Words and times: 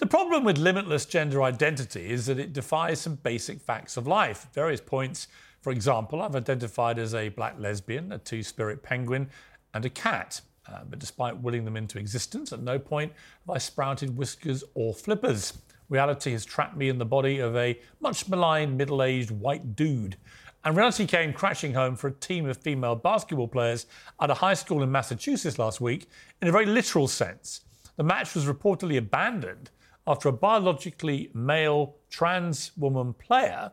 The 0.00 0.06
problem 0.06 0.44
with 0.44 0.56
limitless 0.56 1.04
gender 1.04 1.42
identity 1.42 2.10
is 2.10 2.24
that 2.24 2.38
it 2.38 2.54
defies 2.54 3.02
some 3.02 3.16
basic 3.16 3.60
facts 3.60 3.98
of 3.98 4.06
life. 4.06 4.46
At 4.46 4.54
various 4.54 4.80
points, 4.80 5.28
for 5.60 5.72
example, 5.72 6.22
I've 6.22 6.34
identified 6.34 6.98
as 6.98 7.14
a 7.14 7.28
black 7.28 7.56
lesbian, 7.58 8.10
a 8.10 8.16
two 8.16 8.42
spirit 8.42 8.82
penguin, 8.82 9.28
and 9.74 9.84
a 9.84 9.90
cat. 9.90 10.40
Uh, 10.66 10.84
but 10.88 11.00
despite 11.00 11.36
willing 11.42 11.66
them 11.66 11.76
into 11.76 11.98
existence, 11.98 12.50
at 12.50 12.62
no 12.62 12.78
point 12.78 13.12
have 13.46 13.56
I 13.56 13.58
sprouted 13.58 14.16
whiskers 14.16 14.64
or 14.72 14.94
flippers. 14.94 15.52
Reality 15.90 16.32
has 16.32 16.46
trapped 16.46 16.78
me 16.78 16.88
in 16.88 16.96
the 16.96 17.04
body 17.04 17.38
of 17.38 17.54
a 17.54 17.78
much 18.00 18.26
maligned 18.26 18.78
middle 18.78 19.02
aged 19.02 19.30
white 19.30 19.76
dude. 19.76 20.16
And 20.64 20.78
reality 20.78 21.04
came 21.04 21.34
crashing 21.34 21.74
home 21.74 21.94
for 21.94 22.08
a 22.08 22.12
team 22.12 22.46
of 22.46 22.56
female 22.56 22.96
basketball 22.96 23.48
players 23.48 23.84
at 24.18 24.30
a 24.30 24.34
high 24.34 24.54
school 24.54 24.82
in 24.82 24.90
Massachusetts 24.90 25.58
last 25.58 25.78
week 25.78 26.08
in 26.40 26.48
a 26.48 26.52
very 26.52 26.64
literal 26.64 27.06
sense. 27.06 27.60
The 27.96 28.02
match 28.02 28.34
was 28.34 28.46
reportedly 28.46 28.96
abandoned 28.96 29.68
after 30.10 30.28
a 30.28 30.32
biologically 30.32 31.30
male 31.34 31.94
trans 32.10 32.72
woman 32.76 33.12
player 33.12 33.70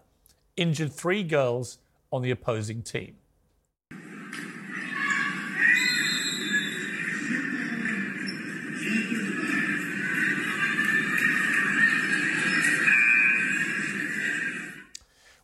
injured 0.56 0.94
three 0.94 1.24
girls 1.24 1.80
on 2.12 2.22
the 2.22 2.30
opposing 2.30 2.84
team. 2.84 3.16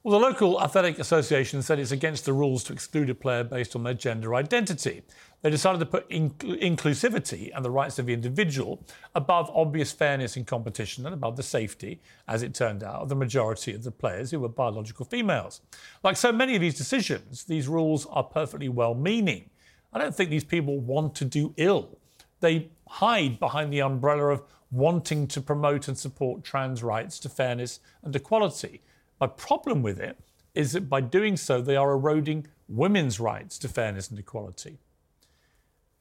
Well, 0.05 0.19
the 0.19 0.25
local 0.27 0.61
athletic 0.61 0.99
association 0.99 1.61
said 1.61 1.79
it's 1.79 1.93
against 1.93 2.25
the 2.25 2.33
rules 2.33 2.65
to 2.65 2.73
exclude 2.73 3.09
a 3.09 3.15
player 3.15 3.45
based 3.45 3.73
on 3.73 3.83
their 3.83 3.93
gender 3.93 4.35
identity. 4.35 5.01
They 5.41 5.49
decided 5.49 5.79
to 5.79 5.85
put 5.85 6.09
inc- 6.09 6.39
inclusivity 6.39 7.51
and 7.55 7.63
the 7.63 7.71
rights 7.71 7.99
of 7.99 8.07
the 8.07 8.13
individual 8.13 8.83
above 9.15 9.49
obvious 9.55 9.93
fairness 9.93 10.35
in 10.35 10.43
competition 10.43 11.05
and 11.05 11.13
above 11.13 11.37
the 11.37 11.43
safety, 11.43 12.01
as 12.27 12.43
it 12.43 12.53
turned 12.53 12.83
out, 12.83 13.03
of 13.03 13.07
the 13.07 13.15
majority 13.15 13.73
of 13.73 13.85
the 13.85 13.91
players 13.91 14.29
who 14.29 14.41
were 14.41 14.49
biological 14.49 15.05
females. 15.05 15.61
Like 16.03 16.17
so 16.17 16.33
many 16.33 16.55
of 16.55 16.59
these 16.59 16.77
decisions, 16.77 17.45
these 17.45 17.69
rules 17.69 18.05
are 18.07 18.23
perfectly 18.23 18.67
well 18.67 18.95
meaning. 18.95 19.51
I 19.93 19.99
don't 19.99 20.13
think 20.13 20.29
these 20.29 20.43
people 20.43 20.79
want 20.79 21.15
to 21.15 21.23
do 21.23 21.53
ill. 21.55 21.97
They 22.41 22.71
hide 22.89 23.39
behind 23.39 23.71
the 23.71 23.81
umbrella 23.81 24.33
of 24.33 24.43
wanting 24.69 25.27
to 25.27 25.39
promote 25.39 25.87
and 25.87 25.97
support 25.97 26.43
trans 26.43 26.83
rights 26.83 27.19
to 27.19 27.29
fairness 27.29 27.79
and 28.03 28.13
equality. 28.13 28.81
My 29.23 29.27
problem 29.27 29.81
with 29.81 30.01
it 30.01 30.19
is 30.53 30.73
that 30.73 30.89
by 30.89 30.99
doing 30.99 31.37
so, 31.37 31.61
they 31.61 31.77
are 31.77 31.93
eroding 31.93 32.45
women's 32.67 33.21
rights 33.21 33.57
to 33.59 33.69
fairness 33.69 34.09
and 34.09 34.19
equality. 34.19 34.79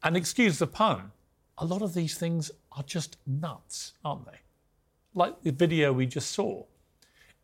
And 0.02 0.16
excuse 0.16 0.58
the 0.58 0.66
pun, 0.66 1.12
a 1.56 1.64
lot 1.64 1.82
of 1.82 1.94
these 1.94 2.18
things 2.18 2.50
are 2.72 2.82
just 2.82 3.18
nuts, 3.24 3.92
aren't 4.04 4.26
they? 4.26 4.40
Like 5.14 5.40
the 5.44 5.52
video 5.52 5.92
we 5.92 6.04
just 6.04 6.32
saw. 6.32 6.64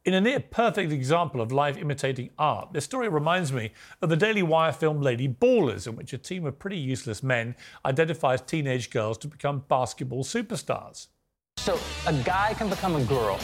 In 0.04 0.14
a 0.14 0.20
near 0.20 0.40
perfect 0.40 0.90
example 0.90 1.40
of 1.40 1.52
life 1.52 1.76
imitating 1.76 2.30
art, 2.40 2.72
this 2.72 2.84
story 2.84 3.08
reminds 3.08 3.52
me 3.52 3.70
of 4.02 4.08
the 4.08 4.16
Daily 4.16 4.42
Wire 4.42 4.72
film 4.72 5.00
Lady 5.00 5.28
Ballers, 5.28 5.86
in 5.86 5.94
which 5.94 6.12
a 6.12 6.18
team 6.18 6.44
of 6.44 6.58
pretty 6.58 6.78
useless 6.78 7.22
men 7.22 7.54
identifies 7.86 8.40
teenage 8.40 8.90
girls 8.90 9.16
to 9.18 9.28
become 9.28 9.62
basketball 9.68 10.24
superstars. 10.24 11.06
So, 11.56 11.78
a 12.08 12.12
guy 12.24 12.54
can 12.54 12.68
become 12.68 12.96
a 12.96 13.04
girl 13.04 13.38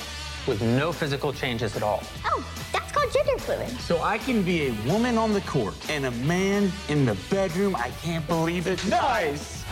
with 0.47 0.63
no 0.63 0.93
physical 0.93 1.33
changes 1.33 1.77
at 1.77 1.83
all. 1.83 2.03
Oh, 2.25 2.47
that's 2.73 2.93
called 2.93 3.13
gender 3.13 3.39
fluid. 3.39 3.71
So 3.81 4.03
I 4.03 4.19
can 4.19 4.43
be 4.43 4.69
a 4.69 4.73
woman 4.87 5.19
on 5.19 5.33
the 5.33 5.41
court 5.43 5.75
and 5.89 6.07
a 6.07 6.11
man 6.11 6.71
in 6.89 7.05
the 7.05 7.15
bedroom. 7.31 7.77
I 7.77 7.91
can't 8.03 8.27
believe 8.27 8.67
it. 8.67 8.85
Nice! 8.89 9.65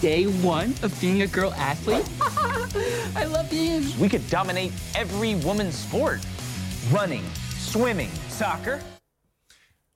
Day 0.00 0.24
one 0.24 0.74
of 0.82 0.96
being 1.00 1.22
a 1.22 1.26
girl 1.26 1.52
athlete? 1.54 2.08
I 3.16 3.24
love 3.24 3.48
being. 3.50 3.84
We 4.00 4.08
could 4.08 4.28
dominate 4.28 4.72
every 4.94 5.36
woman's 5.36 5.76
sport 5.76 6.20
running, 6.90 7.24
swimming, 7.56 8.10
soccer. 8.28 8.80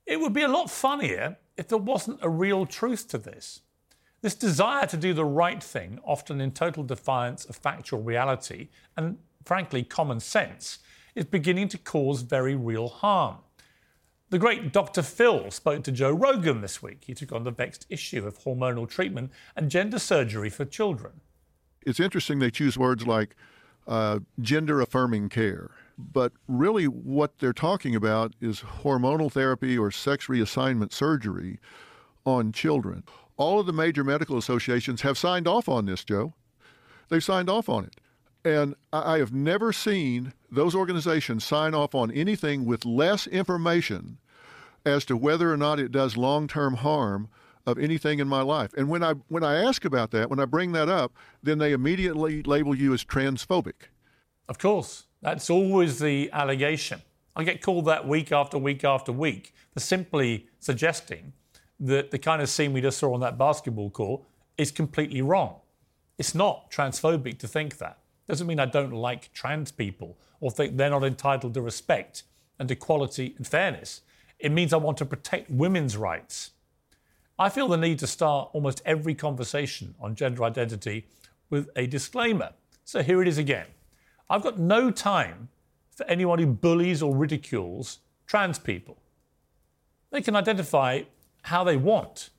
It 0.06 0.20
would 0.20 0.32
be 0.32 0.42
a 0.42 0.48
lot 0.48 0.70
funnier 0.70 1.36
if 1.56 1.68
there 1.68 1.78
wasn't 1.78 2.20
a 2.22 2.28
real 2.28 2.66
truth 2.66 3.08
to 3.08 3.18
this. 3.18 3.62
This 4.26 4.34
desire 4.34 4.88
to 4.88 4.96
do 4.96 5.14
the 5.14 5.24
right 5.24 5.62
thing, 5.62 6.00
often 6.02 6.40
in 6.40 6.50
total 6.50 6.82
defiance 6.82 7.44
of 7.44 7.54
factual 7.54 8.02
reality 8.02 8.70
and, 8.96 9.18
frankly, 9.44 9.84
common 9.84 10.18
sense, 10.18 10.80
is 11.14 11.24
beginning 11.24 11.68
to 11.68 11.78
cause 11.78 12.22
very 12.22 12.56
real 12.56 12.88
harm. 12.88 13.36
The 14.30 14.40
great 14.40 14.72
Dr. 14.72 15.02
Phil 15.02 15.52
spoke 15.52 15.84
to 15.84 15.92
Joe 15.92 16.10
Rogan 16.10 16.60
this 16.60 16.82
week. 16.82 17.04
He 17.06 17.14
took 17.14 17.30
on 17.30 17.44
the 17.44 17.52
vexed 17.52 17.86
issue 17.88 18.26
of 18.26 18.40
hormonal 18.40 18.88
treatment 18.88 19.30
and 19.54 19.70
gender 19.70 20.00
surgery 20.00 20.50
for 20.50 20.64
children. 20.64 21.20
It's 21.86 22.00
interesting 22.00 22.40
they 22.40 22.50
choose 22.50 22.76
words 22.76 23.06
like 23.06 23.36
uh, 23.86 24.18
gender 24.40 24.80
affirming 24.80 25.28
care. 25.28 25.70
But 25.96 26.32
really, 26.48 26.88
what 26.88 27.38
they're 27.38 27.52
talking 27.52 27.94
about 27.94 28.34
is 28.40 28.62
hormonal 28.82 29.30
therapy 29.30 29.78
or 29.78 29.92
sex 29.92 30.26
reassignment 30.26 30.92
surgery 30.92 31.60
on 32.24 32.50
children 32.50 33.04
all 33.36 33.60
of 33.60 33.66
the 33.66 33.72
major 33.72 34.04
medical 34.04 34.38
associations 34.38 35.02
have 35.02 35.18
signed 35.18 35.46
off 35.46 35.68
on 35.68 35.86
this, 35.86 36.04
Joe. 36.04 36.34
They've 37.08 37.22
signed 37.22 37.50
off 37.50 37.68
on 37.68 37.84
it. 37.84 38.00
And 38.44 38.76
I 38.92 39.18
have 39.18 39.32
never 39.32 39.72
seen 39.72 40.32
those 40.50 40.74
organizations 40.74 41.44
sign 41.44 41.74
off 41.74 41.94
on 41.94 42.12
anything 42.12 42.64
with 42.64 42.84
less 42.84 43.26
information 43.26 44.18
as 44.84 45.04
to 45.06 45.16
whether 45.16 45.52
or 45.52 45.56
not 45.56 45.80
it 45.80 45.90
does 45.90 46.16
long 46.16 46.46
term 46.46 46.74
harm 46.74 47.28
of 47.66 47.78
anything 47.78 48.20
in 48.20 48.28
my 48.28 48.42
life. 48.42 48.72
And 48.76 48.88
when 48.88 49.02
I 49.02 49.14
when 49.28 49.42
I 49.42 49.56
ask 49.56 49.84
about 49.84 50.12
that, 50.12 50.30
when 50.30 50.38
I 50.38 50.44
bring 50.44 50.72
that 50.72 50.88
up, 50.88 51.12
then 51.42 51.58
they 51.58 51.72
immediately 51.72 52.42
label 52.44 52.74
you 52.74 52.94
as 52.94 53.04
transphobic. 53.04 53.90
Of 54.48 54.58
course. 54.58 55.08
That's 55.22 55.50
always 55.50 55.98
the 55.98 56.30
allegation. 56.32 57.02
I 57.34 57.42
get 57.42 57.60
called 57.60 57.86
that 57.86 58.06
week 58.06 58.30
after 58.30 58.58
week 58.58 58.84
after 58.84 59.10
week 59.10 59.52
for 59.74 59.80
simply 59.80 60.46
suggesting 60.60 61.32
that 61.80 62.10
the 62.10 62.18
kind 62.18 62.40
of 62.40 62.48
scene 62.48 62.72
we 62.72 62.80
just 62.80 62.98
saw 62.98 63.12
on 63.14 63.20
that 63.20 63.38
basketball 63.38 63.90
court 63.90 64.22
is 64.56 64.70
completely 64.70 65.22
wrong. 65.22 65.56
It's 66.18 66.34
not 66.34 66.70
transphobic 66.70 67.38
to 67.38 67.48
think 67.48 67.78
that. 67.78 67.98
Doesn't 68.26 68.46
mean 68.46 68.58
I 68.58 68.66
don't 68.66 68.92
like 68.92 69.32
trans 69.32 69.70
people 69.70 70.16
or 70.40 70.50
think 70.50 70.76
they're 70.76 70.90
not 70.90 71.04
entitled 71.04 71.54
to 71.54 71.60
respect 71.60 72.24
and 72.58 72.70
equality 72.70 73.34
and 73.36 73.46
fairness. 73.46 74.00
It 74.38 74.50
means 74.52 74.72
I 74.72 74.78
want 74.78 74.98
to 74.98 75.04
protect 75.04 75.50
women's 75.50 75.96
rights. 75.96 76.50
I 77.38 77.50
feel 77.50 77.68
the 77.68 77.76
need 77.76 77.98
to 77.98 78.06
start 78.06 78.50
almost 78.52 78.82
every 78.84 79.14
conversation 79.14 79.94
on 80.00 80.14
gender 80.14 80.44
identity 80.44 81.06
with 81.50 81.68
a 81.76 81.86
disclaimer. 81.86 82.50
So 82.84 83.02
here 83.02 83.20
it 83.20 83.28
is 83.28 83.38
again. 83.38 83.66
I've 84.28 84.42
got 84.42 84.58
no 84.58 84.90
time 84.90 85.48
for 85.90 86.06
anyone 86.06 86.38
who 86.38 86.46
bullies 86.46 87.02
or 87.02 87.14
ridicules 87.14 87.98
trans 88.26 88.58
people. 88.58 88.96
They 90.10 90.22
can 90.22 90.34
identify 90.34 91.02
how 91.46 91.62
they 91.62 91.76
want. 91.76 92.30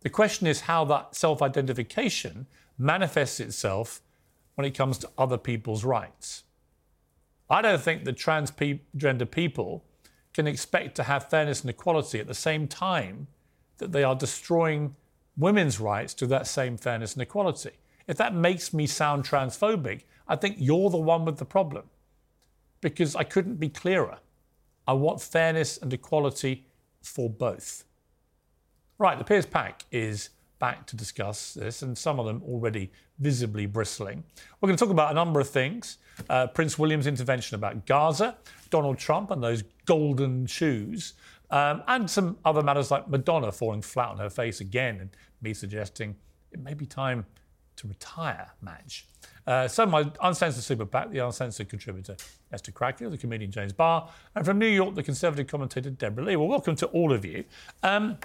The 0.00 0.10
question 0.10 0.46
is 0.46 0.62
how 0.62 0.84
that 0.86 1.14
self 1.14 1.40
identification 1.40 2.46
manifests 2.78 3.40
itself 3.40 4.02
when 4.54 4.66
it 4.66 4.74
comes 4.74 4.98
to 4.98 5.10
other 5.16 5.38
people's 5.38 5.84
rights. 5.84 6.44
I 7.48 7.62
don't 7.62 7.80
think 7.80 8.04
that 8.04 8.16
transgender 8.16 9.30
people 9.30 9.84
can 10.34 10.46
expect 10.46 10.94
to 10.96 11.04
have 11.04 11.30
fairness 11.30 11.62
and 11.62 11.70
equality 11.70 12.18
at 12.18 12.26
the 12.26 12.34
same 12.34 12.66
time 12.68 13.26
that 13.78 13.92
they 13.92 14.04
are 14.04 14.14
destroying 14.14 14.96
women's 15.36 15.80
rights 15.80 16.12
to 16.14 16.26
that 16.26 16.46
same 16.46 16.76
fairness 16.76 17.14
and 17.14 17.22
equality. 17.22 17.72
If 18.06 18.16
that 18.18 18.34
makes 18.34 18.74
me 18.74 18.86
sound 18.86 19.24
transphobic, 19.24 20.02
I 20.28 20.36
think 20.36 20.56
you're 20.58 20.90
the 20.90 20.98
one 20.98 21.24
with 21.24 21.38
the 21.38 21.44
problem 21.44 21.84
because 22.80 23.16
I 23.16 23.24
couldn't 23.24 23.56
be 23.56 23.68
clearer. 23.68 24.18
I 24.86 24.92
want 24.92 25.22
fairness 25.22 25.78
and 25.78 25.92
equality 25.92 26.66
for 27.02 27.30
both. 27.30 27.84
Right, 28.98 29.18
the 29.18 29.24
Piers 29.24 29.46
Pack 29.46 29.84
is 29.90 30.30
back 30.58 30.86
to 30.86 30.96
discuss 30.96 31.54
this, 31.54 31.82
and 31.82 31.96
some 31.96 32.20
of 32.20 32.26
them 32.26 32.42
already 32.46 32.92
visibly 33.18 33.66
bristling. 33.66 34.22
We're 34.60 34.68
going 34.68 34.76
to 34.76 34.84
talk 34.84 34.92
about 34.92 35.10
a 35.10 35.14
number 35.14 35.40
of 35.40 35.48
things 35.48 35.98
uh, 36.28 36.46
Prince 36.48 36.78
William's 36.78 37.06
intervention 37.06 37.54
about 37.54 37.86
Gaza, 37.86 38.36
Donald 38.70 38.98
Trump 38.98 39.30
and 39.30 39.42
those 39.42 39.64
golden 39.86 40.46
shoes, 40.46 41.14
um, 41.50 41.82
and 41.88 42.08
some 42.08 42.36
other 42.44 42.62
matters 42.62 42.90
like 42.90 43.08
Madonna 43.08 43.50
falling 43.50 43.82
flat 43.82 44.10
on 44.10 44.18
her 44.18 44.30
face 44.30 44.60
again, 44.60 45.00
and 45.00 45.10
me 45.40 45.52
suggesting 45.54 46.14
it 46.52 46.60
may 46.60 46.74
be 46.74 46.86
time 46.86 47.24
to 47.76 47.88
retire 47.88 48.52
Madge. 48.60 49.08
Uh, 49.46 49.66
so 49.66 49.84
my 49.86 50.08
uncensored 50.22 50.62
super 50.62 50.86
PAC, 50.86 51.10
the 51.10 51.18
uncensored 51.18 51.68
contributor 51.68 52.14
Esther 52.52 52.70
Krakue, 52.70 53.10
the 53.10 53.18
comedian 53.18 53.50
James 53.50 53.72
Barr, 53.72 54.08
and 54.34 54.44
from 54.44 54.58
New 54.58 54.66
York, 54.66 54.94
the 54.94 55.02
conservative 55.02 55.46
commentator 55.46 55.90
Deborah 55.90 56.24
Lee. 56.24 56.36
Well, 56.36 56.48
welcome 56.48 56.76
to 56.76 56.86
all 56.88 57.12
of 57.12 57.24
you. 57.24 57.44
Um, 57.82 58.18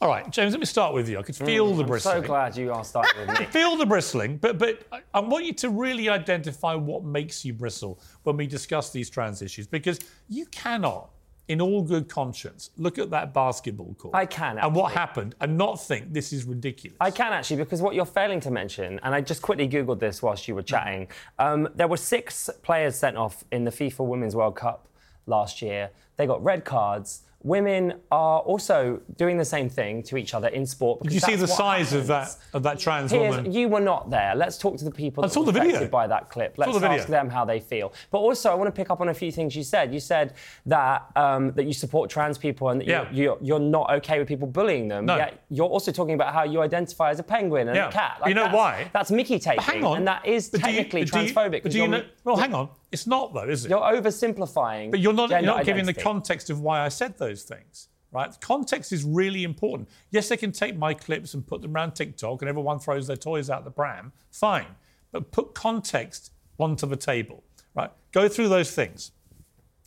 all 0.00 0.08
right, 0.08 0.28
James, 0.30 0.52
let 0.52 0.60
me 0.60 0.66
start 0.66 0.92
with 0.92 1.08
you. 1.08 1.18
I 1.18 1.22
could 1.22 1.36
feel 1.36 1.72
the 1.74 1.82
I'm 1.82 1.88
bristling. 1.88 2.22
so 2.22 2.26
glad 2.26 2.56
you 2.56 2.72
are 2.72 2.84
starting 2.84 3.26
with 3.26 3.38
me. 3.40 3.46
Feel 3.50 3.76
the 3.76 3.86
bristling, 3.86 4.36
but 4.36 4.58
but 4.58 4.82
I- 5.14 5.20
want 5.20 5.44
you 5.44 5.52
to 5.54 5.70
really 5.70 6.08
identify 6.08 6.74
what 6.74 7.04
makes 7.04 7.44
you 7.44 7.52
bristle 7.54 8.00
when 8.24 8.36
we 8.36 8.46
discuss 8.46 8.90
these 8.90 9.08
trans 9.08 9.40
issues, 9.40 9.66
because 9.66 9.98
you 10.28 10.44
cannot, 10.46 11.10
in 11.48 11.60
all 11.60 11.82
good 11.82 12.08
conscience, 12.08 12.70
look 12.76 12.98
at 12.98 13.10
that 13.10 13.32
basketball 13.32 13.94
court. 13.94 14.14
I 14.14 14.26
can, 14.26 14.58
and 14.58 14.74
what 14.74 14.92
happened, 14.92 15.36
and 15.40 15.56
not 15.56 15.76
think 15.76 16.12
this 16.12 16.32
is 16.32 16.44
ridiculous. 16.44 16.96
I 17.00 17.10
can 17.10 17.32
actually, 17.32 17.56
because 17.58 17.80
what 17.80 17.94
you're 17.94 18.04
failing 18.04 18.40
to 18.40 18.50
mention, 18.50 18.98
and 19.04 19.14
I 19.14 19.20
just 19.20 19.42
quickly 19.42 19.68
Googled 19.68 20.00
this 20.00 20.22
whilst 20.22 20.48
you 20.48 20.54
were 20.54 20.62
chatting, 20.62 21.08
um, 21.38 21.68
there 21.74 21.88
were 21.88 21.96
six 21.98 22.50
players 22.62 22.96
sent 22.96 23.16
off 23.16 23.44
in 23.52 23.64
the 23.64 23.70
FIFA 23.70 24.06
Women's 24.06 24.34
World 24.34 24.56
Cup 24.56 24.88
last 25.26 25.62
year. 25.62 25.90
They 26.16 26.26
got 26.26 26.42
red 26.44 26.64
cards. 26.64 27.22
Women 27.54 28.00
are 28.10 28.40
also 28.40 29.02
doing 29.16 29.36
the 29.36 29.44
same 29.44 29.68
thing 29.68 30.02
to 30.04 30.16
each 30.16 30.32
other 30.32 30.48
in 30.48 30.64
sport. 30.64 31.02
Did 31.02 31.12
you 31.12 31.20
see 31.20 31.36
the 31.36 31.46
size 31.46 31.92
of 31.92 32.06
that 32.06 32.34
of 32.54 32.62
that 32.62 32.78
trans 32.78 33.12
Piers, 33.12 33.36
woman? 33.36 33.52
you 33.52 33.68
were 33.68 33.80
not 33.82 34.08
there. 34.08 34.34
Let's 34.34 34.56
talk 34.56 34.78
to 34.78 34.84
the 34.84 34.90
people 34.90 35.22
I 35.22 35.26
that 35.28 35.34
saw 35.34 35.40
were 35.40 35.46
the 35.46 35.52
video. 35.52 35.72
affected 35.72 35.90
by 35.90 36.06
that 36.06 36.30
clip. 36.30 36.56
Let's 36.56 36.72
the 36.72 36.78
video. 36.80 36.96
ask 36.98 37.06
them 37.06 37.28
how 37.28 37.44
they 37.44 37.60
feel. 37.60 37.92
But 38.10 38.20
also, 38.20 38.50
I 38.50 38.54
want 38.54 38.68
to 38.68 38.72
pick 38.72 38.88
up 38.90 39.02
on 39.02 39.10
a 39.10 39.14
few 39.14 39.30
things 39.30 39.54
you 39.54 39.62
said. 39.62 39.92
You 39.92 40.00
said 40.00 40.32
that 40.64 41.06
um, 41.16 41.52
that 41.52 41.64
you 41.64 41.74
support 41.74 42.08
trans 42.08 42.38
people 42.38 42.70
and 42.70 42.80
that 42.80 42.86
Yeah. 42.88 43.08
you're, 43.12 43.36
you're, 43.42 43.58
not 43.60 43.92
okay 43.96 44.18
with 44.18 44.26
people 44.26 44.48
bullying 44.48 44.88
them. 44.88 45.04
No. 45.04 45.16
Yet 45.16 45.44
you're 45.50 45.68
also 45.68 45.92
talking 45.92 46.14
about 46.14 46.32
how 46.32 46.44
you 46.44 46.62
identify 46.62 47.10
as 47.10 47.18
a 47.18 47.22
penguin 47.22 47.68
and 47.68 47.76
Yeah. 47.76 47.88
a 47.90 47.92
cat. 47.92 48.22
You 48.26 48.32
know 48.32 48.44
that's- 48.44 48.56
why? 48.56 48.90
That's 48.94 49.10
Mickey 49.10 49.38
taping. 49.38 49.56
But 49.56 49.64
hang 49.66 49.84
on. 49.84 49.98
And 49.98 50.08
that 50.08 50.24
is 50.24 50.48
But 50.48 50.62
do 50.62 50.70
you- 50.70 50.76
technically 50.76 51.04
do 51.04 51.20
you- 51.20 51.26
transphobic. 51.34 51.62
'cause 51.62 51.72
do 51.72 51.78
you 51.78 51.88
know, 51.88 52.02
well, 52.24 52.36
hang 52.36 52.54
on. 52.54 52.70
It's 52.94 53.08
not 53.08 53.34
though, 53.34 53.48
is 53.48 53.64
it? 53.64 53.70
You're 53.70 53.80
oversimplifying. 53.80 54.92
But 54.92 55.00
you're 55.00 55.12
not, 55.12 55.30
you're 55.30 55.42
not 55.42 55.64
giving 55.64 55.84
the 55.84 55.92
context 55.92 56.48
of 56.48 56.60
why 56.60 56.78
I 56.80 56.88
said 56.88 57.18
those 57.18 57.42
things, 57.42 57.88
right? 58.12 58.32
Context 58.40 58.92
is 58.92 59.02
really 59.02 59.42
important. 59.42 59.88
Yes, 60.12 60.28
they 60.28 60.36
can 60.36 60.52
take 60.52 60.76
my 60.76 60.94
clips 60.94 61.34
and 61.34 61.44
put 61.44 61.60
them 61.60 61.74
around 61.74 61.96
TikTok 61.96 62.40
and 62.40 62.48
everyone 62.48 62.78
throws 62.78 63.08
their 63.08 63.16
toys 63.16 63.50
out 63.50 63.64
the 63.64 63.72
pram. 63.72 64.12
Fine. 64.30 64.68
But 65.10 65.32
put 65.32 65.54
context 65.54 66.30
onto 66.56 66.86
the 66.86 66.94
table, 66.94 67.42
right? 67.74 67.90
Go 68.12 68.28
through 68.28 68.48
those 68.48 68.70
things. 68.70 69.10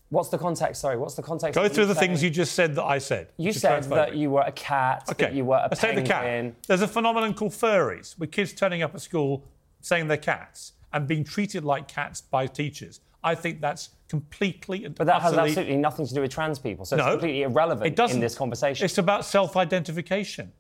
What's 0.10 0.28
the 0.28 0.38
context? 0.38 0.82
Sorry, 0.82 0.98
what's 0.98 1.16
the 1.16 1.24
context? 1.24 1.56
Go 1.56 1.70
through 1.70 1.86
the 1.86 1.96
things 1.96 2.22
you 2.22 2.30
just 2.30 2.56
said 2.56 2.76
that 2.76 2.84
I 2.84 2.98
said. 2.98 3.32
You 3.38 3.54
said 3.54 3.86
that 3.86 4.18
you 4.18 4.32
were 4.32 4.42
a 4.42 4.52
cat, 4.52 5.06
Okay. 5.12 5.28
that 5.28 5.34
you 5.34 5.46
were 5.46 5.56
a 5.56 5.68
Let's 5.70 5.80
take 5.80 5.96
the 5.96 6.02
cat. 6.02 6.56
There's 6.68 6.82
a 6.82 6.88
phenomenon 6.90 7.34
called 7.34 7.54
furries, 7.54 8.20
with 8.20 8.32
kids 8.32 8.52
turning 8.52 8.84
up 8.84 8.94
at 8.96 9.00
school 9.02 9.46
saying 9.80 10.10
they're 10.10 10.18
cats 10.18 10.74
and 10.94 11.08
being 11.08 11.24
treated 11.24 11.64
like 11.64 11.88
cats 11.88 12.22
by 12.22 12.48
teachers. 12.48 13.00
I 13.24 13.36
think 13.36 13.60
that's 13.62 13.90
completely 14.08 14.86
and 14.86 14.96
But 14.96 15.08
that 15.08 15.22
has 15.22 15.34
absolutely 15.34 15.76
nothing 15.76 16.08
to 16.08 16.14
do 16.14 16.22
with 16.22 16.32
trans 16.32 16.60
people, 16.60 16.86
so 16.86 16.96
it's 16.96 17.06
completely 17.06 17.42
irrelevant 17.44 17.88
it 17.88 17.96
doesn't. 17.96 18.18
in 18.18 18.22
this 18.22 18.36
conversation. 18.36 18.86
It's 18.86 18.98
about 18.98 19.26
self-identification. 19.26 20.52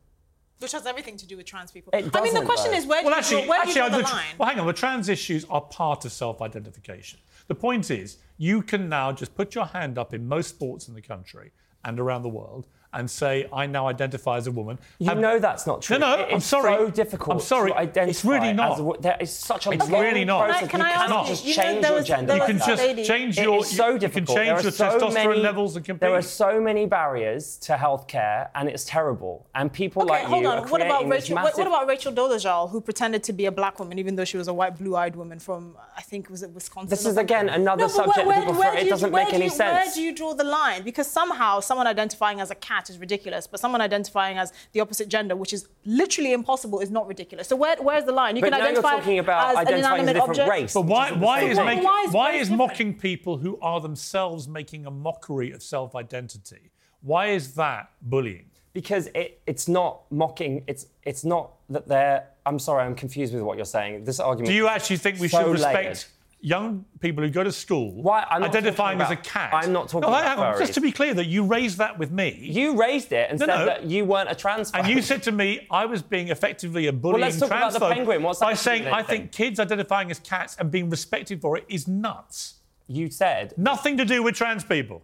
Which 0.59 0.71
has 0.71 0.88
everything 0.88 1.18
to 1.18 1.27
do 1.27 1.38
with 1.38 1.45
trans 1.45 1.71
people. 1.71 1.91
It 1.94 2.09
I 2.15 2.21
mean, 2.21 2.33
the 2.33 2.41
question 2.41 2.71
though. 2.71 2.77
is 2.77 2.85
where 2.88 3.01
do 3.01 3.06
Well, 3.06 3.13
you 3.13 3.19
actually, 3.19 3.41
draw, 3.45 3.50
where 3.50 3.63
do 3.63 3.69
you 3.69 3.75
draw 3.75 3.89
the 3.89 3.97
the- 3.97 4.03
line? 4.03 4.25
well, 4.39 4.50
hang 4.50 4.59
on. 4.59 4.65
The 4.68 4.74
trans 4.74 5.07
issues 5.07 5.45
are 5.45 5.62
part 5.62 6.03
of 6.03 6.12
self-identification. 6.12 7.19
The 7.47 7.56
point 7.56 7.91
is, 7.91 8.18
you 8.38 8.62
can 8.63 8.89
now 8.89 9.12
just 9.12 9.35
put 9.35 9.53
your 9.56 9.65
hand 9.65 9.97
up 9.97 10.13
in 10.13 10.27
most 10.27 10.50
sports 10.50 10.88
in 10.88 10.95
the 10.95 11.01
country 11.01 11.51
and 11.85 12.00
around 12.00 12.24
the 12.24 12.29
world 12.29 12.68
and 12.98 13.10
say, 13.10 13.48
"I 13.54 13.66
now 13.68 13.88
identify 13.88 14.36
as 14.38 14.48
a 14.48 14.52
woman." 14.52 14.80
You 15.00 15.08
Have- 15.10 15.20
know 15.20 15.38
that's 15.40 15.66
not 15.68 15.82
true. 15.84 15.98
No, 16.00 16.16
no, 16.16 16.24
It 16.24 16.28
I'm 16.32 16.38
is 16.38 16.46
sorry. 16.46 16.76
so 16.76 16.90
difficult 16.90 17.36
I'm 17.36 17.40
sorry. 17.56 17.72
to 17.72 17.78
identify. 17.78 18.10
It's 18.10 18.26
really 18.26 18.54
not. 18.54 18.72
As 18.74 18.80
a, 18.80 18.92
there 19.00 19.18
is 19.26 19.32
such 19.52 19.68
a 19.68 19.72
It's 19.72 19.88
really 19.88 20.26
not. 20.26 20.46
process. 20.50 20.70
Can 20.70 20.82
I 20.82 20.90
you 20.90 20.96
ask 20.96 21.06
cannot 21.06 21.24
you- 21.26 21.30
just 21.34 21.46
you 21.46 21.56
know, 21.56 21.64
change 21.64 21.82
there 21.84 21.92
your 21.94 22.04
gender. 22.04 22.34
you 22.36 22.42
can 22.50 22.58
like 22.58 22.68
just 22.68 22.82
that. 22.82 22.88
lady- 22.88 23.04
change 23.06 23.38
your. 23.38 23.60
is 23.60 23.70
so 23.78 23.88
you, 23.90 24.00
difficult. 24.00 24.38
You 24.40 24.46
can 24.46 24.56
change 24.56 24.64
your 24.64 24.72
so 24.72 24.86
testosterone 25.00 25.14
many- 25.14 25.40
levels 25.50 25.76
and 25.76 25.86
compete. 25.86 26.02
There 26.02 26.16
are 26.16 26.22
so 26.44 26.60
many 26.60 26.86
barriers 26.86 27.58
to 27.68 27.74
healthcare, 27.76 28.50
and 28.56 28.68
it's 28.70 28.86
terrible. 28.86 29.46
And 29.56 29.72
people 29.72 30.02
Okay, 30.04 30.12
like 30.12 30.24
hold 30.26 30.42
you 30.44 30.50
on. 30.50 30.58
are 30.60 30.68
What 30.68 30.82
about 30.82 31.08
Rachel? 31.08 31.36
What, 31.36 31.44
massive. 31.44 31.58
what 31.60 31.68
about 31.68 31.88
Rachel 31.88 32.12
Dolezal, 32.12 32.70
who 32.72 32.82
pretended 32.82 33.24
to 33.26 33.34
be 33.34 33.46
a 33.46 33.52
black 33.52 33.80
woman, 33.80 34.00
even 34.00 34.16
though 34.16 34.26
she 34.26 34.38
was 34.38 34.48
a 34.48 34.54
white, 34.54 34.78
blue-eyed 34.78 35.16
woman 35.16 35.40
from, 35.40 35.76
I 35.96 36.02
think, 36.02 36.30
was 36.30 36.42
it 36.44 36.50
Wisconsin? 36.52 36.90
This 36.90 37.06
is, 37.06 37.18
again, 37.18 37.50
another 37.50 37.88
subject 37.90 38.16
that 38.16 38.24
people 38.26 38.32
where, 38.32 38.42
throw- 38.44 38.60
where 38.60 38.78
it 38.78 38.90
doesn't 38.90 39.12
make 39.12 39.34
any 39.34 39.50
sense. 39.50 39.86
Where 39.86 39.94
do 39.96 40.02
you 40.02 40.14
draw 40.16 40.34
the 40.34 40.44
line? 40.44 40.82
Because 40.84 41.08
somehow 41.08 41.60
someone 41.60 41.88
identifying 41.88 42.40
as 42.42 42.50
a 42.52 42.56
cat 42.56 42.87
is 42.89 42.98
ridiculous, 42.98 43.48
but 43.48 43.60
someone 43.60 43.81
identifying 43.81 44.38
as 44.38 44.54
the 44.74 44.80
opposite 44.80 45.07
gender, 45.10 45.36
which 45.36 45.54
is 45.54 45.68
literally 45.86 46.34
impossible, 46.34 46.80
is 46.80 46.89
not 46.92 47.07
ridiculous. 47.07 47.48
So 47.48 47.56
where, 47.56 47.75
where's 47.81 48.06
the 48.06 48.12
line? 48.12 48.36
You 48.36 48.42
But 48.42 48.51
can 48.51 48.60
now 48.60 48.66
you're 48.66 48.68
identify 48.78 48.95
talking 48.98 49.19
about 49.19 49.50
as 49.50 49.56
an 49.56 49.68
identifying 49.68 49.84
as 49.84 49.86
a 49.86 49.94
inanimate 49.94 50.13
different 50.16 50.30
object. 50.39 50.50
race. 50.50 50.74
But 50.74 50.86
why, 50.86 51.12
why 51.12 51.42
is 51.42 51.57
Why- 51.57 51.66
making, 51.66 51.84
why 51.84 52.04
is- 52.07 52.12
why 52.13 52.31
why 52.31 52.36
is 52.36 52.48
is 52.50 52.54
mocking 52.56 52.94
people 52.98 53.38
who 53.38 53.57
are 53.62 53.80
themselves 53.81 54.48
making 54.48 54.86
a 54.86 54.92
mockery 54.92 55.51
of 55.51 55.62
self-identity? 55.63 56.72
Why 57.01 57.28
is 57.28 57.54
that 57.56 57.92
bullying? 58.01 58.51
because 58.74 59.07
it, 59.16 59.42
it's 59.48 59.68
not 59.68 60.01
mocking. 60.12 60.63
It's 60.68 60.86
it's 61.04 61.25
not 61.25 61.54
that 61.69 61.88
they're. 61.88 62.28
I'm 62.45 62.60
sorry, 62.60 62.84
I'm 62.84 62.94
confused 62.94 63.34
with 63.34 63.42
what 63.42 63.57
you're 63.57 63.66
saying. 63.66 64.04
This 64.04 64.19
argument. 64.19 64.50
Do 64.50 64.54
you 64.54 64.68
actually 64.68 64.98
think 64.98 65.19
we 65.19 65.28
so 65.30 65.39
should 65.39 65.51
respect 65.54 65.75
layered. 65.84 66.04
Young 66.39 66.86
people 67.00 67.24
who 67.24 67.30
go 67.30 67.44
to 67.44 67.51
school 67.51 68.01
Why- 68.01 68.25
identifying 68.31 69.01
as 69.01 69.10
a 69.12 69.16
cat? 69.16 69.51
I'm 69.54 69.74
not 69.74 69.89
talking 69.89 70.10
no, 70.10 70.16
about 70.18 70.38
on, 70.39 70.60
Just 70.60 70.74
to 70.75 70.81
be 70.81 70.92
clear, 70.92 71.13
that 71.16 71.25
you 71.25 71.44
raised 71.44 71.78
that 71.80 71.98
with 71.98 72.12
me, 72.12 72.38
You 72.42 72.80
raised 72.80 73.12
it 73.12 73.30
and 73.30 73.39
No, 73.39 73.45
said 73.48 73.56
no. 73.57 73.66
that 73.66 73.84
you 73.86 74.06
weren't 74.06 74.30
a 74.30 74.36
trans. 74.36 74.72
and 74.72 74.88
you 74.88 75.01
said 75.01 75.24
to 75.24 75.31
me 75.31 75.68
I 75.72 75.86
was 75.86 76.01
being 76.01 76.30
effectively 76.30 76.88
a 76.88 76.94
bullying 76.94 77.22
let's 77.22 77.39
talk 77.39 77.50
about 77.50 77.74
the 77.74 77.80
penguin. 77.80 78.22
What's 78.24 78.39
that 78.39 78.45
by 78.45 78.51
got 78.51 78.57
to 78.60 78.63
do 78.63 78.69
saying 78.69 78.88
I 78.88 79.04
think 79.04 79.31
kids 79.31 79.60
identifying 79.60 80.12
as 80.12 80.19
cats 80.19 80.56
and 80.60 80.69
being 80.69 80.89
respected 80.89 81.42
for 81.42 81.57
it 81.57 81.66
is 81.68 81.88
nuts. 81.88 82.56
you 82.88 83.10
said 83.10 83.54
Nothing 83.57 83.98
to 83.98 84.06
do 84.06 84.22
with 84.24 84.36
trans 84.36 84.63
people. 84.63 85.01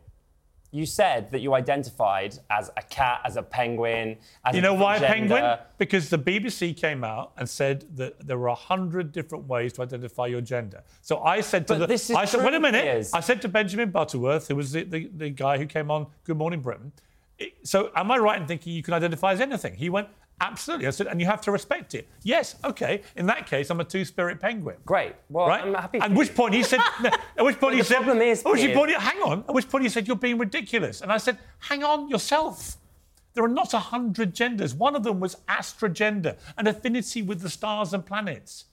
You 0.73 0.87
said 0.87 1.31
that 1.31 1.41
you 1.41 1.53
identified 1.53 2.39
as 2.49 2.71
a 2.75 2.81
cat, 2.81 3.21
as 3.23 3.37
a 3.37 3.43
penguin, 3.43 4.17
as 4.43 4.55
You 4.55 4.61
know 4.61 4.73
why 4.73 4.95
a 4.95 4.99
penguin? 4.99 5.57
Because 5.77 6.09
the 6.09 6.17
BBC 6.17 6.75
came 6.75 7.03
out 7.03 7.31
and 7.37 7.47
said 7.47 7.85
that 7.95 8.25
there 8.25 8.39
were 8.39 8.47
a 8.47 8.55
hundred 8.55 9.11
different 9.11 9.47
ways 9.47 9.73
to 9.73 9.83
identify 9.83 10.25
your 10.25 10.41
gender. 10.41 10.81
So 11.01 11.19
I 11.19 11.41
said 11.41 11.67
to 11.67 11.73
But 11.75 11.79
the, 11.81 11.87
this 11.87 12.09
is 12.09 12.15
I 12.15 12.25
said, 12.25 12.43
wait 12.43 12.55
a 12.55 12.59
minute. 12.59 13.07
I 13.13 13.19
said 13.19 13.39
to 13.43 13.47
Benjamin 13.47 13.91
Butterworth, 13.91 14.47
who 14.47 14.55
was 14.55 14.71
the, 14.71 14.83
the, 14.83 15.09
the 15.15 15.29
guy 15.29 15.59
who 15.59 15.67
came 15.67 15.91
on 15.91 16.07
Good 16.23 16.37
Morning 16.37 16.59
Britain. 16.59 16.91
So 17.63 17.91
am 17.95 18.09
I 18.09 18.17
right 18.17 18.41
in 18.41 18.47
thinking 18.47 18.73
you 18.73 18.81
can 18.81 18.95
identify 18.95 19.33
as 19.33 19.41
anything? 19.41 19.75
He 19.75 19.89
went, 19.91 20.07
absolutely. 20.41 20.87
I 20.87 20.89
said, 20.91 21.07
and 21.07 21.19
you 21.19 21.25
have 21.27 21.41
to 21.41 21.51
respect 21.51 21.95
it. 21.95 22.07
Yes, 22.23 22.55
okay. 22.63 23.01
In 23.15 23.25
that 23.27 23.47
case, 23.47 23.69
I'm 23.69 23.79
a 23.79 23.83
two-spirit 23.83 24.39
penguin. 24.39 24.77
Great. 24.85 25.13
Well, 25.29 25.47
Right? 25.47 25.63
I'm 25.63 25.73
happy. 25.73 25.99
At 25.99 26.11
which 26.11 26.33
point 26.35 26.53
he 26.53 26.63
said, 26.63 26.79
no, 27.01 27.09
at 27.37 27.45
which 27.45 27.59
point 27.59 27.75
he 27.75 27.81
the 27.81 27.85
said, 27.85 27.97
problem 27.97 28.21
is, 28.21 28.43
which 28.43 28.73
point, 28.73 28.91
hang 28.91 29.21
on, 29.21 29.39
at 29.47 29.53
which 29.53 29.69
point 29.69 29.83
he 29.83 29.89
said, 29.89 30.07
you're 30.07 30.15
being 30.15 30.37
ridiculous. 30.37 31.01
And 31.01 31.11
I 31.11 31.17
said, 31.17 31.37
hang 31.59 31.83
on 31.83 32.09
yourself. 32.09 32.77
There 33.33 33.43
are 33.43 33.47
not 33.47 33.73
a 33.73 33.79
hundred 33.79 34.35
genders. 34.35 34.75
One 34.75 34.95
of 34.95 35.03
them 35.03 35.19
was 35.19 35.37
astrogender, 35.49 36.37
an 36.57 36.67
affinity 36.67 37.21
with 37.23 37.41
the 37.41 37.49
stars 37.49 37.93
and 37.93 38.05
planets. 38.05 38.65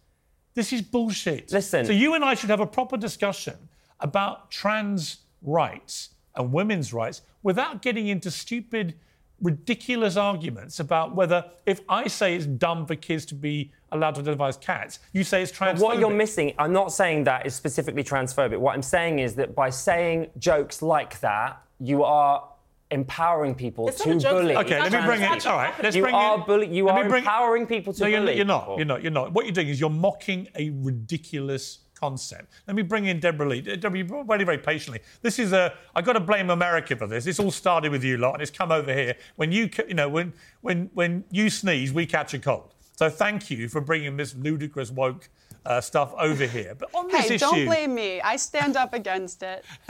This 0.54 0.72
is 0.72 0.82
bullshit. 0.82 1.50
Listen. 1.52 1.86
So 1.86 1.92
you 1.92 2.14
and 2.14 2.24
I 2.24 2.34
should 2.34 2.50
have 2.50 2.60
a 2.60 2.66
proper 2.66 2.96
discussion 2.98 3.54
about 4.00 4.50
trans 4.50 5.18
rights 5.40 6.10
and 6.34 6.52
women's 6.52 6.92
rights 6.92 7.22
without 7.42 7.80
getting 7.80 8.08
into 8.08 8.30
stupid, 8.30 8.94
ridiculous 9.42 10.16
arguments 10.16 10.80
about 10.80 11.14
whether 11.14 11.44
if 11.66 11.80
I 11.88 12.08
say 12.08 12.34
it's 12.36 12.46
dumb 12.46 12.86
for 12.86 12.94
kids 12.94 13.24
to 13.26 13.34
be 13.34 13.72
allowed 13.92 14.14
to 14.16 14.20
identify 14.20 14.48
as 14.48 14.56
cats, 14.56 14.98
you 15.12 15.24
say 15.24 15.42
it's 15.42 15.52
transphobic. 15.52 15.80
What 15.80 15.98
you're 15.98 16.10
missing, 16.10 16.54
I'm 16.58 16.72
not 16.72 16.92
saying 16.92 17.24
that 17.24 17.46
is 17.46 17.54
specifically 17.54 18.04
transphobic. 18.04 18.58
What 18.58 18.74
I'm 18.74 18.82
saying 18.82 19.18
is 19.18 19.34
that 19.36 19.54
by 19.54 19.70
saying 19.70 20.28
jokes 20.38 20.82
like 20.82 21.18
that, 21.20 21.60
you 21.80 22.04
are 22.04 22.46
empowering 22.92 23.54
people 23.54 23.88
It's 23.88 24.02
to 24.02 24.16
bully. 24.18 24.56
Okay, 24.56 24.78
let 24.80 24.92
me 24.92 25.00
bring 25.06 25.22
it. 25.22 25.46
All 25.46 25.56
right, 25.56 25.72
let's 25.82 25.94
you 25.96 26.02
bring 26.02 26.14
are 26.14 26.40
it. 26.40 26.46
bully, 26.46 26.66
you 26.68 26.86
let 26.86 26.96
are 26.96 27.04
me 27.04 27.08
bring- 27.08 27.22
empowering 27.22 27.66
people 27.66 27.92
to 27.94 28.02
No, 28.02 28.06
you're, 28.08 28.20
bully. 28.20 28.36
you're 28.36 28.44
not. 28.44 28.76
You're 28.76 28.84
not. 28.86 29.02
You're 29.02 29.12
not. 29.12 29.32
What 29.32 29.44
you're 29.46 29.52
doing 29.54 29.68
is 29.68 29.80
you're 29.80 29.90
mocking 29.90 30.48
a 30.56 30.70
ridiculous 30.70 31.78
concept. 32.00 32.50
Let 32.66 32.76
me 32.76 32.82
bring 32.82 33.06
in 33.06 33.20
Deborah 33.20 33.48
Lee. 33.48 33.60
Deborah, 33.60 33.98
you 33.98 34.04
brought 34.04 34.26
very, 34.26 34.44
very 34.44 34.58
patiently. 34.58 35.00
This 35.22 35.38
is 35.38 35.52
a. 35.52 35.74
I 35.94 36.02
got 36.02 36.14
to 36.14 36.20
blame 36.20 36.50
America 36.50 36.96
for 36.96 37.06
this. 37.06 37.24
This 37.24 37.38
all 37.38 37.50
started 37.50 37.92
with 37.92 38.02
you 38.02 38.16
lot, 38.16 38.34
and 38.34 38.42
it's 38.42 38.50
come 38.50 38.72
over 38.72 38.92
here. 38.92 39.14
When 39.36 39.52
you, 39.52 39.68
you 39.88 39.94
know, 39.94 40.08
when 40.08 40.32
when 40.62 40.90
when 40.94 41.24
you 41.30 41.50
sneeze, 41.50 41.92
we 41.92 42.06
catch 42.06 42.34
a 42.34 42.38
cold. 42.38 42.74
So 42.96 43.08
thank 43.08 43.50
you 43.50 43.68
for 43.68 43.80
bringing 43.80 44.16
this 44.18 44.34
ludicrous 44.34 44.90
woke 44.90 45.28
uh, 45.64 45.80
stuff 45.80 46.12
over 46.18 46.44
here. 46.46 46.74
But 46.74 46.90
on 46.94 47.08
this 47.08 47.28
Hey, 47.28 47.34
issue, 47.36 47.46
don't 47.46 47.64
blame 47.66 47.94
me. 47.94 48.20
I 48.20 48.36
stand 48.36 48.76
up 48.76 48.92
against 48.92 49.42
it. 49.42 49.64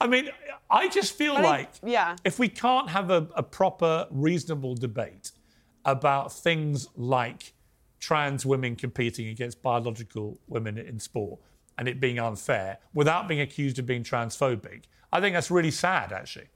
I 0.00 0.06
mean, 0.06 0.30
I 0.70 0.88
just 0.88 1.14
feel 1.16 1.34
But 1.34 1.44
I- 1.44 1.48
like 1.48 1.70
yeah. 1.84 2.14
if 2.24 2.38
we 2.38 2.48
can't 2.48 2.88
have 2.90 3.10
a, 3.10 3.26
a 3.34 3.42
proper, 3.42 4.06
reasonable 4.10 4.74
debate 4.76 5.32
about 5.84 6.32
things 6.32 6.86
like 6.96 7.52
trans 8.00 8.44
women 8.44 8.76
competing 8.76 9.28
against 9.28 9.62
biological 9.62 10.38
women 10.46 10.78
in 10.78 10.98
sport 10.98 11.40
and 11.78 11.88
it 11.88 12.00
being 12.00 12.18
unfair 12.18 12.78
without 12.94 13.28
being 13.28 13.40
accused 13.40 13.78
of 13.78 13.86
being 13.86 14.02
transphobic, 14.02 14.84
I 15.12 15.20
think 15.20 15.34
that's 15.34 15.50
really 15.50 15.70
sad, 15.70 16.12
actually. 16.12 16.48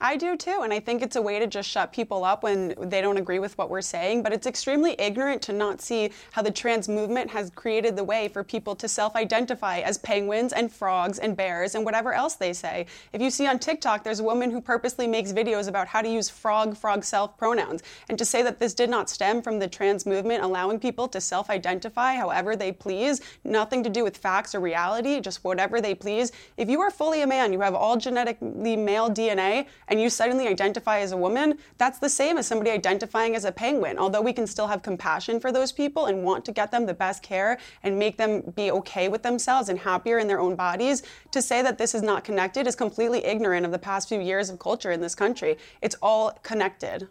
I 0.00 0.16
do 0.16 0.36
too, 0.36 0.62
and 0.64 0.72
I 0.72 0.80
think 0.80 1.02
it's 1.02 1.14
a 1.14 1.22
way 1.22 1.38
to 1.38 1.46
just 1.46 1.68
shut 1.68 1.92
people 1.92 2.24
up 2.24 2.42
when 2.42 2.74
they 2.80 3.00
don't 3.00 3.16
agree 3.16 3.38
with 3.38 3.56
what 3.56 3.70
we're 3.70 3.80
saying. 3.80 4.24
But 4.24 4.32
it's 4.32 4.46
extremely 4.46 4.96
ignorant 4.98 5.40
to 5.42 5.52
not 5.52 5.80
see 5.80 6.10
how 6.32 6.42
the 6.42 6.50
trans 6.50 6.88
movement 6.88 7.30
has 7.30 7.50
created 7.50 7.94
the 7.94 8.02
way 8.02 8.26
for 8.26 8.42
people 8.42 8.74
to 8.74 8.88
self 8.88 9.14
identify 9.14 9.78
as 9.78 9.98
penguins 9.98 10.52
and 10.52 10.72
frogs 10.72 11.20
and 11.20 11.36
bears 11.36 11.76
and 11.76 11.84
whatever 11.84 12.12
else 12.12 12.34
they 12.34 12.52
say. 12.52 12.86
If 13.12 13.22
you 13.22 13.30
see 13.30 13.46
on 13.46 13.60
TikTok, 13.60 14.02
there's 14.02 14.18
a 14.18 14.24
woman 14.24 14.50
who 14.50 14.60
purposely 14.60 15.06
makes 15.06 15.32
videos 15.32 15.68
about 15.68 15.86
how 15.86 16.02
to 16.02 16.08
use 16.08 16.28
frog, 16.28 16.76
frog 16.76 17.04
self 17.04 17.38
pronouns. 17.38 17.84
And 18.08 18.18
to 18.18 18.24
say 18.24 18.42
that 18.42 18.58
this 18.58 18.74
did 18.74 18.90
not 18.90 19.08
stem 19.08 19.42
from 19.42 19.60
the 19.60 19.68
trans 19.68 20.06
movement 20.06 20.42
allowing 20.42 20.80
people 20.80 21.06
to 21.08 21.20
self 21.20 21.50
identify 21.50 22.16
however 22.16 22.56
they 22.56 22.72
please, 22.72 23.20
nothing 23.44 23.84
to 23.84 23.90
do 23.90 24.02
with 24.02 24.16
facts 24.16 24.56
or 24.56 24.60
reality, 24.60 25.20
just 25.20 25.44
whatever 25.44 25.80
they 25.80 25.94
please. 25.94 26.32
If 26.56 26.68
you 26.68 26.80
are 26.80 26.90
fully 26.90 27.22
a 27.22 27.28
man, 27.28 27.52
you 27.52 27.60
have 27.60 27.76
all 27.76 27.96
genetically 27.96 28.76
male 28.76 29.08
DNA, 29.08 29.66
and 29.88 30.00
you 30.00 30.10
suddenly 30.10 30.48
identify 30.48 31.00
as 31.00 31.12
a 31.12 31.16
woman, 31.16 31.58
that's 31.78 31.98
the 31.98 32.08
same 32.08 32.38
as 32.38 32.46
somebody 32.46 32.70
identifying 32.70 33.34
as 33.34 33.44
a 33.44 33.52
penguin. 33.52 33.98
Although 33.98 34.22
we 34.22 34.32
can 34.32 34.46
still 34.46 34.66
have 34.66 34.82
compassion 34.82 35.40
for 35.40 35.52
those 35.52 35.72
people 35.72 36.06
and 36.06 36.24
want 36.24 36.44
to 36.44 36.52
get 36.52 36.70
them 36.70 36.86
the 36.86 36.94
best 36.94 37.22
care 37.22 37.58
and 37.82 37.98
make 37.98 38.16
them 38.16 38.52
be 38.54 38.70
okay 38.70 39.08
with 39.08 39.22
themselves 39.22 39.68
and 39.68 39.78
happier 39.78 40.18
in 40.18 40.26
their 40.26 40.40
own 40.40 40.56
bodies, 40.56 41.02
to 41.30 41.42
say 41.42 41.62
that 41.62 41.78
this 41.78 41.94
is 41.94 42.02
not 42.02 42.24
connected 42.24 42.66
is 42.66 42.76
completely 42.76 43.24
ignorant 43.24 43.66
of 43.66 43.72
the 43.72 43.78
past 43.78 44.08
few 44.08 44.20
years 44.20 44.50
of 44.50 44.58
culture 44.58 44.90
in 44.90 45.00
this 45.00 45.14
country. 45.14 45.56
It's 45.82 45.96
all 46.02 46.32
connected. 46.42 47.08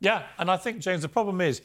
Yeah, 0.00 0.22
and 0.38 0.50
I 0.50 0.56
think, 0.56 0.80
James, 0.80 1.02
the 1.02 1.08
problem 1.08 1.40
is 1.40 1.60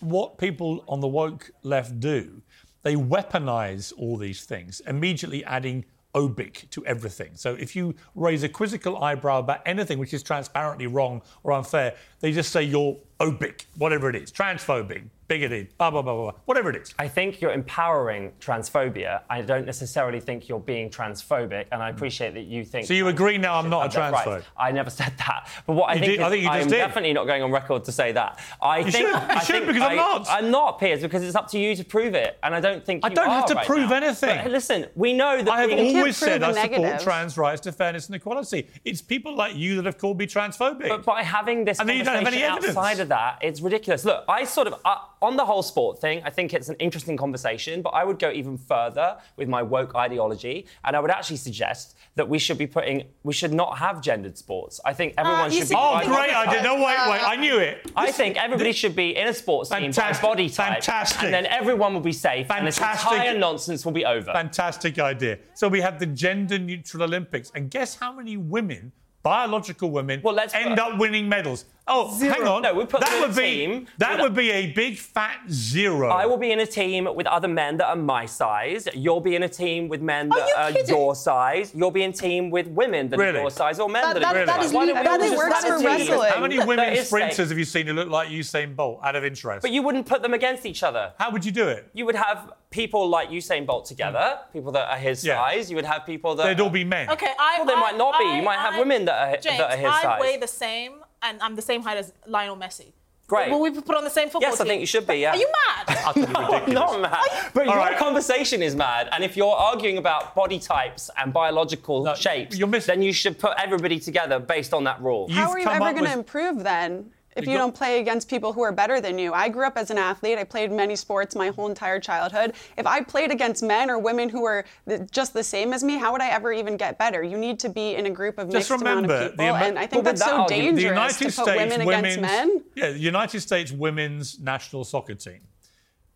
what 0.00 0.38
people 0.38 0.84
on 0.88 1.00
the 1.00 1.06
woke 1.08 1.50
left 1.62 2.00
do, 2.00 2.42
they 2.82 2.96
weaponize 2.96 3.92
all 3.96 4.16
these 4.16 4.44
things, 4.44 4.80
immediately 4.86 5.44
adding 5.44 5.84
obic 6.14 6.68
to 6.70 6.84
everything. 6.86 7.30
So 7.34 7.54
if 7.54 7.76
you 7.76 7.94
raise 8.14 8.42
a 8.42 8.48
quizzical 8.48 9.02
eyebrow 9.02 9.38
about 9.38 9.60
anything 9.66 9.98
which 9.98 10.14
is 10.14 10.22
transparently 10.22 10.86
wrong 10.86 11.22
or 11.42 11.52
unfair, 11.52 11.96
they 12.20 12.32
just 12.32 12.50
say 12.50 12.62
you're 12.62 12.96
obic, 13.20 13.64
whatever 13.76 14.08
it 14.10 14.16
is, 14.16 14.30
transphobic, 14.30 15.02
bigoted, 15.26 15.76
blah, 15.76 15.90
blah, 15.90 16.00
blah, 16.00 16.14
blah, 16.14 16.30
blah, 16.30 16.40
whatever 16.46 16.70
it 16.70 16.76
is. 16.76 16.94
I 16.98 17.08
think 17.08 17.40
you're 17.40 17.52
empowering 17.52 18.32
transphobia. 18.40 19.20
I 19.28 19.42
don't 19.42 19.66
necessarily 19.66 20.20
think 20.20 20.48
you're 20.48 20.60
being 20.60 20.88
transphobic, 20.88 21.66
and 21.72 21.82
I 21.82 21.90
appreciate 21.90 22.32
that 22.34 22.44
you 22.44 22.64
think. 22.64 22.86
So 22.86 22.94
you 22.94 23.08
agree 23.08 23.36
now 23.36 23.56
I'm 23.58 23.68
not 23.68 23.80
a 23.94 23.98
That's 23.98 24.14
right. 24.14 24.24
transphobe? 24.26 24.44
I 24.56 24.70
never 24.72 24.88
said 24.88 25.12
that. 25.18 25.48
But 25.66 25.74
what 25.74 25.90
I 25.90 25.94
You 25.94 26.00
think, 26.00 26.12
did- 26.12 26.20
is 26.20 26.24
I 26.24 26.30
think 26.30 26.42
you 26.42 26.48
just 26.48 26.60
I'm 26.62 26.68
did. 26.68 26.76
definitely 26.78 27.12
not 27.12 27.26
going 27.26 27.42
on 27.42 27.50
record 27.50 27.84
to 27.84 27.92
say 27.92 28.12
that. 28.12 28.38
I 28.62 28.78
You 28.78 28.84
think 28.84 28.94
should. 28.94 29.06
You 29.08 29.14
I 29.14 29.38
should, 29.40 29.46
think 29.56 29.66
because 29.66 29.82
I'm 29.82 29.96
not. 29.96 30.26
I'm 30.30 30.50
not, 30.50 30.78
Piers, 30.80 31.02
because 31.02 31.22
it's 31.24 31.36
up 31.36 31.48
to 31.50 31.58
you 31.58 31.74
to 31.76 31.84
prove 31.84 32.14
it, 32.14 32.38
and 32.42 32.54
I 32.54 32.60
don't 32.60 32.84
think 32.86 33.04
I 33.04 33.08
don't 33.10 33.28
have 33.28 33.46
to 33.46 33.54
right 33.54 33.66
prove 33.66 33.90
now. 33.90 33.96
anything. 33.96 34.40
But 34.44 34.52
listen, 34.52 34.86
we 34.94 35.12
know 35.12 35.42
that 35.42 35.50
I 35.52 35.60
have 35.62 35.70
being- 35.70 35.96
always 35.96 36.16
said 36.16 36.42
I 36.42 36.52
prove 36.52 36.56
support 36.62 36.80
negative. 36.82 37.02
trans 37.02 37.36
rights 37.36 37.60
to 37.62 37.72
fairness 37.72 38.06
and 38.06 38.14
equality. 38.16 38.68
It's 38.84 39.02
people 39.02 39.34
like 39.36 39.56
you 39.56 39.76
that 39.76 39.84
have 39.86 39.98
called 39.98 40.18
me 40.18 40.26
transphobic. 40.26 40.88
But 40.88 41.04
by 41.04 41.22
having 41.22 41.64
this 41.66 41.80
And 41.80 41.88
then 41.88 41.96
you 41.98 42.04
don't 42.04 42.14
have 42.14 42.26
any 42.26 42.40
conversation 42.40 42.56
evidence. 42.56 42.76
outside 42.78 43.00
of 43.00 43.07
that, 43.08 43.38
it's 43.42 43.60
ridiculous. 43.60 44.04
Look, 44.04 44.24
I 44.28 44.44
sort 44.44 44.66
of, 44.68 44.74
uh, 44.84 44.96
on 45.20 45.36
the 45.36 45.44
whole 45.44 45.62
sport 45.62 46.00
thing, 46.00 46.22
I 46.24 46.30
think 46.30 46.54
it's 46.54 46.68
an 46.68 46.76
interesting 46.78 47.16
conversation, 47.16 47.82
but 47.82 47.90
I 47.90 48.04
would 48.04 48.18
go 48.18 48.30
even 48.30 48.56
further 48.56 49.16
with 49.36 49.48
my 49.48 49.62
woke 49.62 49.94
ideology, 49.94 50.66
and 50.84 50.94
I 50.96 51.00
would 51.00 51.10
actually 51.10 51.36
suggest 51.38 51.96
that 52.14 52.28
we 52.28 52.38
should 52.38 52.58
be 52.58 52.66
putting, 52.66 53.04
we 53.22 53.32
should 53.32 53.52
not 53.52 53.78
have 53.78 54.00
gendered 54.00 54.36
sports. 54.38 54.80
I 54.84 54.92
think 54.92 55.14
everyone 55.18 55.40
Uh, 55.46 55.50
should 55.50 55.68
see- 55.68 55.74
be. 55.74 55.80
oh, 55.80 55.98
great 56.04 56.32
body 56.32 56.32
idea. 56.32 56.62
No, 56.62 56.74
wait, 56.76 56.84
wait. 57.10 57.22
I 57.22 57.36
knew 57.36 57.58
it. 57.58 57.90
I 57.96 58.10
think 58.12 58.36
everybody 58.36 58.72
should 58.72 58.94
be 58.96 59.16
in 59.16 59.28
a 59.28 59.34
sports 59.34 59.70
team 59.70 59.90
by 59.92 60.12
body 60.20 60.48
type, 60.48 60.74
fantastic. 60.74 61.22
and 61.24 61.34
then 61.34 61.46
everyone 61.46 61.94
will 61.94 62.00
be 62.00 62.12
safe, 62.12 62.50
and 62.50 62.66
this 62.66 62.78
entire 62.78 63.36
nonsense 63.38 63.84
will 63.84 63.92
be 63.92 64.04
over. 64.04 64.32
Fantastic 64.32 64.98
idea. 64.98 65.38
So 65.54 65.68
we 65.68 65.80
have 65.80 65.98
the 65.98 66.06
gender 66.06 66.58
neutral 66.58 67.02
Olympics. 67.02 67.50
And 67.54 67.70
guess 67.70 67.96
how 67.96 68.12
many 68.12 68.36
women, 68.36 68.92
biological 69.22 69.90
women, 69.90 70.20
Well, 70.22 70.34
let's 70.34 70.54
end 70.54 70.70
put- 70.70 70.78
up 70.78 70.98
winning 70.98 71.28
medals? 71.28 71.64
Oh, 71.90 72.14
Zero. 72.18 72.34
hang 72.34 72.46
on. 72.46 72.62
No, 72.62 72.74
we 72.74 72.84
put 72.84 73.00
that 73.00 73.20
would 73.20 73.34
be 73.34 73.42
team 73.42 73.86
that 73.98 74.12
with- 74.12 74.20
would 74.22 74.34
be 74.34 74.50
a 74.50 74.66
big 74.72 74.98
fat 74.98 75.38
zero. 75.50 76.08
I 76.10 76.26
will 76.26 76.36
be 76.36 76.52
in 76.52 76.60
a 76.60 76.66
team 76.66 77.08
with 77.14 77.26
other 77.26 77.48
men 77.48 77.76
that 77.78 77.86
are 77.88 77.96
my 77.96 78.26
size. 78.26 78.86
You'll 78.94 79.20
be 79.20 79.34
in 79.36 79.42
a 79.42 79.48
team 79.48 79.88
with 79.88 80.00
men 80.02 80.28
that 80.28 80.48
you 80.48 80.54
are 80.56 80.70
your 80.86 81.14
size. 81.14 81.72
You'll 81.74 81.90
be 81.90 82.02
in 82.02 82.10
a 82.10 82.12
team 82.12 82.50
with 82.50 82.66
women 82.68 83.08
that 83.08 83.18
Really? 83.18 83.38
are 83.38 83.42
your 83.42 83.50
size 83.50 83.80
or 83.80 83.88
men 83.88 84.02
That- 84.02 84.14
that, 84.14 84.20
that- 84.22 84.34
are 84.34 84.36
your 84.38 84.46
that 84.46 84.56
size. 84.56 84.64
is 84.66 84.72
Why 84.72 84.80
le- 84.84 84.86
don't 84.86 84.98
we 84.98 85.04
that 85.04 85.20
all 85.20 85.36
works 85.36 85.64
for 85.64 85.78
wrestling. 85.84 86.32
how 86.32 86.40
many 86.40 86.58
women 86.58 86.96
sprinters 87.04 87.36
safe. 87.36 87.48
have 87.48 87.58
you 87.58 87.64
seen 87.64 87.86
who 87.86 87.92
look 87.94 88.08
like 88.10 88.28
Usain 88.28 88.76
Bolt 88.76 89.00
out 89.02 89.16
of 89.16 89.24
interest? 89.24 89.62
But 89.62 89.70
you 89.70 89.82
wouldn't 89.82 90.06
put 90.06 90.22
them 90.22 90.34
against 90.34 90.66
each 90.66 90.82
other. 90.82 91.12
how 91.18 91.30
would 91.30 91.44
you 91.44 91.52
do 91.52 91.68
it? 91.68 91.88
You 91.94 92.04
would 92.06 92.14
have 92.16 92.52
people 92.70 93.08
like 93.08 93.30
Usain 93.30 93.64
Bolt 93.66 93.86
together, 93.86 94.38
people 94.52 94.72
that 94.72 94.88
are 94.90 94.98
his 94.98 95.24
Yeah. 95.24 95.36
size. 95.38 95.70
You 95.70 95.76
would 95.76 95.86
have 95.86 96.04
people 96.04 96.34
that. 96.36 96.44
They'd 96.44 96.60
all 96.60 96.68
be 96.70 96.84
men. 96.84 97.08
Okay, 97.10 97.32
I. 97.38 97.56
Well, 97.58 97.66
they 97.66 97.72
I- 97.74 97.80
might 97.80 97.96
not 97.96 98.18
be. 98.18 98.24
You 98.24 98.30
I- 98.30 98.40
might 98.42 98.58
have 98.58 98.78
women 98.78 99.04
that 99.06 99.28
are- 99.28 99.36
James, 99.40 99.58
that 99.58 99.70
are 99.72 99.76
his 99.76 99.86
I 99.90 100.18
weigh 100.20 100.36
the 100.36 100.46
same, 100.48 100.92
and 101.22 101.40
I'm 101.42 101.56
the 101.56 101.62
same 101.62 101.82
height 101.82 101.96
as 101.98 102.12
Lionel 102.26 102.56
Messi. 102.56 102.92
Great. 103.26 103.50
Will 103.50 103.60
we 103.60 103.68
be 103.68 103.82
put 103.82 103.94
on 103.94 104.04
the 104.04 104.10
same 104.10 104.28
football 104.30 104.40
Yes, 104.50 104.58
I 104.58 104.64
think 104.64 104.80
you 104.80 104.86
should 104.86 105.06
be, 105.06 105.16
yeah. 105.16 105.32
Are 105.32 105.36
you 105.36 105.52
mad? 105.86 105.98
Utterly 106.06 106.26
No, 106.32 106.40
I'm 106.40 106.50
ridiculous. 106.50 106.74
not 106.74 107.00
mad. 107.02 107.50
But 107.52 107.66
your 107.66 107.76
right. 107.76 107.98
conversation 107.98 108.62
is 108.62 108.74
mad. 108.74 109.10
And 109.12 109.22
if 109.22 109.36
you're 109.36 109.54
arguing 109.54 109.98
about 109.98 110.34
body 110.34 110.58
types 110.58 111.10
and 111.14 111.30
biological 111.30 112.04
No, 112.04 112.14
shapes, 112.14 112.56
you're 112.56 112.66
miss- 112.68 112.86
then 112.86 113.02
you 113.02 113.12
should 113.12 113.38
put 113.38 113.52
everybody 113.58 114.00
together 114.00 114.38
based 114.38 114.72
on 114.72 114.84
that 114.84 115.02
rule. 115.02 115.28
How 115.30 115.42
You've 115.42 115.50
are 115.50 115.58
you 115.58 115.66
ever 115.66 115.74
up 115.74 115.80
going 115.82 115.96
to 115.96 116.02
with- 116.04 116.12
improve 116.12 116.64
then? 116.64 117.10
If 117.36 117.46
You 117.46 117.52
you 117.52 117.58
don't 117.58 117.74
play 117.74 118.00
against 118.00 118.28
people 118.28 118.52
who 118.52 118.62
are 118.62 118.72
better 118.72 119.00
than 119.00 119.18
you. 119.18 119.32
I 119.32 119.48
grew 119.48 119.66
up 119.66 119.76
as 119.76 119.90
an 119.90 119.98
athlete. 119.98 120.38
I 120.38 120.44
played 120.44 120.72
many 120.72 120.96
sports 120.96 121.36
my 121.36 121.48
whole 121.48 121.68
entire 121.68 122.00
childhood. 122.00 122.54
If 122.76 122.86
I 122.86 123.00
played 123.02 123.30
against 123.30 123.62
men 123.62 123.90
or 123.90 123.98
women 123.98 124.28
who 124.28 124.42
were 124.42 124.64
just 125.10 125.34
the 125.34 125.44
same 125.44 125.72
as 125.72 125.84
me, 125.84 125.98
how 125.98 126.10
would 126.12 126.20
I 126.20 126.28
ever 126.30 126.52
even 126.52 126.76
get 126.76 126.98
better? 126.98 127.22
You 127.22 127.38
need 127.38 127.60
to 127.60 127.68
be 127.68 127.94
in 127.94 128.06
a 128.06 128.10
group 128.10 128.38
of 128.38 128.50
Just 128.50 128.70
mixed 128.70 128.82
amount 128.82 129.10
of 129.10 129.20
people, 129.30 129.36
the 129.36 129.42
Amer- 129.50 129.64
and 129.64 129.78
I 129.78 129.82
think 129.82 129.92
Well, 129.92 130.02
that's 130.02 130.20
that 130.20 130.28
so 130.28 130.40
argument, 130.42 130.76
the 130.76 130.82
dangerous 130.82 130.82
United 130.82 131.18
to 131.18 131.24
put 131.24 131.32
States 131.32 131.72
women 131.72 131.86
women's 131.86 132.16
against 132.16 132.20
men. 132.20 132.64
yeah, 132.74 132.90
the 132.90 132.98
United 132.98 133.40
States 133.40 133.70
women's 133.72 134.40
national 134.40 134.84
soccer 134.84 135.14
team 135.14 135.40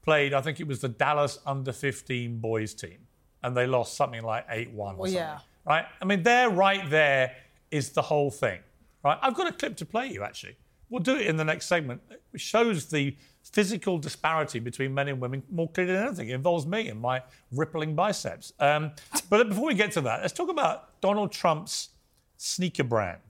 played. 0.03 0.35
I 0.35 0.41
think 0.41 0.59
it 0.61 0.67
was 0.67 0.81
the 0.81 0.89
Dallas 0.89 1.39
under 1.47 1.73
15 1.73 2.39
boys 2.39 2.75
team, 2.75 2.99
and 3.43 3.57
they 3.57 3.67
lost 3.67 3.97
something 3.97 4.23
like 4.23 4.47
eight 4.51 4.73
one. 4.73 4.97
Well, 4.97 5.11
yeah. 5.11 5.39
Right. 5.65 5.85
I 6.01 6.05
mean, 6.05 6.25
there, 6.25 6.51
right 6.51 6.89
there, 6.91 7.37
is 7.71 7.91
the 7.91 8.03
whole 8.03 8.31
thing. 8.31 8.59
Right. 9.05 9.19
I've 9.23 9.35
got 9.35 9.47
a 9.49 9.53
clip 9.53 9.77
to 9.77 9.87
play 9.87 10.09
you 10.09 10.23
actually. 10.25 10.57
We'll 10.93 11.01
do 11.01 11.17
it 11.17 11.27
in 11.27 11.39
the 11.39 11.45
next 11.45 11.69
segment. 11.69 12.03
It 12.11 12.39
shows 12.39 12.85
the 12.91 13.17
physical 13.51 13.97
disparity 13.97 14.59
between 14.59 14.93
men 14.93 15.09
and 15.09 15.23
women 15.23 15.43
more 15.51 15.71
clearly 15.71 15.95
than 15.95 16.09
anything. 16.09 16.29
It 16.29 16.35
involves 16.35 16.67
me 16.67 16.89
and 16.89 17.01
my 17.01 17.23
rippling 17.51 17.95
biceps. 17.95 18.53
Um, 18.61 18.91
but 19.31 19.49
before 19.49 19.69
we 19.69 19.75
get 19.75 19.93
to 19.93 20.03
that, 20.03 20.21
let's 20.21 20.35
talk 20.35 20.51
about 20.51 21.01
Donald 21.01 21.33
Trump's 21.33 21.89
sneaker 22.37 22.85
brand. 22.85 23.23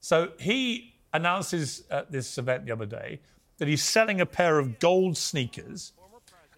So 0.00 0.32
he 0.40 0.94
announces 1.12 1.82
at 1.90 2.10
this 2.10 2.38
event 2.38 2.64
the 2.64 2.72
other 2.72 2.86
day 2.86 3.20
that 3.58 3.68
he's 3.68 3.82
selling 3.82 4.22
a 4.22 4.26
pair 4.26 4.58
of 4.58 4.78
gold 4.78 5.18
sneakers. 5.18 5.92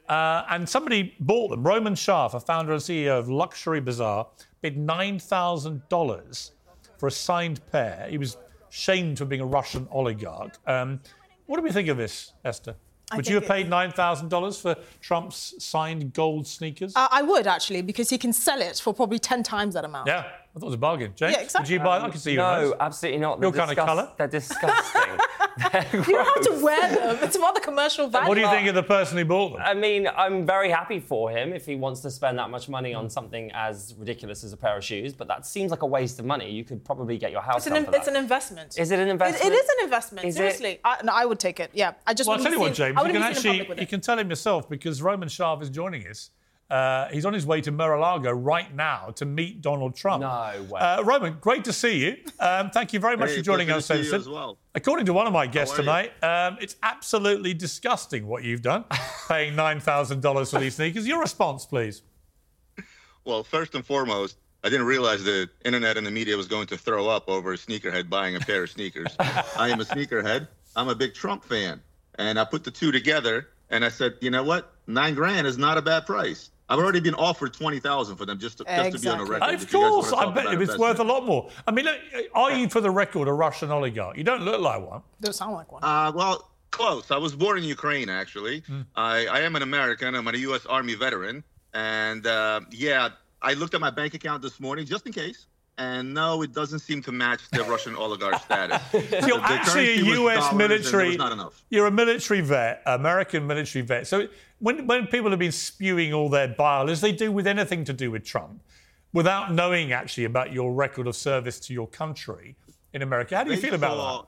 Uh, 0.09 0.45
and 0.51 0.69
somebody 0.69 1.17
bought 1.19 1.51
them. 1.51 1.65
Roman 1.65 1.97
Sharf, 1.97 2.33
a 2.33 2.39
founder 2.39 2.75
and 2.75 2.81
CEO 2.81 3.19
of 3.19 3.29
Luxury 3.29 3.81
Bazaar, 3.81 4.29
bid 4.63 4.77
$9,000 4.77 6.51
for 6.97 7.09
a 7.09 7.11
signed 7.11 7.61
pair. 7.73 8.07
He 8.09 8.19
was 8.19 8.37
shamed 8.75 9.19
for 9.19 9.25
being 9.25 9.41
a 9.41 9.47
Russian 9.47 9.87
oligarch. 9.93 10.59
Um, 10.67 11.01
what 11.47 11.59
do 11.59 11.63
we 11.63 11.71
think 11.71 11.89
of 11.89 11.97
this, 11.97 12.33
Esther? 12.45 12.75
Would 13.15 13.29
you 13.29 13.37
have 13.37 13.47
paid 13.47 13.69
$9,000 13.69 14.61
for 14.61 14.75
Trump's 15.01 15.55
signed 15.63 16.13
gold 16.13 16.47
sneakers? 16.49 16.93
Uh, 16.97 17.07
I 17.11 17.23
would 17.23 17.47
actually, 17.47 17.83
because 17.83 18.11
he 18.11 18.19
can 18.19 18.33
sell 18.33 18.61
it 18.61 18.81
for 18.83 18.93
probably 18.93 19.21
10 19.21 19.45
times 19.45 19.75
that 19.75 19.85
amount. 19.85 20.09
yeah, 20.09 20.25
I 20.57 20.61
thought 20.61 20.67
it 20.67 20.69
was 20.69 20.75
a 20.75 20.79
bargain. 20.79 21.13
James, 21.17 21.33
Yeah, 21.35 21.41
exactly. 21.43 21.75
would 21.75 21.81
you 21.83 21.85
buy 21.85 21.99
I 22.01 22.09
can 22.11 22.21
see 22.21 22.31
you 22.33 22.37
No, 22.37 22.61
those. 22.71 22.75
absolutely 22.79 23.21
not. 23.21 23.41
They're 23.41 23.49
Your 23.51 23.57
kind 23.59 23.71
of 23.77 23.77
colour? 23.85 24.13
They're 24.17 24.29
disgusting. 24.29 25.03
You 25.57 26.03
don't 26.03 26.25
have 26.47 26.57
to 26.59 26.65
wear 26.65 26.89
them. 26.97 27.19
It's 27.23 27.37
about 27.37 27.55
the 27.55 27.61
commercial 27.61 28.09
value. 28.09 28.29
What 28.29 28.35
do 28.35 28.41
you 28.41 28.49
think 28.51 28.67
of 28.69 28.75
the 28.75 28.83
person 28.83 29.19
who 29.19 29.25
bought 29.25 29.53
them? 29.53 29.63
I 29.65 29.73
mean, 29.73 30.09
I'm 30.17 30.45
very 30.45 30.69
happy 30.69 30.99
for 30.99 31.31
him 31.31 31.53
if 31.53 31.65
he 31.65 31.77
wants 31.77 32.01
to 32.01 32.11
spend 32.11 32.39
that 32.41 32.51
much 32.51 32.69
money 32.69 32.93
on 32.93 33.09
something 33.09 33.53
as 33.55 33.95
ridiculous 33.97 34.43
as 34.43 34.53
a 34.53 34.57
pair 34.57 34.77
of 34.77 34.83
shoes, 34.83 35.13
but 35.15 35.29
that 35.29 35.47
seems 35.47 35.71
like 35.71 35.83
a 35.83 35.87
waste 35.87 36.19
of 36.19 36.25
money. 36.25 36.51
You 36.51 36.65
could 36.65 36.85
probably 36.85 37.19
get 37.19 37.31
your 37.31 37.41
house 37.41 37.59
It's 37.59 37.67
an, 37.69 37.73
done 37.75 37.79
in- 37.83 37.85
for 37.87 37.91
that. 37.93 37.99
it's 37.99 38.09
an 38.09 38.17
investment. 38.17 38.77
Is 38.79 38.91
it 38.91 38.99
an 38.99 39.07
It- 39.07 39.11
investment? 39.13 39.53
it 39.53 39.57
is 39.57 39.69
an 39.69 39.85
investment. 39.85 40.27
Is 40.27 40.35
it? 40.35 40.39
Seriously, 40.39 40.81
I, 40.85 40.97
no, 41.05 41.13
I 41.13 41.25
would 41.25 41.39
take 41.39 41.61
it. 41.61 41.71
Yeah, 41.73 41.93
I 42.05 42.15
just 42.15 42.27
Well, 42.29 42.37
I'll 42.37 42.43
tell 42.43 42.53
you 42.53 42.59
what, 42.61 42.75
James, 42.75 42.97
you 42.97 43.03
can 43.05 43.13
be 43.13 43.35
seen 43.35 43.55
in 43.55 43.61
actually 43.61 43.81
you 43.81 43.87
can 43.87 44.01
tell 44.01 44.19
him 44.19 44.29
yourself 44.31 44.69
because 44.69 45.03
Roman 45.03 45.29
Sharf 45.29 45.63
is 45.63 45.71
joining 45.71 46.05
us 46.09 46.31
Uh, 46.71 47.09
he's 47.09 47.27
on 47.27 47.35
his 47.35 47.47
way 47.47 47.61
to 47.61 47.71
Mar-a-Lago 47.71 48.33
right 48.33 48.75
now 48.75 49.11
to 49.17 49.27
meet 49.27 49.61
Donald 49.61 49.95
Trump. 49.95 50.23
No 50.23 50.67
way. 50.71 50.81
Uh, 50.81 51.03
Roman, 51.03 51.37
great 51.41 51.65
to 51.65 51.73
see 51.73 51.99
you. 52.05 52.17
Um, 52.41 52.71
thank 52.71 52.93
you 52.93 53.01
very 53.01 53.17
much 53.17 53.31
Hey, 53.31 53.37
for 53.37 53.43
joining 53.43 53.71
us, 53.71 53.87
to 53.89 54.03
see 54.03 54.09
you 54.09 54.15
as 54.15 54.29
well. 54.29 54.59
According 54.75 55.07
to 55.07 55.13
one 55.13 55.27
of 55.27 55.33
my 55.33 55.47
guests 55.47 55.77
tonight, 55.77 56.13
um, 56.23 56.57
it's 56.61 56.77
absolutely 56.83 57.55
disgusting 57.55 58.27
what 58.27 58.45
you've 58.45 58.63
done, 58.63 58.85
paying 59.29 59.55
nine 59.55 59.79
thousand 59.79 60.21
dollars 60.21 60.51
for 60.51 60.59
these 60.59 60.75
sneakers. 60.75 61.07
Your 61.07 61.21
response, 61.21 61.67
please. 61.67 62.03
Well, 63.25 63.45
first 63.45 63.75
and 63.75 63.85
foremost, 63.85 64.37
I 64.65 64.71
didn't 64.71 64.87
realize 64.87 65.23
the 65.25 65.49
internet 65.65 65.97
and 65.99 66.07
the 66.07 66.11
media 66.11 66.37
was 66.37 66.47
going 66.47 66.67
to 66.69 66.79
throw 66.79 67.09
up 67.09 67.29
over 67.29 67.53
a 67.53 67.57
sneakerhead 67.57 68.09
buying 68.09 68.37
a 68.37 68.41
pair 68.41 68.65
of 68.65 68.71
sneakers. 68.71 69.15
I 69.19 69.69
am 69.69 69.81
a 69.81 69.85
sneakerhead. 69.85 70.49
I'm 70.75 70.89
a 70.89 70.95
big 70.95 71.15
Trump 71.15 71.45
fan. 71.45 71.83
And 72.17 72.39
I 72.39 72.45
put 72.45 72.65
the 72.65 72.71
two 72.71 72.91
together 72.91 73.49
and 73.71 73.85
I 73.85 73.89
said, 73.91 74.15
you 74.21 74.31
know 74.31 74.43
what? 74.43 74.73
Nine 74.87 75.15
grand 75.15 75.47
is 75.47 75.59
not 75.59 75.79
a 75.79 75.83
bad 75.83 76.07
price. 76.07 76.51
I've 76.69 76.79
already 76.79 77.01
been 77.01 77.15
offered 77.15 77.53
20000 77.53 78.17
for 78.17 78.25
them 78.25 78.39
just 78.39 78.59
to, 78.59 78.65
just 78.65 78.93
to 78.97 78.99
be 78.99 79.09
on 79.09 79.19
the 79.19 79.25
record. 79.25 79.55
Of 79.55 79.63
if 79.63 79.73
course, 79.73 80.13
I 80.13 80.33
bet 80.33 80.47
about 80.47 80.63
it's 80.63 80.79
worth 80.79 80.99
a 80.99 81.05
lot 81.05 81.27
more. 81.27 81.51
I 81.67 81.71
mean, 81.71 81.85
look, 81.85 81.99
are 82.35 82.53
you, 82.53 82.69
for 82.69 82.81
the 82.81 82.91
record, 82.91 83.29
a 83.29 83.33
Russian 83.33 83.71
oligarch? 83.71 84.17
You 84.17 84.25
don't 84.25 84.43
look 84.43 84.61
like 84.61 84.81
one. 84.89 85.03
Don't 85.21 85.35
sound 85.35 85.53
like 85.53 85.71
one. 85.71 85.85
Uh, 85.85 86.11
well, 86.15 86.51
close. 86.71 87.11
I 87.11 87.19
was 87.19 87.35
born 87.37 87.59
in 87.59 87.65
Ukraine, 87.65 88.09
actually. 88.09 88.63
I, 88.97 89.27
I 89.27 89.41
am 89.41 89.57
an 89.57 89.63
American. 89.63 90.15
I'm 90.15 90.27
a 90.27 90.37
U.S. 90.39 90.65
Army 90.67 90.95
veteran. 90.95 91.45
And 91.75 92.27
uh, 92.27 92.61
yeah, 92.71 93.11
I 93.43 93.55
looked 93.55 93.75
at 93.75 93.81
my 93.81 93.91
bank 93.91 94.15
account 94.15 94.43
this 94.43 94.59
morning 94.59 94.87
just 94.87 95.07
in 95.07 95.13
case. 95.13 95.47
And 95.77 96.15
no, 96.15 96.43
it 96.43 96.53
doesn't 96.53 96.79
seem 96.81 97.03
to 97.03 97.11
match 97.13 97.41
the 97.51 97.65
Russian 97.65 97.97
oligarch 97.97 98.41
status. 98.43 98.81
You're 98.93 99.39
The 99.39 99.45
actually 99.45 99.95
a 99.95 100.05
U.S. 100.05 100.39
dollars 100.39 100.51
and 100.53 100.61
there 100.61 100.69
military. 100.69 101.17
not 101.17 101.33
enough. 101.33 101.65
You're 101.71 101.87
a 101.87 101.91
military 101.91 102.41
vet, 102.43 102.83
American 102.87 103.47
military 103.47 103.85
vet. 103.85 104.07
So 104.07 104.29
when 104.61 104.87
when 104.87 105.09
people 105.09 105.31
have 105.31 105.41
been 105.41 105.51
spewing 105.53 106.15
all 106.15 106.29
their 106.29 106.47
bile, 106.49 106.89
as 106.89 107.01
they 107.01 107.11
do 107.11 107.33
with 107.33 107.47
anything 107.49 107.85
to 107.87 107.93
do 107.93 108.11
with 108.13 108.25
Trump, 108.25 108.63
without 109.13 109.53
knowing 109.53 109.91
actually 109.93 110.25
about 110.25 110.53
your 110.53 110.73
record 110.73 111.09
of 111.09 111.17
service 111.17 111.59
to 111.61 111.73
your 111.73 111.89
country 111.89 112.55
in 112.93 113.03
America, 113.03 113.37
how 113.37 113.43
do 113.43 113.51
you 113.51 113.57
They 113.57 113.63
feel 113.63 113.75
about 113.75 113.97
saw- 113.97 114.23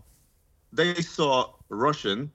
that? 0.73 0.95
They 0.95 1.03
saw 1.03 1.53
Russian 1.69 2.33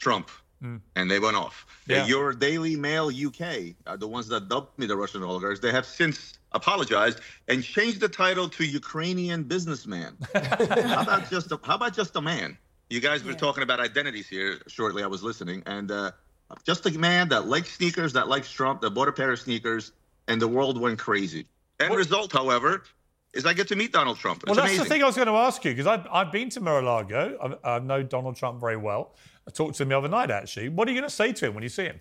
Trump. 0.00 0.30
Hmm. 0.60 0.76
And 0.96 1.10
they 1.10 1.18
went 1.18 1.36
off. 1.36 1.66
Yeah. 1.86 2.06
Your 2.06 2.32
Daily 2.32 2.76
Mail 2.76 3.08
UK, 3.08 3.74
are 3.86 3.98
the 3.98 4.08
ones 4.08 4.26
that 4.28 4.48
dubbed 4.48 4.78
me 4.78 4.86
the 4.86 4.96
Russian 4.96 5.22
oligarchs, 5.22 5.60
they 5.60 5.70
have 5.70 5.84
since 5.84 6.38
apologized 6.56 7.20
and 7.48 7.62
changed 7.62 8.00
the 8.00 8.08
title 8.08 8.48
to 8.48 8.64
Ukrainian 8.64 9.44
businessman. 9.44 10.16
how 10.34 11.02
about 11.02 11.30
just 11.30 11.52
a, 11.52 11.60
how 11.62 11.76
about 11.76 11.94
just 11.94 12.16
a 12.16 12.20
man? 12.20 12.58
You 12.90 13.00
guys 13.00 13.24
were 13.24 13.34
talking 13.34 13.62
about 13.62 13.80
identities 13.80 14.28
here 14.28 14.60
shortly. 14.66 15.02
I 15.02 15.06
was 15.06 15.22
listening, 15.22 15.62
and 15.66 15.90
uh, 15.90 16.12
just 16.64 16.86
a 16.86 16.98
man 16.98 17.28
that 17.30 17.46
likes 17.46 17.70
sneakers, 17.72 18.12
that 18.12 18.28
likes 18.28 18.50
Trump, 18.50 18.80
that 18.82 18.90
bought 18.90 19.08
a 19.08 19.12
pair 19.12 19.32
of 19.32 19.40
sneakers, 19.40 19.92
and 20.28 20.40
the 20.40 20.48
world 20.48 20.80
went 20.80 20.98
crazy. 20.98 21.46
End 21.80 21.94
result, 21.94 22.32
however, 22.32 22.84
is 23.34 23.44
I 23.44 23.52
get 23.52 23.68
to 23.68 23.76
meet 23.76 23.92
Donald 23.92 24.18
Trump. 24.18 24.38
It's 24.42 24.46
Well, 24.46 24.54
that's 24.54 24.68
amazing. 24.68 24.84
the 24.84 24.88
thing 24.88 25.02
I 25.02 25.06
was 25.06 25.16
going 25.16 25.28
to 25.28 25.34
ask 25.34 25.64
you 25.64 25.72
because 25.72 25.86
I've, 25.86 26.06
I've 26.10 26.32
been 26.32 26.48
to 26.50 26.60
Mar-a-Lago. 26.60 27.58
I, 27.64 27.76
I 27.76 27.78
know 27.80 28.02
Donald 28.02 28.36
Trump 28.36 28.60
very 28.60 28.76
well. 28.76 29.14
I 29.46 29.50
talked 29.50 29.76
to 29.76 29.82
him 29.82 29.90
the 29.90 29.98
other 29.98 30.08
night, 30.08 30.30
actually. 30.30 30.68
What 30.68 30.88
are 30.88 30.92
you 30.92 30.98
going 31.00 31.08
to 31.08 31.14
say 31.14 31.32
to 31.32 31.46
him 31.46 31.54
when 31.54 31.62
you 31.62 31.68
see 31.68 31.84
him? 31.84 32.00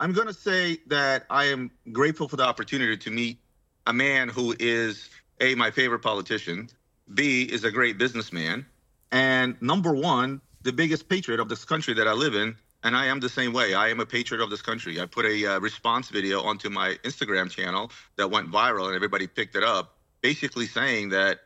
I'm 0.00 0.12
going 0.12 0.26
to 0.26 0.34
say 0.34 0.78
that 0.86 1.24
I 1.30 1.46
am 1.46 1.70
grateful 1.92 2.28
for 2.28 2.36
the 2.36 2.44
opportunity 2.44 2.96
to 2.96 3.10
meet 3.10 3.38
a 3.86 3.92
man 3.92 4.28
who 4.28 4.54
is 4.58 5.08
A, 5.40 5.54
my 5.54 5.70
favorite 5.70 6.00
politician, 6.00 6.68
B, 7.12 7.42
is 7.42 7.64
a 7.64 7.70
great 7.70 7.98
businessman, 7.98 8.66
and 9.10 9.60
number 9.60 9.92
one, 9.94 10.40
the 10.62 10.72
biggest 10.72 11.08
patriot 11.08 11.40
of 11.40 11.48
this 11.48 11.64
country 11.64 11.94
that 11.94 12.08
I 12.08 12.12
live 12.12 12.34
in. 12.34 12.56
And 12.84 12.96
I 12.96 13.06
am 13.06 13.20
the 13.20 13.28
same 13.28 13.52
way. 13.52 13.74
I 13.74 13.90
am 13.90 14.00
a 14.00 14.06
patriot 14.06 14.42
of 14.42 14.50
this 14.50 14.62
country. 14.62 15.00
I 15.00 15.06
put 15.06 15.24
a 15.24 15.46
uh, 15.46 15.60
response 15.60 16.08
video 16.08 16.42
onto 16.42 16.68
my 16.68 16.98
Instagram 17.04 17.48
channel 17.48 17.92
that 18.16 18.28
went 18.28 18.50
viral 18.50 18.86
and 18.86 18.96
everybody 18.96 19.28
picked 19.28 19.54
it 19.54 19.62
up, 19.62 19.98
basically 20.20 20.66
saying 20.66 21.10
that 21.10 21.38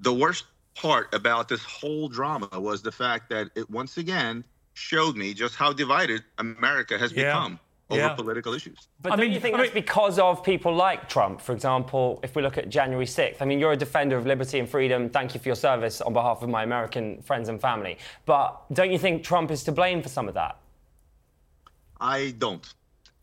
the 0.00 0.12
worst 0.12 0.44
part 0.74 1.14
about 1.14 1.48
this 1.48 1.62
whole 1.62 2.08
drama 2.08 2.48
was 2.54 2.82
the 2.82 2.90
fact 2.90 3.30
that 3.30 3.50
it 3.54 3.70
once 3.70 3.96
again 3.96 4.42
showed 4.72 5.16
me 5.16 5.34
just 5.34 5.54
how 5.54 5.72
divided 5.72 6.24
America 6.38 6.98
has 6.98 7.12
Yeah. 7.12 7.26
become 7.26 7.60
over 7.88 8.00
Yeah. 8.00 8.14
political 8.14 8.52
issues. 8.54 8.88
But 9.00 9.12
I 9.12 9.16
don't 9.16 9.26
mean- 9.26 9.32
you 9.34 9.40
think 9.40 9.54
I 9.54 9.58
that's 9.58 9.74
mean- 9.74 9.82
because 9.84 10.18
of 10.18 10.42
people 10.42 10.74
like 10.74 11.08
Trump? 11.08 11.40
For 11.40 11.52
example, 11.52 12.18
if 12.22 12.34
we 12.34 12.42
look 12.42 12.58
at 12.58 12.68
January 12.68 13.06
6th, 13.06 13.40
I 13.40 13.44
mean, 13.44 13.60
you're 13.60 13.72
a 13.72 13.76
defender 13.76 14.16
of 14.16 14.26
liberty 14.26 14.58
and 14.58 14.68
freedom. 14.68 15.08
Thank 15.08 15.34
you 15.34 15.40
for 15.40 15.48
your 15.48 15.56
service 15.56 16.00
on 16.00 16.12
behalf 16.12 16.42
of 16.42 16.48
my 16.48 16.62
American 16.64 17.22
friends 17.22 17.48
and 17.48 17.60
family. 17.60 17.98
But 18.24 18.60
don't 18.72 18.90
you 18.90 18.98
think 18.98 19.22
Trump 19.22 19.50
is 19.50 19.62
to 19.64 19.72
blame 19.72 20.02
for 20.02 20.08
some 20.08 20.26
of 20.26 20.34
that? 20.34 20.56
I 22.00 22.34
don't. 22.38 22.66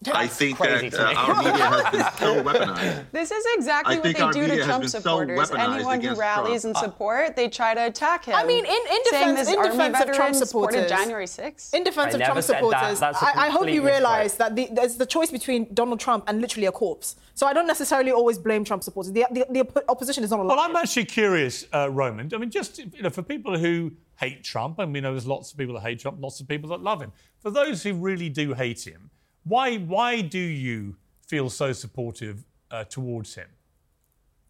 I 0.07 0.27
think 0.27 0.57
that 0.57 0.93
uh, 0.93 1.13
our 1.15 1.35
media 1.37 1.65
has 1.65 1.91
been 1.91 2.01
so 2.17 2.43
weaponized. 2.43 3.05
This 3.11 3.31
is 3.31 3.45
exactly 3.55 3.95
I 3.95 3.99
what 3.99 4.03
they 4.03 4.41
do 4.41 4.47
to 4.47 4.63
Trump 4.63 4.81
been 4.81 4.89
so 4.89 4.99
supporters. 4.99 5.51
Anyone 5.51 6.01
who 6.01 6.15
rallies 6.15 6.61
Trump. 6.61 6.77
in 6.77 6.83
support, 6.83 7.35
they 7.35 7.49
try 7.49 7.73
to 7.73 7.87
attack 7.87 8.25
him. 8.25 8.35
I 8.35 8.43
mean, 8.43 8.65
in, 8.65 8.71
in 8.71 9.03
defense, 9.03 9.39
this 9.39 9.49
in 9.49 9.57
army 9.57 9.69
defense 9.69 9.99
of 9.99 10.05
Trump 10.05 10.17
veteran 10.17 10.33
supported 10.33 10.87
supporters, 10.87 10.89
January 10.89 11.25
6th. 11.25 11.73
in 11.73 11.83
defense 11.83 12.13
I 12.13 12.17
of 12.17 12.19
never 12.19 12.31
Trump 12.31 12.43
said 12.43 12.53
that. 12.55 12.59
supporters, 12.59 12.99
That's 12.99 13.21
a 13.21 13.25
I, 13.25 13.47
I 13.47 13.49
hope 13.49 13.69
you 13.69 13.85
realise 13.85 14.35
that 14.35 14.55
the, 14.55 14.69
there's 14.71 14.95
the 14.95 15.05
choice 15.05 15.31
between 15.31 15.73
Donald 15.73 15.99
Trump 15.99 16.23
and 16.27 16.41
literally 16.41 16.67
a 16.67 16.71
corpse. 16.71 17.15
So 17.35 17.47
I 17.47 17.53
don't 17.53 17.67
necessarily 17.67 18.11
always 18.11 18.37
blame 18.37 18.63
Trump 18.63 18.83
supporters. 18.83 19.11
The, 19.11 19.25
the, 19.31 19.45
the 19.49 19.83
opposition 19.89 20.23
is 20.23 20.29
not 20.29 20.39
a 20.39 20.43
Well, 20.43 20.59
I'm 20.59 20.75
actually 20.75 21.05
curious, 21.05 21.65
uh, 21.73 21.89
Roman. 21.89 22.29
I 22.33 22.37
mean, 22.37 22.51
just 22.51 22.77
you 22.77 23.01
know, 23.01 23.09
for 23.09 23.23
people 23.23 23.57
who 23.57 23.91
hate 24.17 24.43
Trump, 24.43 24.79
and 24.79 24.93
we 24.93 25.01
know 25.01 25.11
there's 25.11 25.27
lots 25.27 25.51
of 25.51 25.57
people 25.57 25.73
that 25.75 25.81
hate 25.81 25.99
Trump, 25.99 26.21
lots 26.21 26.39
of 26.39 26.47
people 26.47 26.69
that 26.69 26.81
love 26.81 27.01
him. 27.01 27.11
For 27.39 27.49
those 27.49 27.83
who 27.83 27.93
really 27.93 28.29
do 28.29 28.53
hate 28.53 28.85
him, 28.85 29.09
why 29.43 29.77
why 29.77 30.21
do 30.21 30.39
you 30.39 30.95
feel 31.27 31.49
so 31.49 31.73
supportive 31.73 32.45
uh, 32.71 32.83
towards 32.85 33.35
him? 33.35 33.47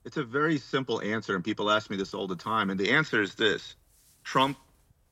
It's 0.05 0.17
a 0.17 0.23
very 0.23 0.57
simple 0.57 1.01
answer, 1.01 1.35
and 1.35 1.43
people 1.43 1.71
ask 1.71 1.89
me 1.89 1.97
this 1.97 2.13
all 2.13 2.27
the 2.27 2.35
time. 2.35 2.69
And 2.69 2.79
the 2.79 2.91
answer 2.91 3.21
is 3.21 3.35
this 3.35 3.75
Trump 4.23 4.57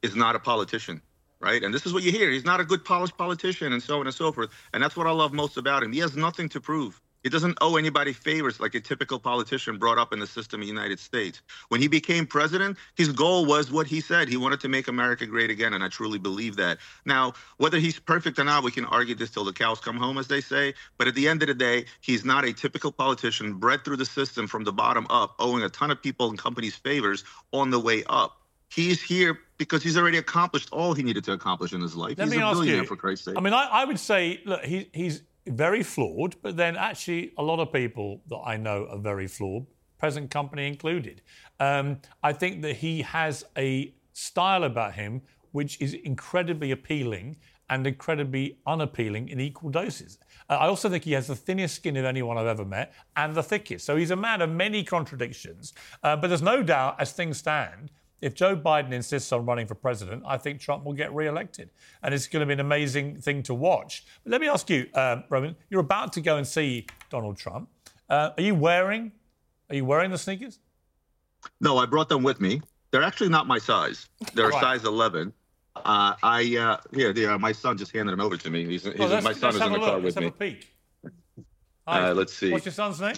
is 0.01 0.15
not 0.15 0.35
a 0.35 0.39
politician, 0.39 1.01
right? 1.39 1.63
And 1.63 1.73
this 1.73 1.85
is 1.85 1.93
what 1.93 2.03
you 2.03 2.11
hear. 2.11 2.29
He's 2.29 2.45
not 2.45 2.59
a 2.59 2.65
good 2.65 2.83
polished 2.83 3.17
politician, 3.17 3.73
and 3.73 3.81
so 3.81 3.99
on 3.99 4.07
and 4.07 4.15
so 4.15 4.31
forth. 4.31 4.49
And 4.73 4.83
that's 4.83 4.95
what 4.95 5.07
I 5.07 5.11
love 5.11 5.33
most 5.33 5.57
about 5.57 5.83
him. 5.83 5.91
He 5.93 5.99
has 5.99 6.15
nothing 6.15 6.49
to 6.49 6.61
prove. 6.61 7.01
He 7.23 7.29
doesn't 7.29 7.57
owe 7.61 7.75
anybody 7.75 8.13
favors 8.13 8.59
like 8.59 8.73
a 8.73 8.79
typical 8.79 9.19
politician 9.19 9.77
brought 9.77 9.99
up 9.99 10.11
in 10.11 10.19
the 10.19 10.27
system 10.27 10.59
of 10.61 10.65
the 10.65 10.71
United 10.71 10.99
States. 10.99 11.41
When 11.69 11.79
he 11.79 11.87
became 11.87 12.25
president, 12.25 12.77
his 12.95 13.11
goal 13.11 13.45
was 13.45 13.71
what 13.71 13.85
he 13.85 14.01
said. 14.01 14.27
He 14.27 14.37
wanted 14.37 14.59
to 14.61 14.67
make 14.67 14.87
America 14.87 15.25
great 15.27 15.51
again, 15.51 15.73
and 15.73 15.83
I 15.83 15.87
truly 15.87 16.17
believe 16.17 16.55
that. 16.55 16.79
Now, 17.05 17.33
whether 17.57 17.77
he's 17.77 17.99
perfect 17.99 18.39
or 18.39 18.43
not, 18.43 18.63
we 18.63 18.71
can 18.71 18.85
argue 18.85 19.13
this 19.13 19.29
till 19.29 19.43
the 19.43 19.53
cows 19.53 19.79
come 19.79 19.97
home, 19.97 20.17
as 20.17 20.27
they 20.27 20.41
say. 20.41 20.73
But 20.97 21.07
at 21.07 21.15
the 21.15 21.27
end 21.27 21.43
of 21.43 21.47
the 21.47 21.53
day, 21.53 21.85
he's 22.01 22.25
not 22.25 22.43
a 22.43 22.53
typical 22.53 22.91
politician 22.91 23.53
bred 23.53 23.85
through 23.85 23.97
the 23.97 24.05
system 24.05 24.47
from 24.47 24.63
the 24.63 24.73
bottom 24.73 25.05
up, 25.09 25.35
owing 25.37 25.63
a 25.63 25.69
ton 25.69 25.91
of 25.91 26.01
people 26.01 26.29
and 26.29 26.39
companies 26.39 26.75
favors 26.75 27.23
on 27.51 27.69
the 27.69 27.79
way 27.79 28.03
up. 28.09 28.37
He's 28.73 29.01
here 29.01 29.37
because 29.57 29.83
he's 29.83 29.97
already 29.97 30.17
accomplished 30.17 30.69
all 30.71 30.93
he 30.93 31.03
needed 31.03 31.25
to 31.25 31.33
accomplish 31.33 31.73
in 31.73 31.81
his 31.81 31.95
life. 31.95 32.17
Let 32.17 32.29
he's 32.29 32.37
me 32.37 32.41
a 32.41 32.45
ask 32.45 32.55
billionaire, 32.55 32.81
you. 32.81 32.87
for 32.87 32.95
Christ's 32.95 33.25
sake. 33.25 33.37
I 33.37 33.41
mean, 33.41 33.53
I, 33.53 33.65
I 33.65 33.85
would 33.85 33.99
say, 33.99 34.39
look, 34.45 34.63
he, 34.63 34.89
he's 34.93 35.21
very 35.47 35.83
flawed, 35.83 36.35
but 36.41 36.57
then 36.57 36.75
actually 36.75 37.31
a 37.37 37.43
lot 37.43 37.59
of 37.59 37.71
people 37.71 38.21
that 38.27 38.41
I 38.45 38.57
know 38.57 38.87
are 38.89 38.99
very 38.99 39.27
flawed, 39.27 39.65
present 39.97 40.29
company 40.29 40.67
included. 40.67 41.21
Um, 41.59 41.99
I 42.23 42.33
think 42.33 42.61
that 42.63 42.75
he 42.77 43.01
has 43.01 43.45
a 43.57 43.93
style 44.13 44.63
about 44.63 44.93
him 44.93 45.21
which 45.51 45.81
is 45.81 45.93
incredibly 45.93 46.71
appealing 46.71 47.37
and 47.69 47.87
incredibly 47.87 48.57
unappealing 48.67 49.29
in 49.29 49.39
equal 49.39 49.69
doses. 49.69 50.17
Uh, 50.49 50.53
I 50.55 50.67
also 50.67 50.89
think 50.89 51.05
he 51.05 51.13
has 51.13 51.27
the 51.27 51.35
thinnest 51.35 51.75
skin 51.75 51.95
of 51.97 52.05
anyone 52.05 52.37
I've 52.37 52.47
ever 52.47 52.65
met 52.65 52.93
and 53.15 53.33
the 53.33 53.43
thickest. 53.43 53.85
So 53.85 53.95
he's 53.95 54.11
a 54.11 54.15
man 54.15 54.41
of 54.41 54.49
many 54.49 54.83
contradictions. 54.83 55.73
Uh, 56.03 56.17
but 56.17 56.27
there's 56.27 56.41
no 56.41 56.61
doubt, 56.63 56.97
as 56.99 57.13
things 57.13 57.37
stand, 57.37 57.91
if 58.21 58.33
Joe 58.35 58.55
Biden 58.55 58.91
insists 58.93 59.31
on 59.31 59.45
running 59.45 59.67
for 59.67 59.75
president, 59.75 60.23
I 60.25 60.37
think 60.37 60.59
Trump 60.59 60.83
will 60.85 60.93
get 60.93 61.13
re-elected, 61.13 61.71
and 62.03 62.13
it's 62.13 62.27
going 62.27 62.41
to 62.41 62.45
be 62.45 62.53
an 62.53 62.59
amazing 62.59 63.19
thing 63.19 63.43
to 63.43 63.53
watch. 63.53 64.05
But 64.23 64.31
let 64.31 64.41
me 64.41 64.47
ask 64.47 64.69
you, 64.69 64.87
um, 64.93 65.23
Roman, 65.29 65.55
you're 65.69 65.81
about 65.81 66.13
to 66.13 66.21
go 66.21 66.37
and 66.37 66.45
see 66.47 66.85
Donald 67.09 67.37
Trump. 67.37 67.69
Uh, 68.09 68.29
are 68.37 68.43
you 68.43 68.55
wearing? 68.55 69.11
Are 69.69 69.75
you 69.75 69.85
wearing 69.85 70.11
the 70.11 70.17
sneakers? 70.17 70.59
No, 71.59 71.77
I 71.77 71.85
brought 71.85 72.09
them 72.09 72.23
with 72.23 72.39
me. 72.39 72.61
They're 72.91 73.03
actually 73.03 73.29
not 73.29 73.47
my 73.47 73.57
size. 73.57 74.07
They're 74.33 74.47
a 74.47 74.49
Right. 74.49 74.61
size 74.61 74.83
11. 74.85 75.33
Uh, 75.77 76.13
I 76.21 76.57
uh, 76.57 76.77
here, 76.93 77.13
there. 77.13 77.39
My 77.39 77.53
son 77.53 77.77
just 77.77 77.93
handed 77.93 78.11
them 78.11 78.19
over 78.19 78.35
to 78.37 78.49
me. 78.49 78.65
He's, 78.65 78.83
he's 78.83 78.95
Well, 78.99 79.21
my 79.21 79.31
son 79.33 79.55
is 79.55 79.61
in 79.61 79.71
the 79.71 79.79
car 79.79 79.93
Let's 79.99 80.03
with 80.03 80.15
have 80.15 80.23
me. 80.23 80.27
a 80.27 80.31
peek. 80.31 80.75
Uh, 81.87 82.13
let's 82.15 82.33
see. 82.33 82.51
What's 82.51 82.65
your 82.65 82.73
son's 82.73 82.99
name? 82.99 83.15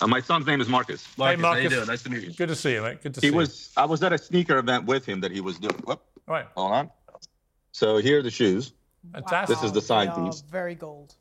Uh, 0.00 0.06
my 0.06 0.20
son's 0.20 0.46
name 0.46 0.60
is 0.60 0.68
Marcus. 0.68 1.06
hey, 1.16 1.36
Marcus. 1.36 1.86
Nice 1.86 2.02
to 2.02 2.10
meet 2.10 2.22
you. 2.24 2.32
Good 2.32 2.48
to 2.48 2.54
see 2.56 2.72
you, 2.74 2.82
mate. 2.82 3.02
Good 3.02 3.14
to 3.14 3.20
He 3.20 3.28
see 3.28 3.34
was. 3.34 3.72
I 3.76 3.84
was 3.86 4.02
at 4.02 4.12
a 4.12 4.18
sneaker 4.18 4.58
event 4.58 4.84
with 4.84 5.06
him 5.06 5.20
that 5.20 5.32
he 5.32 5.40
was 5.40 5.58
doing. 5.58 5.74
Whoop, 5.84 6.02
you. 6.16 6.22
Right. 6.32 6.46
hold 6.56 6.72
on. 6.72 6.90
So 7.72 7.98
here 7.98 8.18
are 8.18 8.22
the 8.22 8.30
shoes. 8.30 8.72
Fantastic. 9.12 9.56
This 9.56 9.64
is 9.64 9.72
the 9.72 9.80
sign 9.80 10.08
They 10.08 10.12
are 10.14 10.26
piece. 10.26 10.40
very 10.42 10.74
gold. 10.74 11.14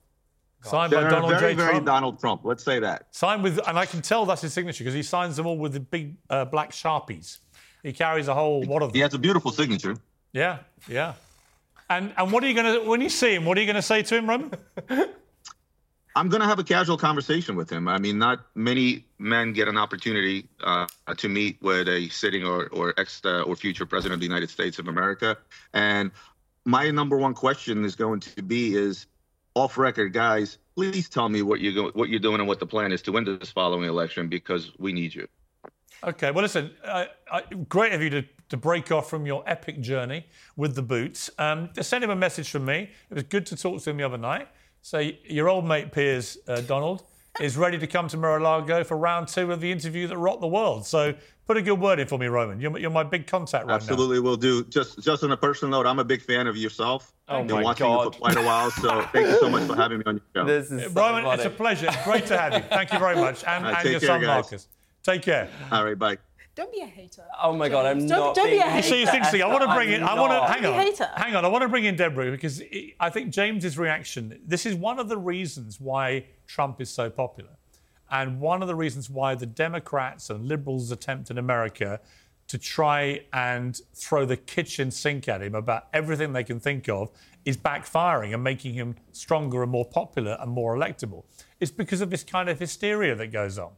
Signed 0.64 0.92
They're 0.92 1.04
by 1.04 1.10
Donald 1.12 1.32
very, 1.40 1.54
J. 1.54 1.58
very 1.58 1.70
Trump. 1.74 1.86
Donald 1.86 2.20
Trump. 2.20 2.42
Let's 2.44 2.64
say 2.64 2.80
that. 2.80 3.08
Signed 3.12 3.44
with, 3.44 3.60
and 3.68 3.78
I 3.78 3.86
can 3.86 4.02
tell 4.02 4.26
that's 4.26 4.42
his 4.42 4.52
signature 4.54 4.84
because 4.84 4.96
he 4.96 5.04
signs 5.04 5.36
them 5.36 5.46
all 5.46 5.58
with 5.60 5.74
the 5.74 5.80
big 5.80 6.16
uh, 6.30 6.46
black 6.46 6.72
sharpies. 6.72 7.38
He 7.84 7.94
carries 7.94 8.28
a 8.28 8.34
whole 8.34 8.64
lot 8.64 8.82
of 8.82 8.90
them. 8.90 8.96
He 8.96 9.02
has 9.02 9.14
a 9.14 9.20
beautiful 9.20 9.52
signature. 9.52 9.96
Yeah, 10.34 10.58
yeah. 10.88 11.14
And 11.88 12.14
and 12.18 12.32
what 12.32 12.44
are 12.44 12.48
you 12.48 12.56
going 12.56 12.82
to 12.82 12.90
when 12.90 13.00
you 13.00 13.10
see 13.10 13.36
him? 13.36 13.46
What 13.46 13.58
are 13.60 13.62
you 13.62 13.68
going 13.68 13.76
to 13.76 13.82
say 13.84 14.02
to 14.02 14.16
him, 14.16 14.28
Roman? 14.28 14.52
I'm 16.18 16.30
going 16.30 16.42
to 16.42 16.48
have 16.48 16.60
a 16.60 16.64
casual 16.64 16.98
conversation 16.98 17.58
with 17.58 17.70
him. 17.70 17.90
I 17.90 17.98
mean, 18.00 18.18
not 18.18 18.46
many 18.56 19.06
men 19.20 19.52
get 19.52 19.68
an 19.68 19.78
opportunity 19.78 20.48
uh, 20.64 20.88
to 21.18 21.28
meet 21.28 21.62
with 21.62 21.90
a 21.90 22.08
sitting 22.10 22.46
or 22.46 22.68
or 22.68 22.94
ex 22.98 23.22
uh, 23.26 23.42
or 23.42 23.56
future 23.56 23.86
president 23.86 24.14
of 24.16 24.20
the 24.22 24.26
United 24.26 24.50
States 24.50 24.80
of 24.80 24.88
America. 24.88 25.38
And 25.74 26.12
my 26.64 26.90
number 26.90 27.18
one 27.18 27.34
question 27.34 27.84
is 27.84 27.96
going 27.96 28.22
to 28.22 28.42
be 28.42 28.76
is 28.76 29.08
off 29.56 29.78
record, 29.78 30.14
guys. 30.14 30.58
Please 30.76 31.10
tell 31.10 31.28
me 31.28 31.42
what 31.42 31.60
you're 31.60 31.74
go- 31.74 31.92
what 31.92 32.08
you're 32.08 32.20
doing 32.20 32.40
and 32.40 32.48
what 32.48 32.60
the 32.60 32.66
plan 32.66 32.94
is 32.94 33.02
to 33.04 33.12
win 33.12 33.26
this 33.26 33.52
following 33.52 33.90
election 33.90 34.30
because 34.30 34.72
we 34.80 34.94
need 34.94 35.14
you. 35.14 35.28
Okay, 36.04 36.32
well, 36.32 36.44
listen, 36.44 36.72
uh, 36.84 37.06
uh, 37.32 37.42
great 37.68 37.94
of 37.94 38.02
you 38.02 38.10
to, 38.12 38.24
to 38.50 38.58
break 38.58 38.92
off 38.92 39.10
from 39.10 39.26
your 39.26 39.44
epic 39.48 39.80
journey 39.82 40.28
with 40.56 40.76
the 40.76 40.82
boots. 40.82 41.30
Um, 41.40 41.70
send 41.82 42.04
him 42.04 42.10
a 42.10 42.16
message 42.16 42.50
from 42.50 42.66
me. 42.66 42.92
It 43.10 43.14
was 43.14 43.24
good 43.24 43.46
to 43.48 43.56
talk 43.56 43.82
to 43.82 43.90
him 43.90 43.98
the 43.98 44.04
other 44.04 44.18
night. 44.18 44.48
So, 44.86 45.00
your 45.00 45.50
old 45.50 45.66
mate 45.66 45.92
Piers 45.92 46.38
uh, 46.48 46.62
Donald 46.62 47.02
is 47.42 47.58
ready 47.58 47.80
to 47.80 47.88
come 47.88 48.08
to 48.08 48.18
Mar-a-Lago 48.18 48.84
for 48.84 48.96
round 48.96 49.28
two 49.28 49.52
of 49.52 49.60
the 49.60 49.72
interview 49.72 50.06
that 50.06 50.16
rocked 50.16 50.42
the 50.42 50.48
world. 50.48 50.86
So, 50.86 51.16
put 51.48 51.58
a 51.58 51.64
good 51.64 51.82
word 51.82 52.00
in 52.00 52.08
for 52.08 52.20
me, 52.20 52.28
Roman. 52.28 52.62
You're, 52.62 52.78
you're 52.78 52.92
my 52.92 53.02
big 53.02 53.26
contact 53.26 53.66
right 53.66 53.72
now. 53.72 53.76
Absolutely, 53.78 54.20
will 54.20 54.38
do. 54.38 54.64
Just 54.66 55.02
just 55.02 55.24
on 55.24 55.32
a 55.32 55.38
personal 55.38 55.72
note, 55.72 55.88
I'm 55.88 55.98
a 55.98 56.04
big 56.04 56.22
fan 56.22 56.46
of 56.46 56.56
yourself. 56.56 57.12
Oh 57.28 57.40
I've 57.40 57.48
Been 57.48 57.56
my 57.56 57.64
watching 57.64 57.90
you 57.90 58.04
for 58.04 58.12
quite 58.12 58.38
a 58.38 58.44
while, 58.44 58.70
so 58.70 59.02
thank 59.12 59.26
you 59.26 59.40
so 59.40 59.50
much 59.50 59.66
for 59.66 59.76
having 59.76 59.98
me 59.98 60.04
on 60.06 60.22
your 60.36 60.44
show. 60.44 60.46
This 60.46 60.66
is 60.66 60.72
now. 60.72 60.88
so 60.90 61.16
Roman, 61.16 61.34
it's 61.34 61.46
a 61.46 61.50
pleasure. 61.50 61.90
Great 62.04 62.28
to 62.28 62.38
have 62.38 62.54
you. 62.54 62.60
Thank 62.70 62.94
you 62.94 63.00
very 63.00 63.16
much. 63.16 63.44
And, 63.44 63.66
All 63.66 63.72
right, 63.72 63.82
and 63.82 63.90
your 63.90 64.00
care, 64.00 64.08
son, 64.08 64.22
guys. 64.22 64.28
Marcus. 64.28 64.68
Take 65.02 65.24
care. 65.24 65.50
All 65.72 65.84
right, 65.84 65.98
bye. 65.98 66.20
Don't 66.56 66.72
be 66.72 66.80
a 66.82 66.86
hater. 66.86 67.26
Oh 67.42 67.54
my 67.54 67.68
God, 67.68 67.86
I'm 67.86 68.00
Don't- 68.00 68.10
not. 68.10 68.36
don't 68.36 68.50
be 68.50 68.58
a 68.58 68.62
hater. 68.62 68.76
You 68.78 68.84
see, 68.84 69.02
it's 69.04 69.14
interesting. 69.14 69.42
I 69.44 69.48
want 69.48 69.64
to 69.64 69.74
bring 69.76 69.90
I'm 69.90 69.96
in. 69.96 70.04
I 70.04 70.14
want 70.20 70.32
to 70.32 70.54
hang 70.54 70.66
on. 70.66 70.74
hater. 70.74 71.10
Hang 71.16 71.36
on. 71.36 71.44
I 71.44 71.50
want 71.50 71.64
to 71.64 71.68
bring 71.68 71.84
in 71.84 71.96
Deborah 71.98 72.32
because 72.32 72.62
it, 72.62 72.94
I 73.00 73.10
think 73.10 73.32
James's 73.32 73.78
reaction. 73.78 74.40
This 74.46 74.66
is 74.66 74.74
one 74.76 74.98
of 74.98 75.10
the 75.10 75.18
reasons 75.18 75.82
why 75.82 76.26
Trump 76.48 76.80
is 76.80 76.90
so 76.90 77.10
popular, 77.10 77.52
and 78.10 78.40
one 78.40 78.62
of 78.62 78.70
the 78.70 78.76
reasons 78.76 79.10
why 79.10 79.36
the 79.36 79.46
Democrats 79.46 80.30
and 80.30 80.48
liberals 80.48 80.92
attempt 80.92 81.30
in 81.30 81.38
America 81.38 82.00
to 82.48 82.58
try 82.58 83.22
and 83.34 83.82
throw 83.96 84.24
the 84.24 84.38
kitchen 84.38 84.92
sink 84.92 85.28
at 85.28 85.42
him 85.42 85.56
about 85.56 85.88
everything 85.94 86.32
they 86.32 86.44
can 86.44 86.60
think 86.60 86.88
of 86.88 87.10
is 87.44 87.58
backfiring 87.58 88.34
and 88.34 88.44
making 88.44 88.76
him 88.76 88.96
stronger 89.12 89.64
and 89.64 89.72
more 89.72 89.84
popular 89.86 90.38
and 90.40 90.52
more 90.52 90.76
electable. 90.78 91.24
It's 91.60 91.72
because 91.72 92.02
of 92.02 92.12
this 92.12 92.24
kind 92.24 92.48
of 92.48 92.60
hysteria 92.60 93.16
that 93.16 93.32
goes 93.32 93.58
on. 93.58 93.72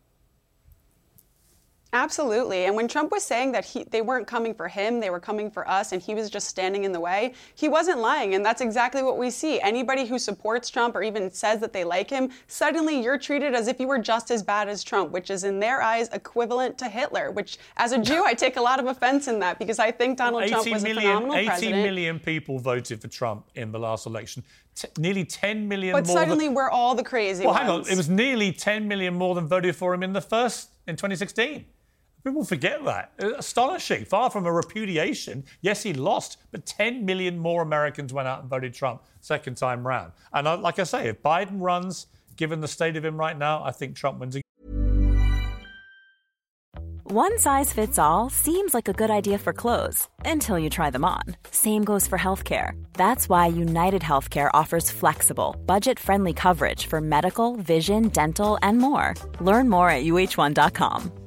Absolutely. 1.98 2.66
And 2.66 2.76
when 2.76 2.88
Trump 2.88 3.12
was 3.12 3.24
saying 3.24 3.54
that 3.54 3.66
he, 3.66 3.84
they 3.86 4.04
weren't 4.04 4.28
coming 4.28 4.54
for 4.54 4.68
him, 4.68 5.00
they 5.00 5.10
were 5.10 5.20
coming 5.20 5.50
for 5.50 5.68
us, 5.68 5.94
and 5.94 6.00
he 6.00 6.14
was 6.14 6.30
just 6.30 6.48
standing 6.48 6.84
in 6.84 6.92
the 6.92 7.00
way, 7.00 7.34
he 7.56 7.68
wasn't 7.68 7.98
lying. 7.98 8.36
And 8.36 8.46
that's 8.46 8.62
exactly 8.62 9.02
what 9.02 9.18
we 9.18 9.32
see. 9.32 9.60
Anybody 9.62 10.06
who 10.06 10.20
supports 10.20 10.70
Trump 10.70 10.96
or 10.96 11.02
even 11.02 11.32
says 11.32 11.60
that 11.60 11.74
they 11.74 11.84
like 11.84 12.08
him, 12.08 12.30
suddenly 12.46 13.02
you're 13.02 13.18
treated 13.18 13.56
as 13.56 13.68
if 13.68 13.80
you 13.80 13.88
were 13.88 13.98
just 13.98 14.30
as 14.30 14.44
bad 14.44 14.70
as 14.70 14.84
Trump, 14.84 15.12
which 15.12 15.32
is 15.32 15.44
in 15.44 15.60
their 15.60 15.82
eyes 15.82 16.08
equivalent 16.10 16.78
to 16.78 16.86
Hitler, 16.88 17.32
which 17.32 17.58
as 17.78 17.94
a 17.94 17.98
Jew, 17.98 18.24
I 18.24 18.36
take 18.36 18.58
a 18.58 18.62
lot 18.62 18.80
of 18.80 18.86
offense 18.86 19.28
in 19.28 19.40
that 19.40 19.58
because 19.58 19.80
I 19.80 19.90
think 19.90 20.20
Donald 20.20 20.48
Trump 20.48 20.68
80 20.68 20.74
was 20.74 20.84
a 20.84 20.94
phenomenal 20.94 21.36
80 21.36 21.48
president. 21.48 21.84
million 21.84 22.20
people 22.20 22.60
voted 22.60 23.02
for 23.02 23.08
Trump 23.08 23.50
in 23.56 23.72
the 23.72 23.80
last 23.80 24.06
election. 24.06 24.44
T- 24.76 24.88
nearly 25.00 25.26
10 25.26 25.68
million 25.68 25.94
But 25.94 26.06
suddenly 26.06 26.46
than, 26.46 26.54
we're 26.54 26.70
all 26.70 26.94
the 26.94 27.04
crazy 27.04 27.44
well, 27.44 27.56
ones. 27.56 27.66
hang 27.66 27.72
on. 27.72 27.92
It 27.92 27.98
was 27.98 28.08
nearly 28.08 28.52
10 28.52 28.88
million 28.88 29.16
more 29.16 29.34
than 29.34 29.48
voted 29.48 29.76
for 29.76 29.92
him 29.96 30.04
in 30.04 30.14
the 30.14 30.22
first 30.22 30.70
in 30.86 30.96
2016. 30.96 31.66
People 32.28 32.44
forget 32.44 32.84
that. 32.84 33.14
Astonishing. 33.20 34.04
Far 34.04 34.30
from 34.30 34.46
a 34.46 34.52
repudiation. 34.52 35.46
Yes, 35.62 35.82
he 35.82 35.94
lost, 35.94 36.36
but 36.52 36.66
10 36.66 37.06
million 37.06 37.40
more 37.40 37.62
Americans 37.62 38.12
went 38.12 38.28
out 38.28 38.42
and 38.42 38.50
voted 38.50 38.74
Trump 38.74 39.02
second 39.22 39.56
time 39.56 39.88
round. 39.88 40.12
And 40.34 40.46
I, 40.46 40.56
like 40.56 40.78
I 40.78 40.84
say, 40.84 41.08
if 41.08 41.24
Biden 41.24 41.62
runs, 41.62 42.08
given 42.36 42.60
the 42.60 42.68
state 42.68 42.98
of 42.98 43.06
him 43.06 43.16
right 43.16 43.38
now, 43.38 43.64
I 43.64 43.72
think 43.72 43.96
Trump 43.96 44.20
wins 44.20 44.36
again. 44.36 44.44
One 47.06 47.40
size 47.40 47.72
fits 47.72 47.98
all 47.98 48.30
seems 48.30 48.74
like 48.74 48.90
a 48.90 48.94
good 48.94 49.10
idea 49.10 49.38
for 49.38 49.54
clothes 49.54 50.10
until 50.26 50.60
you 50.60 50.70
try 50.70 50.90
them 50.90 51.06
on. 51.06 51.24
Same 51.52 51.86
goes 51.86 52.08
for 52.08 52.18
healthcare. 52.18 52.72
That's 52.92 53.30
why 53.30 53.48
United 53.48 54.02
Healthcare 54.02 54.50
offers 54.54 54.92
flexible, 54.92 55.56
budget 55.66 55.98
friendly 55.98 56.34
coverage 56.34 56.88
for 56.88 57.00
medical, 57.00 57.56
vision, 57.56 58.10
dental, 58.10 58.60
and 58.62 58.80
more. 58.80 59.14
Learn 59.40 59.70
more 59.70 59.90
at 59.90 60.04
uh1.com. 60.04 61.27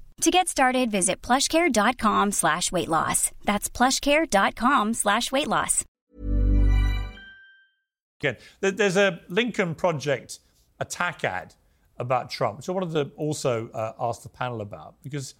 To 0.21 0.29
get 0.29 0.47
started, 0.47 0.91
visit 0.91 1.23
plushcare.com 1.23 2.31
slash 2.31 2.71
weight 2.71 2.87
loss. 2.87 3.31
That's 3.43 3.67
plushcare.com 3.67 4.93
slash 4.93 5.31
weight 5.31 5.47
loss. 5.47 5.83
Again, 8.19 8.37
there's 8.59 8.97
a 8.97 9.19
Lincoln 9.29 9.73
Project 9.73 10.37
attack 10.79 11.23
ad 11.23 11.55
about 11.97 12.29
Trump, 12.29 12.57
which 12.57 12.69
I 12.69 12.71
wanted 12.71 12.91
to 12.93 13.09
also 13.17 13.69
uh, 13.69 13.93
ask 13.99 14.21
the 14.21 14.29
panel 14.29 14.61
about 14.61 14.93
because 15.01 15.33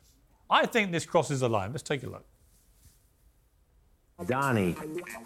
I 0.50 0.66
think 0.66 0.92
this 0.92 1.06
crosses 1.06 1.42
the 1.42 1.50
line. 1.50 1.72
Let's 1.72 1.84
take 1.84 2.02
a 2.02 2.10
look. 2.10 2.26
Donnie, 4.26 4.76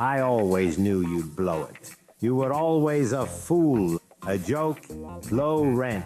I 0.02 0.20
always 0.20 0.78
knew 0.78 1.00
you'd 1.08 1.34
blow 1.34 1.64
it. 1.64 1.96
You 2.20 2.36
were 2.36 2.52
always 2.52 3.14
a 3.14 3.26
fool, 3.26 4.02
a 4.28 4.38
joke, 4.38 4.82
low 5.32 5.64
rent. 5.64 6.04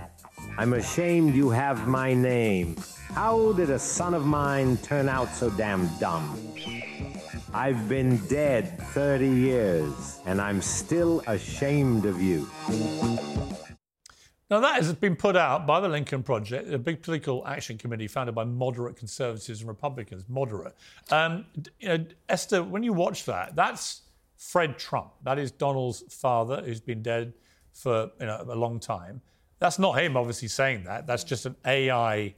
I'm 0.60 0.74
ashamed 0.74 1.36
you 1.36 1.50
have 1.52 1.88
my 1.88 2.14
name. 2.14 2.76
How 3.16 3.54
did 3.54 3.70
a 3.70 3.80
son 3.80 4.14
of 4.14 4.26
mine 4.26 4.76
turn 4.76 5.08
out 5.08 5.34
so 5.34 5.50
damn 5.52 5.88
dumb? 6.00 6.38
I've 7.54 7.88
been 7.88 8.18
dead 8.28 8.78
30 8.90 9.26
years, 9.26 10.20
and 10.26 10.42
I'm 10.42 10.62
still 10.62 11.24
ashamed 11.28 12.06
of 12.06 12.22
you. 12.22 12.50
Now, 14.50 14.60
that 14.60 14.76
has 14.76 14.92
been 14.96 15.16
put 15.16 15.38
out 15.38 15.66
by 15.66 15.80
the 15.80 15.88
Lincoln 15.88 16.24
Project, 16.24 16.70
a 16.74 16.78
big 16.78 17.04
political 17.04 17.48
action 17.48 17.78
committee 17.78 18.10
founded 18.10 18.36
by 18.36 18.44
moderate 18.44 18.98
conservatives 18.98 19.62
and 19.62 19.70
Republicans. 19.70 20.26
Moderate. 20.28 20.76
Um, 21.10 21.46
you 21.80 21.88
know, 21.88 22.06
Esther, 22.28 22.64
when 22.64 22.84
you 22.84 22.92
watch 22.92 23.24
that, 23.28 23.56
that's 23.56 24.02
Fred 24.36 24.78
Trump. 24.78 25.14
That 25.24 25.40
is 25.40 25.52
Donald's 25.52 26.04
father, 26.14 26.62
who's 26.66 26.82
been 26.82 27.02
dead 27.02 27.32
for 27.72 28.12
you 28.20 28.26
know, 28.26 28.44
a 28.46 28.56
long 28.56 28.82
time. 28.82 29.22
That's 29.60 29.78
not 29.78 30.00
him, 30.00 30.16
obviously, 30.16 30.48
saying 30.48 30.86
that. 30.86 31.06
That's 31.06 31.24
just 31.24 31.46
an 31.46 31.56
AI 31.66 32.36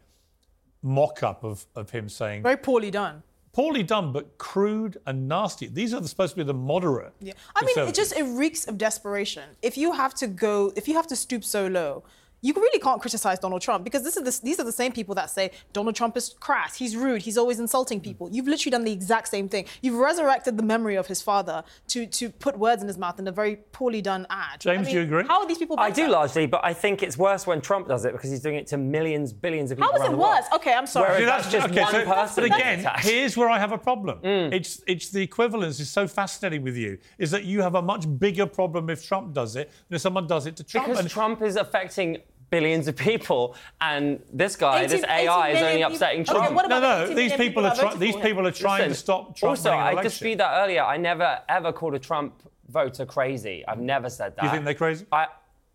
mock 0.81 1.23
up 1.23 1.43
of, 1.43 1.65
of 1.75 1.89
him 1.91 2.09
saying. 2.09 2.43
Very 2.43 2.57
poorly 2.57 2.91
done. 2.91 3.23
Poorly 3.53 3.83
done, 3.83 4.13
but 4.13 4.37
crude 4.37 4.97
and 5.05 5.27
nasty. 5.27 5.67
These 5.67 5.93
are 5.93 6.01
supposed 6.03 6.31
to 6.31 6.37
be 6.37 6.43
the 6.43 6.53
moderate. 6.53 7.13
Yeah. 7.19 7.33
I 7.55 7.65
mean, 7.65 7.87
it 7.87 7.93
just 7.93 8.15
it 8.15 8.23
reeks 8.23 8.65
of 8.67 8.77
desperation. 8.77 9.43
If 9.61 9.77
you 9.77 9.91
have 9.91 10.13
to 10.15 10.27
go, 10.27 10.71
if 10.75 10.87
you 10.87 10.93
have 10.95 11.07
to 11.07 11.17
stoop 11.17 11.43
so 11.43 11.67
low, 11.67 12.03
you 12.41 12.53
really 12.53 12.79
can't 12.79 12.99
criticize 12.99 13.39
Donald 13.39 13.61
Trump 13.61 13.83
because 13.83 14.03
this 14.03 14.17
is 14.17 14.23
the, 14.39 14.45
these 14.45 14.59
are 14.59 14.63
the 14.63 14.71
same 14.71 14.91
people 14.91 15.15
that 15.15 15.29
say 15.29 15.51
Donald 15.73 15.95
Trump 15.95 16.17
is 16.17 16.35
crass, 16.39 16.75
he's 16.75 16.95
rude, 16.95 17.21
he's 17.21 17.37
always 17.37 17.59
insulting 17.59 18.01
people. 18.01 18.29
You've 18.31 18.47
literally 18.47 18.71
done 18.71 18.83
the 18.83 18.91
exact 18.91 19.27
same 19.27 19.47
thing. 19.47 19.65
You've 19.81 19.95
resurrected 19.95 20.57
the 20.57 20.63
memory 20.63 20.95
of 20.95 21.07
his 21.07 21.21
father 21.21 21.63
to 21.89 22.05
to 22.07 22.29
put 22.29 22.57
words 22.57 22.81
in 22.81 22.87
his 22.87 22.97
mouth 22.97 23.19
in 23.19 23.27
a 23.27 23.31
very 23.31 23.57
poorly 23.71 24.01
done 24.01 24.25
ad. 24.29 24.59
James, 24.59 24.87
I 24.87 24.91
do 24.91 24.97
you 24.97 25.03
agree? 25.03 25.23
How 25.27 25.41
are 25.41 25.47
these 25.47 25.59
people? 25.59 25.79
I 25.79 25.91
do 25.91 26.07
largely, 26.07 26.47
but 26.47 26.61
I 26.63 26.73
think 26.73 27.03
it's 27.03 27.17
worse 27.17 27.45
when 27.45 27.61
Trump 27.61 27.87
does 27.87 28.05
it 28.05 28.13
because 28.13 28.31
he's 28.31 28.41
doing 28.41 28.55
it 28.55 28.67
to 28.67 28.77
millions, 28.77 29.33
billions 29.33 29.71
of 29.71 29.77
people. 29.77 29.91
How 29.91 29.97
is 29.97 30.01
around 30.01 30.13
it 30.13 30.17
worse? 30.17 30.45
Okay, 30.55 30.73
I'm 30.73 30.87
sorry. 30.87 31.19
See, 31.19 31.25
that's, 31.25 31.51
just 31.51 31.67
okay, 31.69 31.81
one 31.81 31.91
so- 31.91 32.05
person. 32.05 32.43
But 32.49 32.57
again, 32.57 32.87
here's 32.99 33.37
where 33.37 33.49
I 33.49 33.59
have 33.59 33.71
a 33.71 33.77
problem. 33.77 34.19
Mm. 34.19 34.53
It's 34.53 34.81
it's 34.87 35.09
the 35.09 35.21
equivalence 35.21 35.79
is 35.79 35.89
so 35.89 36.07
fascinating 36.07 36.63
with 36.63 36.75
you 36.75 36.97
is 37.19 37.29
that 37.31 37.43
you 37.45 37.61
have 37.61 37.75
a 37.75 37.81
much 37.81 38.05
bigger 38.19 38.47
problem 38.47 38.89
if 38.89 39.05
Trump 39.05 39.33
does 39.33 39.55
it 39.55 39.69
than 39.89 39.95
if 39.95 40.01
someone 40.01 40.25
does 40.25 40.47
it 40.47 40.55
to 40.57 40.63
Trump. 40.63 40.87
Because 40.87 41.01
And- 41.01 41.09
Trump 41.09 41.41
is 41.41 41.55
affecting 41.55 42.17
billions 42.51 42.87
of 42.87 42.95
people, 42.95 43.55
and 43.79 44.21
this 44.31 44.55
guy, 44.55 44.81
80 44.83 44.87
this 44.97 45.03
AI, 45.05 45.49
is 45.49 45.61
only 45.63 45.81
upsetting 45.81 46.21
people- 46.21 46.35
Trump. 46.35 46.47
Okay, 46.47 46.55
what 46.55 46.69
no, 46.69 46.77
about 46.77 47.07
the 47.07 47.13
no. 47.13 47.15
These 47.15 47.31
people 47.31 47.45
people 47.45 47.65
are 47.65 47.69
that 47.69 47.79
try- 47.79 47.85
voted 47.93 47.99
these 48.01 48.15
people 48.17 48.45
are 48.47 48.51
trying 48.51 48.89
to 48.89 48.95
stop 48.95 49.35
Trump 49.35 49.49
Also, 49.51 49.71
I 49.71 49.91
election. 49.93 50.03
disputed 50.03 50.39
that 50.41 50.61
earlier. 50.63 50.83
I 50.83 50.97
never 50.97 51.39
ever 51.49 51.73
called 51.73 51.95
a 51.95 51.99
Trump 51.99 52.33
voter 52.69 53.05
crazy. 53.05 53.63
I've 53.67 53.79
never 53.79 54.09
said 54.09 54.35
that. 54.35 54.43
You 54.45 54.51
think 54.51 54.65
they're 54.65 54.73
crazy? 54.75 55.05
I, 55.11 55.27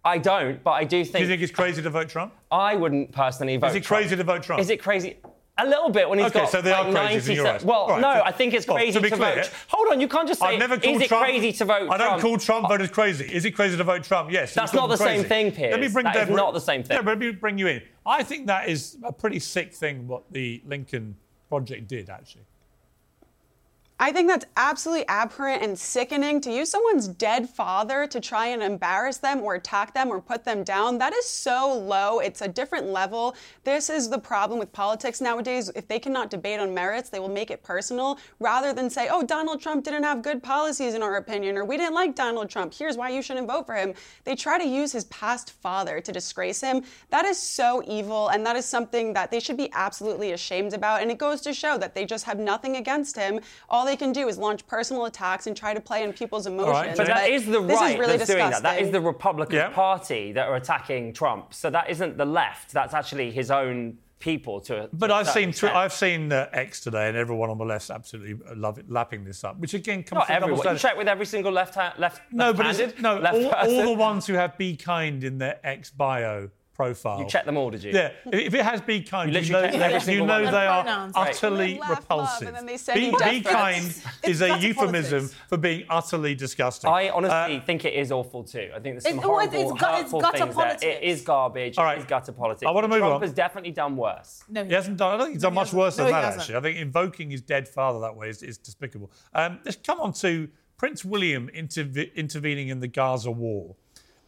I 0.05 0.19
don't, 0.19 0.62
but 0.62 0.73
I 0.73 0.85
do 0.85 1.03
think. 1.05 1.17
Do 1.17 1.21
you 1.23 1.27
think 1.27 1.43
it's 1.43 1.51
crazy 1.53 1.83
to 1.83 1.91
vote 1.91 2.09
Trump? 2.09 2.33
I 2.51 2.77
wouldn't 2.77 3.11
personally 3.11 3.57
vote. 3.57 3.69
Is 3.71 3.75
it 3.77 3.83
Trump. 3.83 4.03
crazy 4.03 4.17
to 4.17 4.25
vote 4.25 4.43
Trump? 4.45 4.61
Is 4.61 4.71
it 4.71 4.81
crazy? 4.81 5.17
A 5.59 5.66
little 5.66 5.88
bit 5.88 6.07
when 6.09 6.19
he's 6.19 6.29
Okay, 6.29 6.40
got 6.40 6.51
so 6.51 6.61
they 6.61 6.71
like 6.71 6.88
are 6.88 6.92
crazy 6.92 7.33
in 7.33 7.37
your 7.37 7.45
97 7.47 7.55
eyes. 7.55 7.64
Well, 7.64 7.88
right, 7.88 8.01
no, 8.01 8.14
so- 8.14 8.25
I 8.25 8.33
think 8.33 8.53
it's 8.53 8.66
well, 8.66 8.77
crazy 8.77 8.92
to 8.92 9.01
be 9.01 9.09
clear, 9.09 9.37
vote. 9.37 9.51
Hold 9.69 9.88
on, 9.92 10.01
you 10.03 10.09
can't 10.09 10.29
just 10.29 10.40
say, 10.40 10.47
I've 10.49 10.59
never 10.59 10.79
called 10.79 10.97
is 10.97 11.03
it 11.03 11.09
Trump, 11.09 11.25
crazy 11.25 11.53
to 11.53 11.64
vote 11.64 11.90
I 11.90 11.97
don't 11.97 12.09
Trump? 12.09 12.23
call 12.23 12.38
Trump 12.38 12.69
voters 12.69 12.90
oh. 12.90 12.92
crazy. 12.92 13.25
Is 13.25 13.45
it 13.47 13.53
crazy 13.53 13.77
to 13.79 13.85
vote 13.85 14.05
Trump? 14.05 14.31
Yes. 14.31 14.53
That's 14.53 14.75
not 14.75 14.88
the 14.88 14.97
them 14.97 15.07
same 15.07 15.25
thing, 15.25 15.53
Piers. 15.53 15.71
Let 15.71 15.81
me 15.81 15.88
bring 15.88 16.05
That 16.05 16.16
is 16.16 16.21
Deborah. 16.23 16.37
not 16.37 16.53
the 16.53 16.61
same 16.61 16.83
thing. 16.83 16.97
Deborah, 16.99 17.12
let 17.12 17.19
me 17.19 17.31
bring 17.33 17.57
you 17.57 17.69
in. 17.69 17.83
I 18.05 18.23
think 18.23 18.47
that 18.49 18.69
is 18.69 18.99
a 19.03 19.12
pretty 19.12 19.38
sick 19.38 19.73
thing 19.73 20.07
what 20.07 20.31
the 20.31 20.62
Lincoln 20.66 21.16
Project 21.49 21.88
did, 21.88 22.11
actually. 22.11 22.45
I 23.99 24.13
think 24.13 24.29
that's 24.29 24.45
absolutely 24.59 25.09
abhorrent 25.09 25.63
and 25.63 25.79
sickening 25.79 26.43
to 26.43 26.53
use 26.53 26.71
someone's 26.71 27.09
dead 27.09 27.49
father 27.49 28.07
to 28.09 28.21
try 28.21 28.49
and 28.49 28.63
embarrass 28.63 29.17
them 29.17 29.41
or 29.41 29.55
attack 29.55 29.95
them 29.95 30.11
or 30.11 30.21
put 30.21 30.45
them 30.45 30.65
down. 30.65 30.99
That 30.99 31.15
is 31.15 31.27
so 31.27 31.75
low. 31.75 32.19
It's 32.19 32.43
a 32.43 32.49
different 32.49 32.89
level. 32.89 33.35
This 33.65 33.89
is 33.89 34.11
the 34.11 34.19
problem 34.19 34.59
with 34.59 34.71
politics 34.71 35.23
nowadays. 35.23 35.71
If 35.75 35.89
they 35.89 35.99
cannot 35.99 36.29
debate 36.29 36.61
on 36.61 36.75
merits, 36.75 37.09
they 37.09 37.21
will 37.21 37.31
make 37.31 37.51
it 37.51 37.63
personal 37.63 38.19
rather 38.39 38.75
than 38.75 38.91
say, 38.91 39.09
oh, 39.11 39.23
Donald 39.23 39.63
Trump 39.63 39.83
didn't 39.83 40.03
have 40.03 40.21
good 40.21 40.43
policies 40.43 40.93
in 40.93 41.03
our 41.03 41.17
opinion, 41.17 41.57
or 41.57 41.65
we 41.65 41.79
didn't 41.79 41.95
like 41.95 42.15
Donald 42.15 42.51
Trump. 42.51 42.75
Here's 42.75 42.99
why 42.99 43.09
you 43.09 43.23
shouldn't 43.23 43.49
vote 43.49 43.65
for 43.65 43.77
him. 43.77 43.95
They 44.25 44.37
try 44.37 44.59
to 44.59 44.69
use 44.69 44.93
his 44.93 45.05
past 45.05 45.53
father 45.53 46.03
to 46.03 46.13
disgrace 46.13 46.61
him. 46.61 46.83
That 47.09 47.25
is 47.25 47.39
so 47.39 47.83
evil, 47.87 48.29
and 48.29 48.45
that 48.45 48.57
is 48.57 48.67
something 48.67 49.15
that 49.15 49.31
they 49.31 49.41
should 49.41 49.57
be 49.57 49.71
absolutely 49.73 50.33
ashamed 50.33 50.75
about. 50.75 51.01
And 51.01 51.11
it 51.11 51.17
goes 51.17 51.41
to 51.43 51.55
show 51.55 51.79
that 51.79 51.95
they 51.95 52.05
just 52.05 52.27
have 52.27 52.39
nothing 52.39 52.77
against 52.77 53.17
him. 53.17 53.41
All 53.71 53.86
they 53.87 53.96
can 53.96 54.12
do 54.12 54.29
is 54.29 54.37
launch 54.37 54.66
personal 54.66 55.07
attacks 55.07 55.46
and 55.46 55.57
try 55.57 55.72
to 55.72 55.81
play 55.81 56.05
on 56.05 56.12
people's 56.12 56.46
emotions. 56.46 56.96
But 56.96 57.07
that 57.07 57.31
is 57.31 57.46
the 57.46 57.61
this 57.62 57.81
right 57.81 57.94
is 57.94 57.99
really 57.99 58.16
that's 58.18 58.31
doing 58.31 58.51
that. 58.51 58.62
That 58.62 58.83
is 58.83 58.90
the 58.90 59.01
Republican 59.01 59.72
Party 59.72 60.33
that 60.33 60.49
are 60.49 60.57
attacking 60.57 61.12
Trump. 61.12 61.55
So 61.55 61.70
that 61.70 61.88
isn't 61.88 62.18
the 62.18 62.27
left. 62.27 62.72
That's 62.72 62.92
actually 62.92 63.31
his 63.31 63.51
own 63.51 63.99
people. 64.18 64.61
To 64.62 64.88
But 64.92 65.09
to 65.09 65.12
a 65.12 65.16
I've 65.16 65.29
seen 65.29 65.53
tw- 65.53 65.64
I've 65.64 65.92
seen 65.92 66.33
uh, 66.33 66.49
X 66.53 66.81
today, 66.81 67.09
and 67.09 67.16
everyone 67.16 67.51
on 67.51 67.59
the 67.59 67.64
left 67.64 67.90
absolutely 67.90 68.38
love 68.55 68.79
it, 68.79 68.90
lapping 68.90 69.25
this 69.25 69.44
up. 69.44 69.59
Which 69.59 69.75
again 69.75 70.03
comes 70.03 70.20
Not 70.20 70.27
from 70.27 70.40
double 70.40 70.55
everyone. 70.55 70.75
You 70.75 70.79
check 70.79 70.96
with 70.96 71.09
every 71.09 71.27
single 71.27 71.53
left 71.53 71.75
hand, 71.75 71.94
left. 71.99 72.20
No, 72.33 72.53
but 72.53 72.66
left-handed, 72.66 72.94
it's, 72.94 73.03
no, 73.03 73.18
left 73.18 73.37
all, 73.37 73.44
all 73.46 73.51
person. 73.51 73.87
the 73.87 73.92
ones 73.92 74.27
who 74.27 74.35
have 74.35 74.57
"be 74.59 74.77
kind" 74.77 75.22
in 75.22 75.38
their 75.38 75.61
X 75.64 75.90
bio 75.90 76.51
profile. 76.77 77.19
You 77.21 77.27
checked 77.27 77.47
them 77.47 77.57
all, 77.57 77.71
did 77.71 77.83
you? 77.83 77.93
Yeah. 77.93 78.11
If 78.27 78.53
it 78.55 78.62
has 78.62 78.81
"be 78.83 79.01
kind," 79.03 79.33
You 79.33 79.41
you, 79.41 79.53
know, 79.53 79.62
checked 79.62 79.75
every 79.77 80.15
you 80.15 80.27
know 80.27 80.45
they 80.51 80.67
are 80.67 80.83
Pronouns, 80.85 81.15
right. 81.17 81.31
utterly 81.31 81.79
Laugh, 81.79 81.89
love, 81.89 81.99
repulsive. 82.01 82.49
and 82.49 82.57
then 82.57 82.67
they 82.67 82.77
send 82.77 83.01
be, 83.01 83.11
be 83.31 83.41
kind 83.41 83.95
is 84.25 84.43
a 84.43 84.59
euphemism 84.59 85.21
politics. 85.21 85.41
for 85.49 85.57
being 85.57 85.85
utterly 85.89 86.35
disgusting. 86.35 86.91
I 86.91 87.09
honestly 87.09 87.57
Uh, 87.57 87.61
think 87.65 87.85
it 87.87 87.95
is 87.95 88.12
awful 88.12 88.45
too. 88.45 88.71
I 88.75 88.79
think 88.81 89.01
there's 89.01 89.05
some 89.05 89.15
It's- 89.19 89.27
well, 89.27 89.41
it's- 89.41 89.55
horrible, 89.55 89.73
it's 89.73 89.81
gu- 89.81 89.87
it's 89.89 89.97
hurtful 90.03 90.21
gutter 90.21 90.39
things 90.39 90.57
there. 90.57 90.67
It 90.67 90.81
politics. 90.81 91.01
is 91.03 91.23
garbage. 91.23 91.79
All 91.79 91.85
It 91.85 91.89
right. 91.89 91.99
is 91.99 92.05
gutter 92.05 92.33
politics. 92.33 92.69
I 92.69 92.71
wanna 92.73 92.89
move 92.89 92.99
Trump 92.99 93.15
on. 93.15 93.21
has 93.23 93.33
definitely 93.33 93.73
done 93.73 93.97
worse. 93.97 94.45
No, 94.49 94.65
He 94.65 94.73
hasn't 94.75 94.99
done. 94.99 95.15
I 95.15 95.17
don't 95.17 95.27
think 95.27 95.35
he's 95.37 95.43
done 95.43 95.55
much 95.55 95.73
worse 95.73 95.97
No, 95.97 96.05
than 96.05 96.12
that. 96.12 96.25
hasn't. 96.25 96.43
Actually, 96.43 96.57
I 96.57 96.61
think 96.61 96.79
invoking 96.79 97.31
his 97.31 97.41
dead 97.41 97.67
father 97.69 98.01
that 98.01 98.15
way 98.15 98.29
is, 98.29 98.43
is 98.43 98.59
despicable. 98.59 99.11
Um, 99.35 99.61
let's 99.65 99.77
come 99.79 100.01
on 100.01 100.12
to 100.15 100.49
Prince 100.77 101.05
William 101.07 101.49
interve- 101.57 102.15
intervening 102.15 102.69
in 102.69 102.81
the 102.81 102.89
Gaza 102.89 103.31
war. 103.31 103.77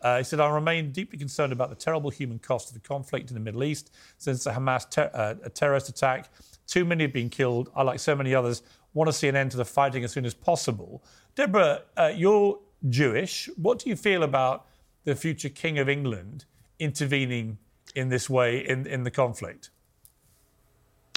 Uh, 0.02 0.18
he 0.18 0.24
said, 0.24 0.40
"I 0.40 0.48
remain 0.50 0.92
deeply 0.92 1.18
concerned 1.18 1.52
about 1.52 1.70
the 1.70 1.76
terrible 1.76 2.10
human 2.10 2.38
cost 2.38 2.68
of 2.68 2.74
the 2.74 2.80
conflict 2.80 3.30
in 3.30 3.34
the 3.34 3.40
Middle 3.40 3.64
East 3.64 3.90
since 4.18 4.44
the 4.44 4.50
Hamas 4.50 4.88
ter- 4.90 5.10
uh, 5.12 5.34
terrorist 5.50 5.88
attack. 5.88 6.30
Too 6.66 6.84
many 6.84 7.04
have 7.04 7.12
been 7.12 7.30
killed. 7.30 7.70
I, 7.74 7.82
like 7.82 7.98
so 7.98 8.14
many 8.14 8.34
others, 8.34 8.62
want 8.94 9.08
to 9.08 9.12
see 9.12 9.28
an 9.28 9.36
end 9.36 9.50
to 9.52 9.56
the 9.56 9.64
fighting 9.64 10.04
as 10.04 10.12
soon 10.12 10.24
as 10.24 10.34
possible." 10.34 11.02
Deborah, 11.34 11.82
uh, 11.96 12.12
you're 12.14 12.58
Jewish. 12.88 13.48
What 13.56 13.78
do 13.80 13.90
you 13.90 13.96
feel 13.96 14.22
about 14.22 14.66
the 15.04 15.14
future 15.14 15.48
King 15.48 15.78
of 15.78 15.88
England 15.88 16.44
intervening 16.78 17.58
in 17.94 18.08
this 18.08 18.28
way 18.28 18.58
in, 18.58 18.86
in 18.86 19.04
the 19.04 19.10
conflict? 19.10 19.70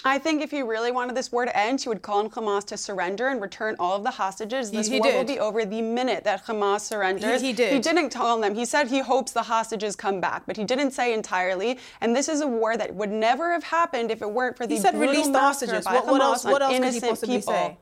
I 0.04 0.18
think 0.18 0.42
if 0.42 0.50
he 0.50 0.64
really 0.64 0.92
wanted 0.92 1.16
this 1.16 1.32
war 1.32 1.46
to 1.46 1.56
end, 1.56 1.82
he 1.82 1.90
would 1.90 2.02
call 2.02 2.20
on 2.20 2.30
Hamas 2.32 2.66
to 2.66 2.78
surrender 2.78 3.28
and 3.28 3.40
return 3.40 3.76
all 3.80 3.96
of 3.96 4.04
the 4.04 4.10
hostages. 4.12 4.72
This 4.72 4.88
he 4.88 5.00
war 5.00 5.14
will 5.14 5.24
be 5.24 5.40
over 5.40 5.64
the 5.64 5.82
minute 5.82 6.24
that 6.24 6.46
Hamas 6.46 6.82
surrenders. 6.82 7.42
He- 7.42 7.48
he 7.48 7.54
did. 7.54 7.72
He 7.74 7.80
didn't 7.80 8.10
tell 8.10 8.26
on 8.28 8.42
them. 8.42 8.56
He 8.56 8.66
said 8.66 8.88
he 8.88 9.00
hopes 9.00 9.32
the 9.32 9.44
hostages 9.44 9.96
come 9.96 10.20
back, 10.20 10.44
but 10.48 10.58
he 10.58 10.64
didn't 10.64 10.92
say 10.92 11.14
entirely. 11.14 11.78
And 12.02 12.16
this 12.16 12.30
is 12.30 12.42
a 12.42 12.48
war 12.48 12.78
that 12.78 12.96
would 12.96 13.12
never 13.12 13.52
have 13.52 13.64
happened 13.64 14.10
if 14.10 14.22
it 14.24 14.30
weren't 14.32 14.58
for 14.58 14.66
the 14.66 14.76
He 14.76 14.82
said 14.82 14.92
brutal 14.96 15.12
release 15.14 15.28
the 15.28 15.40
hostages. 15.40 15.86
by 15.86 15.94
What, 15.94 16.08
what 16.08 16.22
Hamas 16.22 16.26
else? 16.26 16.46
What 16.46 16.62
else 16.64 16.78
could 16.80 16.94
he 16.94 17.00
possibly 17.02 17.38
people. 17.38 17.54
say? 17.54 17.78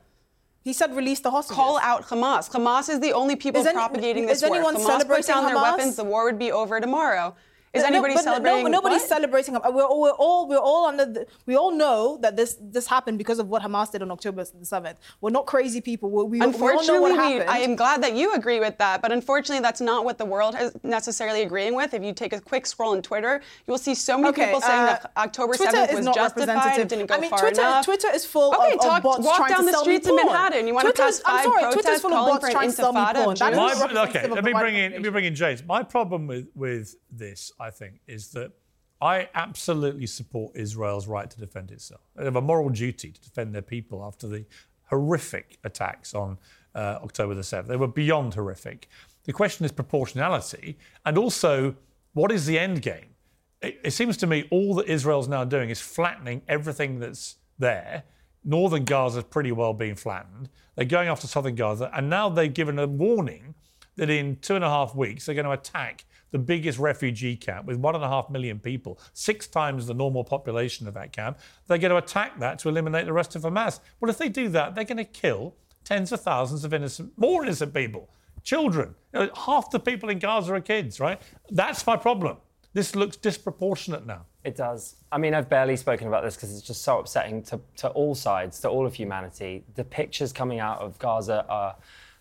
He 0.62 0.74
said 0.74 0.94
release 0.94 1.20
the 1.20 1.30
hostages. 1.30 1.56
Call 1.56 1.78
out 1.80 2.02
Hamas. 2.08 2.50
Hamas 2.50 2.90
is 2.90 3.00
the 3.00 3.14
only 3.14 3.34
people 3.34 3.66
any- 3.66 3.72
propagating 3.74 4.24
is 4.28 4.40
this 4.42 4.48
war. 4.50 4.56
anyone 4.58 4.76
If 4.76 4.82
Hamas 4.82 5.06
put 5.08 5.26
down 5.26 5.46
their 5.46 5.56
weapons, 5.56 5.96
the 5.96 6.04
war 6.04 6.24
would 6.24 6.38
be 6.38 6.52
over 6.52 6.80
tomorrow. 6.80 7.34
Is 7.72 7.82
No, 7.82 7.88
anybody 7.88 8.14
but 8.14 8.24
no- 8.24 8.32
celebrating? 8.32 8.64
No, 8.64 8.68
nobody's 8.70 9.00
what? 9.02 9.08
celebrating. 9.08 9.54
We're, 9.54 9.84
all- 9.84 10.00
we're 10.00 10.10
all 10.10 10.48
we're 10.48 10.56
all 10.58 10.86
under. 10.86 11.06
The, 11.06 11.26
we 11.46 11.54
all 11.56 11.70
know 11.70 12.18
that 12.20 12.36
this 12.36 12.56
this 12.60 12.88
happened 12.88 13.16
because 13.16 13.38
of 13.38 13.46
what 13.48 13.62
Hamas 13.62 13.92
did 13.92 14.02
on 14.02 14.10
October 14.10 14.42
the 14.44 14.64
seventh. 14.66 14.98
We're 15.20 15.30
not 15.30 15.46
crazy 15.46 15.80
people. 15.80 16.10
We, 16.10 16.24
we, 16.24 16.28
we 16.30 16.40
all 16.40 16.46
know 16.48 16.52
Unfortunately, 16.52 17.00
what 17.00 17.12
we- 17.12 17.16
happened. 17.18 17.48
I 17.50 17.58
am 17.58 17.76
glad 17.76 18.02
that 18.02 18.14
you 18.16 18.34
agree 18.34 18.58
with 18.58 18.76
that, 18.78 19.00
but 19.02 19.12
unfortunately, 19.12 19.62
that's 19.62 19.80
not 19.80 20.04
what 20.04 20.18
the 20.18 20.24
world 20.24 20.56
is 20.60 20.72
necessarily 20.82 21.42
agreeing 21.42 21.76
with. 21.76 21.94
If 21.94 22.02
you 22.02 22.12
take 22.12 22.32
a 22.32 22.40
quick 22.40 22.66
scroll 22.66 22.90
on 22.90 23.02
Twitter, 23.02 23.40
you 23.68 23.70
will 23.70 23.78
see 23.78 23.94
so 23.94 24.16
many 24.18 24.30
Okay, 24.30 24.46
people 24.46 24.60
saying 24.62 24.80
uh, 24.80 24.86
that 24.86 25.12
October 25.16 25.52
7th 25.54 25.94
was 25.94 26.04
not 26.04 26.16
justified, 26.16 26.48
representative. 26.48 26.82
it 26.86 26.88
didn't 26.88 27.06
go 27.06 27.14
I 27.14 27.20
mean, 27.20 27.30
far 27.30 27.38
Twitter, 27.38 27.60
enough. 27.60 27.84
Twitter 27.84 28.08
is 28.12 28.24
full 28.24 28.52
okay, 28.52 28.72
of, 28.80 28.84
of 28.96 29.02
bots 29.04 29.24
walk 29.24 29.36
trying 29.36 29.50
down 29.50 29.60
to 29.60 29.66
the 29.66 29.72
sell 29.72 29.82
streets 29.82 30.06
me 30.08 30.12
of 30.14 30.18
porn. 30.22 30.32
Manhattan. 30.32 30.66
You 30.66 30.74
want 30.74 30.88
to 30.88 30.92
Twitter's- 30.92 31.20
pass 31.20 31.30
five 31.30 31.46
I'm 31.46 31.52
sorry, 31.52 31.60
protests 31.72 31.82
Twitter's 31.84 32.00
full 32.00 32.10
of 32.10 32.16
calling 32.18 32.32
bots 32.34 32.40
for 32.42 32.46
an 32.48 32.52
trying 32.52 32.68
to 32.70 32.74
sell 32.74 32.92
me 32.92 33.00
porn. 33.14 33.16
of 33.16 33.38
That 33.38 33.52
is 33.52 33.58
Jews? 33.58 33.78
My, 33.78 33.80
representative 33.80 34.16
okay, 34.16 34.28
let 34.34 34.44
me 34.44 34.52
bring 34.52 34.74
in 34.76 34.92
let 34.92 35.02
me 35.02 35.08
bring 35.10 35.24
in 35.26 35.34
James. 35.36 35.62
My 35.62 35.84
problem 35.84 36.26
with 36.26 36.46
with 36.56 36.96
this, 37.12 37.52
I 37.60 37.70
think, 37.70 38.00
is 38.06 38.28
that 38.32 38.52
I 39.00 39.28
absolutely 39.34 40.06
support 40.06 40.56
Israel's 40.56 41.06
right 41.06 41.30
to 41.30 41.38
defend 41.38 41.70
itself. 41.70 42.02
They 42.16 42.24
have 42.24 42.36
a 42.36 42.40
moral 42.40 42.68
duty 42.68 43.12
to 43.12 43.20
defend 43.20 43.54
their 43.54 43.62
people 43.62 44.04
after 44.04 44.26
the 44.26 44.44
horrific 44.84 45.58
attacks 45.64 46.14
on 46.14 46.38
uh, 46.74 46.98
October 47.02 47.34
the 47.34 47.42
7th. 47.42 47.66
They 47.66 47.76
were 47.76 47.88
beyond 47.88 48.34
horrific. 48.34 48.88
The 49.24 49.32
question 49.32 49.64
is 49.64 49.72
proportionality 49.72 50.78
and 51.06 51.16
also 51.16 51.76
what 52.12 52.32
is 52.32 52.46
the 52.46 52.58
end 52.58 52.82
game? 52.82 53.14
It, 53.62 53.80
it 53.84 53.90
seems 53.92 54.16
to 54.18 54.26
me 54.26 54.48
all 54.50 54.74
that 54.76 54.86
Israel's 54.86 55.28
now 55.28 55.44
doing 55.44 55.70
is 55.70 55.80
flattening 55.80 56.42
everything 56.48 56.98
that's 56.98 57.36
there. 57.58 58.04
Northern 58.44 58.84
Gaza's 58.84 59.24
pretty 59.24 59.52
well 59.52 59.74
being 59.74 59.94
flattened. 59.94 60.48
They're 60.74 60.86
going 60.86 61.08
after 61.08 61.26
southern 61.26 61.54
Gaza, 61.54 61.90
and 61.94 62.08
now 62.08 62.28
they've 62.30 62.52
given 62.52 62.78
a 62.78 62.86
warning 62.86 63.54
that 63.96 64.08
in 64.08 64.36
two 64.36 64.54
and 64.54 64.64
a 64.64 64.68
half 64.68 64.94
weeks 64.94 65.26
they're 65.26 65.34
going 65.34 65.44
to 65.44 65.52
attack 65.52 66.04
the 66.30 66.38
biggest 66.38 66.78
refugee 66.78 67.36
camp 67.36 67.66
with 67.66 67.76
one 67.76 67.94
and 67.94 68.04
a 68.04 68.08
half 68.08 68.30
million 68.30 68.58
people, 68.58 68.98
six 69.12 69.46
times 69.46 69.86
the 69.86 69.94
normal 69.94 70.24
population 70.24 70.86
of 70.86 70.94
that 70.94 71.12
camp. 71.12 71.38
They're 71.66 71.78
going 71.78 71.90
to 71.90 71.96
attack 71.96 72.38
that 72.40 72.58
to 72.60 72.68
eliminate 72.68 73.06
the 73.06 73.12
rest 73.12 73.36
of 73.36 73.42
Hamas. 73.42 73.80
Well, 74.00 74.10
if 74.10 74.18
they 74.18 74.28
do 74.28 74.48
that, 74.50 74.74
they're 74.74 74.84
going 74.84 74.98
to 74.98 75.04
kill 75.04 75.54
tens 75.84 76.12
of 76.12 76.20
thousands 76.20 76.64
of 76.64 76.72
innocent, 76.72 77.12
more 77.16 77.42
innocent 77.44 77.74
people, 77.74 78.10
children. 78.42 78.94
You 79.12 79.20
know, 79.20 79.30
half 79.34 79.70
the 79.70 79.80
people 79.80 80.08
in 80.08 80.18
Gaza 80.18 80.54
are 80.54 80.60
kids, 80.60 81.00
right? 81.00 81.20
That's 81.50 81.86
my 81.86 81.96
problem. 81.96 82.36
This 82.72 82.94
looks 82.94 83.16
disproportionate 83.16 84.06
now. 84.06 84.26
It 84.44 84.56
does. 84.56 84.96
I 85.10 85.18
mean, 85.18 85.34
I've 85.34 85.48
barely 85.48 85.76
spoken 85.76 86.06
about 86.06 86.22
this 86.22 86.36
because 86.36 86.56
it's 86.56 86.66
just 86.66 86.82
so 86.82 87.00
upsetting 87.00 87.42
to, 87.44 87.60
to 87.78 87.88
all 87.88 88.14
sides, 88.14 88.60
to 88.60 88.68
all 88.68 88.86
of 88.86 88.94
humanity. 88.94 89.64
The 89.74 89.84
pictures 89.84 90.32
coming 90.32 90.60
out 90.60 90.78
of 90.78 90.98
Gaza 90.98 91.44
are 91.48 91.76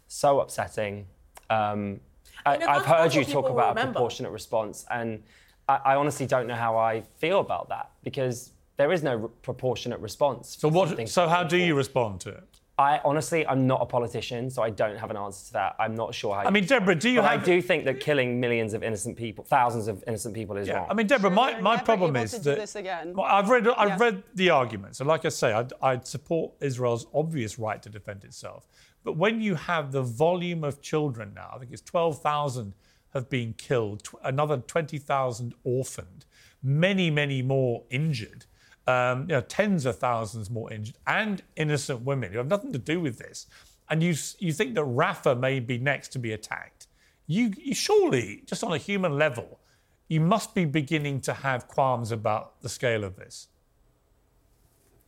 so 0.08 0.40
upsetting. 0.40 1.06
Um, 1.50 2.00
I, 2.46 2.58
know, 2.58 2.68
I've 2.68 2.86
heard 2.86 3.14
you 3.14 3.24
talk 3.24 3.46
will 3.46 3.52
about 3.54 3.78
a 3.78 3.84
proportionate 3.86 4.32
response, 4.32 4.86
and 4.90 5.24
I, 5.68 5.80
I 5.86 5.96
honestly 5.96 6.26
don't 6.26 6.48
know 6.48 6.56
how 6.56 6.78
I 6.78 7.02
feel 7.18 7.40
about 7.40 7.70
that 7.70 7.92
because 8.04 8.52
there 8.78 8.92
is 8.92 9.04
no 9.04 9.22
r- 9.24 9.28
proportionate 9.42 10.00
response. 10.00 10.58
So 10.60 10.68
what? 10.70 11.10
So 11.10 11.28
how 11.28 11.44
do 11.44 11.58
you 11.58 11.76
respond 11.76 12.22
to 12.22 12.30
it? 12.30 12.44
I 12.78 13.02
honestly, 13.04 13.46
I'm 13.46 13.68
not 13.68 13.82
a 13.82 13.86
politician, 13.86 14.50
so 14.50 14.64
I 14.64 14.70
don't 14.70 14.96
have 14.98 15.12
an 15.12 15.18
answer 15.18 15.48
to 15.48 15.54
that. 15.54 15.76
I'm 15.80 15.96
not 15.96 16.16
sure 16.16 16.34
how. 16.34 16.42
I 16.44 16.50
mean, 16.50 16.66
Deborah, 16.66 16.96
do 16.96 17.10
you 17.10 17.20
but 17.22 17.30
have- 17.30 17.42
I 17.42 17.44
do 17.44 17.62
think 17.62 17.84
that 17.84 18.00
killing 18.00 18.40
millions 18.40 18.74
of 18.74 18.84
innocent 18.84 19.18
people, 19.18 19.44
thousands 19.44 19.90
of 19.90 20.02
innocent 20.08 20.34
people, 20.34 20.56
is 20.56 20.66
Yeah, 20.70 20.76
wrong. 20.78 20.88
I 20.90 20.94
mean, 20.94 21.06
Deborah, 21.06 21.30
my, 21.30 21.60
my 21.60 21.76
problem 21.76 22.16
is 22.16 22.32
that 22.40 22.58
this 22.58 22.76
again. 22.78 23.14
Well, 23.14 23.26
I've 23.26 23.50
read 23.50 23.68
I've 23.68 23.90
Yeah. 23.90 23.98
read 24.00 24.24
the 24.34 24.52
arguments, 24.52 25.02
and 25.02 25.10
like 25.10 25.26
I 25.26 25.30
say, 25.30 25.52
I'd, 25.52 25.74
I'd 25.82 26.08
support 26.08 26.54
Israel's 26.62 27.06
obvious 27.14 27.60
right 27.60 27.84
to 27.84 27.90
defend 27.90 28.24
itself. 28.24 28.66
But 29.10 29.18
when 29.18 29.42
you 29.42 29.56
have 29.56 29.92
the 29.92 30.04
volume 30.04 30.64
of 30.64 30.84
children 30.84 31.32
now, 31.36 31.50
I 31.52 31.58
think 31.58 31.72
it's 31.72 31.82
twelve 31.82 32.22
thousand 32.22 32.76
have 33.16 33.28
been 33.28 33.54
killed, 33.54 34.04
tw- 34.04 34.24
another 34.24 34.58
twenty 34.58 35.00
thousand 35.00 35.56
orphaned, 35.64 36.26
many 36.62 37.10
many 37.10 37.42
more 37.42 37.86
injured. 37.90 38.46
Um, 38.86 39.22
you 39.22 39.30
know, 39.30 39.42
tens 39.42 39.88
of 39.88 39.98
thousands 39.98 40.52
more 40.52 40.72
injured, 40.72 40.98
and 41.08 41.42
innocent 41.56 42.02
women 42.02 42.32
who 42.32 42.38
have 42.38 42.46
nothing 42.46 42.72
to 42.72 42.78
do 42.78 43.00
with 43.00 43.18
this, 43.18 43.48
and 43.90 44.04
you 44.04 44.14
you 44.38 44.54
think 44.54 44.76
that 44.76 44.86
Rafah 44.86 45.40
may 45.40 45.60
be 45.60 45.80
next 45.80 46.10
to 46.10 46.20
be 46.20 46.32
attacked. 46.32 46.86
You, 47.26 47.52
you 47.58 47.74
surely, 47.74 48.44
just 48.46 48.64
on 48.64 48.74
a 48.74 48.78
human 48.78 49.18
level, 49.18 49.60
you 50.08 50.22
must 50.22 50.54
be 50.54 50.66
beginning 50.66 51.22
to 51.22 51.34
have 51.34 51.68
qualms 51.68 52.12
about 52.12 52.62
the 52.62 52.70
scale 52.70 53.04
of 53.04 53.16
this. 53.16 53.48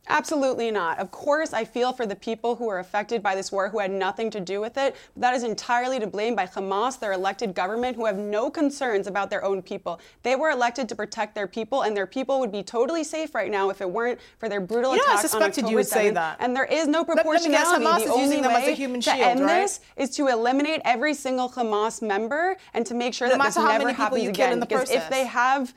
Absolutely 0.08 0.70
not. 0.72 0.98
Of 0.98 1.12
course, 1.12 1.52
I 1.52 1.64
feel 1.64 1.92
for 1.92 2.06
the 2.06 2.16
people 2.16 2.56
who 2.56 2.68
are 2.68 2.80
affected 2.80 3.22
by 3.22 3.36
this 3.36 3.52
war 3.52 3.68
who 3.68 3.78
had 3.78 3.90
nothing 3.92 4.30
to 4.32 4.40
do 4.40 4.60
with 4.60 4.76
it. 4.76 4.96
But 5.14 5.20
that 5.20 5.34
is 5.34 5.44
entirely 5.44 6.00
to 6.00 6.08
blame 6.08 6.34
by 6.34 6.44
Hamas, 6.46 6.98
their 6.98 7.12
elected 7.12 7.54
government, 7.54 7.94
who 7.96 8.06
have 8.06 8.18
no 8.18 8.50
concerns 8.50 9.06
about 9.06 9.30
their 9.30 9.44
own 9.44 9.62
people. 9.62 10.00
They 10.24 10.34
were 10.34 10.50
elected 10.50 10.88
to 10.88 10.96
protect 10.96 11.36
their 11.36 11.46
people, 11.46 11.82
and 11.82 11.96
their 11.96 12.06
people 12.08 12.40
would 12.40 12.50
be 12.50 12.64
totally 12.64 13.04
safe 13.04 13.32
right 13.32 13.50
now 13.50 13.70
if 13.70 13.80
it 13.80 13.88
weren't 13.88 14.18
for 14.38 14.48
their 14.48 14.60
brutal 14.60 14.90
You 14.92 14.98
know, 14.98 15.04
I 15.06 15.12
attacks 15.20 15.24
on 15.34 15.40
suspected 15.40 15.60
October 15.64 15.70
you 15.70 15.76
would 15.76 15.86
7th. 15.86 15.90
say 15.92 16.10
that. 16.10 16.36
And 16.40 16.56
there 16.56 16.64
is 16.64 16.88
no 16.88 16.98
Let- 17.00 17.08
let 17.08 17.16
proportionality. 17.18 17.84
guess, 17.84 18.04
the 18.04 18.10
only 18.10 18.22
using 18.24 18.42
them 18.42 18.50
as 18.50 18.64
a 18.64 18.66
way 18.66 18.74
human 18.74 19.00
to 19.02 19.10
shield, 19.10 19.20
end 19.22 19.40
right? 19.40 19.62
this 19.62 19.80
is 19.96 20.10
to 20.16 20.26
eliminate 20.26 20.80
every 20.84 21.14
single 21.14 21.48
Hamas 21.48 22.02
member 22.02 22.56
and 22.74 22.84
to 22.86 22.94
make 22.94 23.14
sure 23.14 23.28
No 23.28 23.36
that 23.38 23.44
this 23.44 23.56
never 23.56 23.92
happens 23.92 24.26
again. 24.26 24.52
in 24.54 24.60
the 24.60 24.66
because 24.66 24.90
if 24.90 25.08
they 25.10 25.26
have 25.26 25.72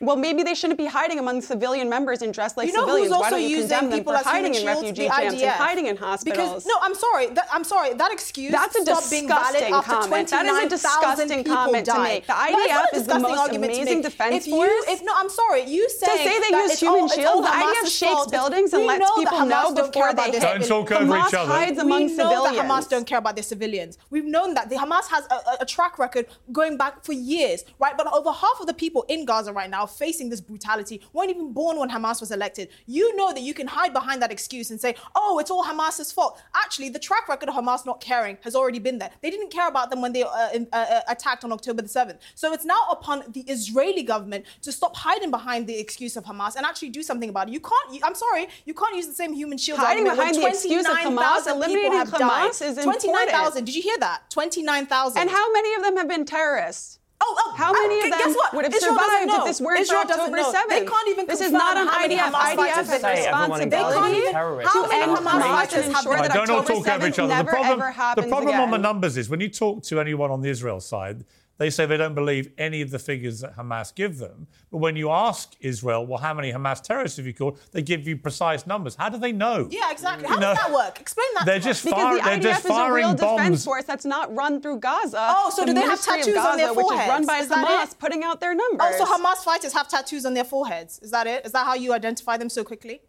well, 0.00 0.16
maybe 0.16 0.42
they 0.42 0.54
shouldn't 0.54 0.78
be 0.78 0.86
hiding 0.86 1.18
among 1.18 1.42
civilian 1.42 1.88
members 1.88 2.22
and 2.22 2.32
dressed 2.32 2.56
like 2.56 2.68
you 2.68 2.72
know 2.72 2.80
civilians. 2.80 3.08
who's 3.08 3.18
Why 3.18 3.24
also 3.24 3.30
don't 3.36 3.42
you 3.42 3.48
using 3.48 3.68
condemn 3.68 3.90
them 3.90 3.98
people 3.98 4.16
for 4.16 4.24
hiding 4.24 4.54
in 4.54 4.62
shields? 4.62 4.80
refugee 4.80 5.08
camps 5.08 5.42
and 5.42 5.50
hiding 5.50 5.86
in 5.86 5.96
hospitals? 5.96 6.64
Because 6.64 6.66
no, 6.66 6.74
I'm 6.80 6.94
sorry. 6.94 7.26
That, 7.28 7.48
I'm 7.52 7.64
sorry. 7.64 7.92
That 7.94 8.10
excuse 8.10 8.52
That's 8.52 8.76
a 8.76 8.82
stopped 8.82 9.10
being 9.10 9.28
valid 9.28 9.60
disgusting 9.60 9.82
comment. 9.82 10.28
That 10.30 10.46
is 10.46 10.64
a 10.64 10.68
disgusting 10.70 11.44
comment 11.44 11.84
to 11.84 11.92
died. 11.92 12.02
make. 12.02 12.26
The 12.26 12.32
That 12.32 12.48
is 12.48 12.68
not 12.68 12.70
IDF 12.70 12.96
is 12.96 13.06
the 13.06 13.14
disgusting 13.14 13.36
most 13.36 13.54
amazing 13.54 14.00
defense 14.02 14.34
if 14.36 14.46
you, 14.46 14.54
force. 14.54 14.84
If 14.88 15.02
no, 15.04 15.12
I'm 15.14 15.28
sorry. 15.28 15.64
You 15.64 15.88
saying 15.90 16.18
say 16.26 16.50
they 16.50 16.56
use 16.56 16.80
human 16.80 17.00
all, 17.00 17.04
it's 17.06 17.14
shield, 17.14 17.26
all 17.26 17.42
the 17.42 17.48
IDF 17.48 17.98
shakes 17.98 18.26
buildings 18.30 18.72
and 18.72 18.82
We 18.82 18.88
lets 18.88 19.00
know 19.00 19.06
that 19.06 19.30
people 19.30 19.46
know 19.46 19.74
before 19.74 20.14
they 20.14 20.30
hit. 20.30 20.40
Don't 20.40 20.66
talk 20.66 20.92
over 20.92 21.16
each 21.18 21.34
other. 21.34 21.52
hides 21.52 21.76
we 21.76 21.82
among 21.82 22.16
know 22.16 22.42
that 22.44 22.54
civilians. 22.54 22.70
Hamas 22.70 22.88
don't 22.88 23.06
care 23.06 23.18
about 23.18 23.36
their 23.36 23.42
civilians. 23.42 23.98
We've 24.08 24.24
known 24.24 24.54
that 24.54 24.70
the 24.70 24.76
Hamas 24.76 25.08
has 25.08 25.26
a 25.60 25.66
track 25.66 25.98
record 25.98 26.26
going 26.52 26.78
back 26.78 27.04
for 27.04 27.12
years, 27.12 27.64
right? 27.78 27.96
But 27.96 28.06
over 28.12 28.32
half 28.32 28.60
of 28.60 28.66
the 28.66 28.74
people 28.74 29.04
in 29.08 29.26
Gaza 29.26 29.52
right 29.52 29.68
now 29.68 29.86
facing 29.90 30.28
this 30.28 30.40
brutality 30.40 31.02
weren't 31.12 31.30
even 31.30 31.52
born 31.52 31.78
when 31.78 31.90
Hamas 31.90 32.20
was 32.20 32.30
elected. 32.30 32.68
You 32.86 33.14
know 33.16 33.32
that 33.32 33.42
you 33.42 33.54
can 33.54 33.66
hide 33.66 33.92
behind 33.92 34.22
that 34.22 34.32
excuse 34.32 34.70
and 34.70 34.80
say, 34.80 34.94
"Oh, 35.14 35.38
it's 35.38 35.50
all 35.50 35.64
Hamas's 35.64 36.12
fault." 36.12 36.40
Actually, 36.54 36.88
the 36.90 36.98
track 36.98 37.28
record 37.28 37.48
of 37.48 37.54
Hamas 37.54 37.84
not 37.86 38.00
caring 38.00 38.38
has 38.42 38.54
already 38.54 38.78
been 38.78 38.98
there. 38.98 39.10
They 39.22 39.30
didn't 39.30 39.50
care 39.50 39.68
about 39.68 39.90
them 39.90 40.00
when 40.00 40.12
they 40.12 40.22
uh, 40.22 40.28
uh, 40.28 40.58
uh, 40.72 41.00
attacked 41.08 41.44
on 41.44 41.52
October 41.52 41.82
the 41.82 41.88
seventh. 41.88 42.20
So 42.34 42.52
it's 42.52 42.64
now 42.64 42.80
upon 42.90 43.24
the 43.28 43.40
Israeli 43.42 44.02
government 44.02 44.46
to 44.62 44.72
stop 44.72 44.96
hiding 44.96 45.30
behind 45.30 45.66
the 45.66 45.78
excuse 45.78 46.16
of 46.16 46.24
Hamas 46.24 46.56
and 46.56 46.64
actually 46.64 46.90
do 46.90 47.02
something 47.02 47.28
about 47.28 47.48
it. 47.48 47.52
You 47.52 47.60
can't. 47.60 47.94
You, 47.94 48.00
I'm 48.02 48.14
sorry, 48.14 48.48
you 48.64 48.74
can't 48.74 48.94
use 48.96 49.06
the 49.06 49.14
same 49.14 49.32
human 49.32 49.58
shield 49.58 49.78
Hiding 49.78 50.08
argument 50.08 50.18
behind 50.18 50.36
the 50.36 50.46
excuse 50.46 50.86
of 50.86 50.96
Hamas, 50.96 51.44
29,000 51.44 51.52
people 51.52 51.62
eliminating 51.62 51.92
have 51.92 52.10
died. 52.12 52.50
Hamas 52.50 52.62
is 52.62 52.78
important. 52.78 53.02
29,000. 53.02 53.64
Did 53.64 53.74
you 53.74 53.82
hear 53.82 53.98
that? 53.98 54.30
29,000. 54.30 55.20
And 55.20 55.30
how 55.30 55.52
many 55.52 55.74
of 55.74 55.82
them 55.82 55.96
have 55.96 56.08
been 56.08 56.24
terrorists? 56.24 56.99
Oh, 57.22 57.36
oh, 57.36 57.52
How 57.54 57.72
many 57.72 57.96
I- 58.00 58.04
of 58.06 58.10
them 58.10 58.18
guess 58.18 58.34
what? 58.36 58.54
would 58.54 58.64
have 58.64 58.74
Israel 58.74 58.94
survived 58.98 59.30
if 59.30 59.44
this 59.44 59.60
weren't 59.60 59.80
Israel 59.80 60.02
for 60.02 60.12
October 60.12 60.38
7th? 60.38 60.68
They 60.70 60.84
can't 60.86 61.08
even 61.08 61.26
This 61.26 61.40
is 61.40 61.50
confirm 61.50 61.58
not 61.58 61.76
on 61.76 61.86
how 61.88 62.00
many 62.00 62.16
IDF. 62.16 62.20
Hamas 62.32 62.56
fighters 62.56 62.58
IDF 62.58 62.74
has 62.74 62.88
have 62.90 63.00
Say 63.00 63.26
everyone 63.26 63.60
They 63.60 63.66
Gaza 63.68 63.94
can't 63.98 64.12
is 64.14 64.18
even- 64.20 64.32
terrorists. 64.32 64.72
to 64.72 64.78
end 64.80 65.12
Hamas 65.12 65.16
Hamas 65.20 65.42
fighters 65.42 65.72
and 65.84 65.94
have 65.94 66.04
ensure 66.06 66.16
that 66.16 66.32
don't 66.32 66.50
all 66.50 66.58
October 66.60 66.84
talk 66.84 66.94
over 66.96 67.06
each 67.06 67.14
7th 67.14 67.18
other. 67.18 67.28
The 67.28 67.34
never 67.36 67.50
problem, 67.50 67.80
ever 67.82 68.20
the 68.22 68.28
problem 68.28 68.60
on 68.60 68.70
the 68.70 68.78
numbers 68.78 69.16
is 69.18 69.28
when 69.28 69.40
you 69.40 69.48
talk 69.50 69.82
to 69.84 70.00
anyone 70.00 70.30
on 70.30 70.40
the 70.40 70.48
Israel 70.48 70.80
side, 70.80 71.24
they 71.60 71.68
say 71.70 71.84
they 71.86 71.96
don't 71.98 72.14
believe 72.14 72.50
any 72.56 72.80
of 72.80 72.90
the 72.90 72.98
figures 72.98 73.40
that 73.40 73.54
Hamas 73.56 73.94
give 73.94 74.16
them. 74.18 74.46
But 74.72 74.78
when 74.78 74.96
you 74.96 75.10
ask 75.10 75.52
Israel, 75.60 76.06
well, 76.06 76.18
how 76.18 76.32
many 76.32 76.52
Hamas 76.52 76.80
terrorists 76.82 77.18
have 77.18 77.26
you 77.26 77.34
called? 77.34 77.58
They 77.72 77.82
give 77.82 78.08
you 78.08 78.16
precise 78.16 78.66
numbers. 78.66 78.96
How 78.96 79.10
do 79.10 79.18
they 79.18 79.30
know? 79.30 79.68
Yeah, 79.70 79.90
exactly. 79.90 80.26
How 80.26 80.36
You 80.36 80.40
does 80.40 80.56
know, 80.56 80.62
that 80.62 80.72
work? 80.72 80.98
Explain 81.00 81.26
that 81.34 81.44
they're 81.46 81.58
to 81.60 81.64
just 81.64 81.84
us. 81.86 81.92
fire- 81.92 82.14
Because 82.14 82.24
the 82.24 82.30
they're 82.30 82.38
IDF 82.38 82.42
just 82.42 82.64
is 82.64 82.70
a 82.70 82.92
real 82.92 83.16
firing 83.16 83.36
defense 83.36 83.64
force 83.64 83.84
that's 83.84 84.04
not 84.06 84.34
run 84.34 84.62
through 84.62 84.78
Gaza. 84.80 85.18
Oh, 85.20 85.50
so 85.54 85.60
the 85.62 85.66
do 85.66 85.74
they 85.74 85.80
have 85.80 85.88
Ministry 85.90 86.14
of 86.20 86.24
tattoos 86.24 86.36
on 86.38 86.44
Gaza, 86.44 86.56
their 86.56 86.74
which 86.74 86.86
is 86.86 87.08
run 87.08 87.26
by 87.26 87.38
Is 87.38 87.48
Hamas, 87.50 87.92
it? 87.92 87.98
putting 87.98 88.24
out 88.24 88.40
their 88.40 88.54
numbers. 88.54 88.80
Oh, 88.98 89.04
so 89.04 89.12
Hamas 89.12 89.44
fighters 89.44 89.74
have 89.74 89.86
tattoos 89.86 90.24
on 90.24 90.32
their 90.34 90.44
foreheads. 90.44 90.98
Is 91.00 91.10
that 91.10 91.26
it? 91.26 91.44
Is 91.44 91.52
that 91.52 91.66
how 91.66 91.74
you 91.74 91.92
identify 91.92 92.36
them 92.38 92.48
so 92.48 92.64
quickly? 92.64 93.02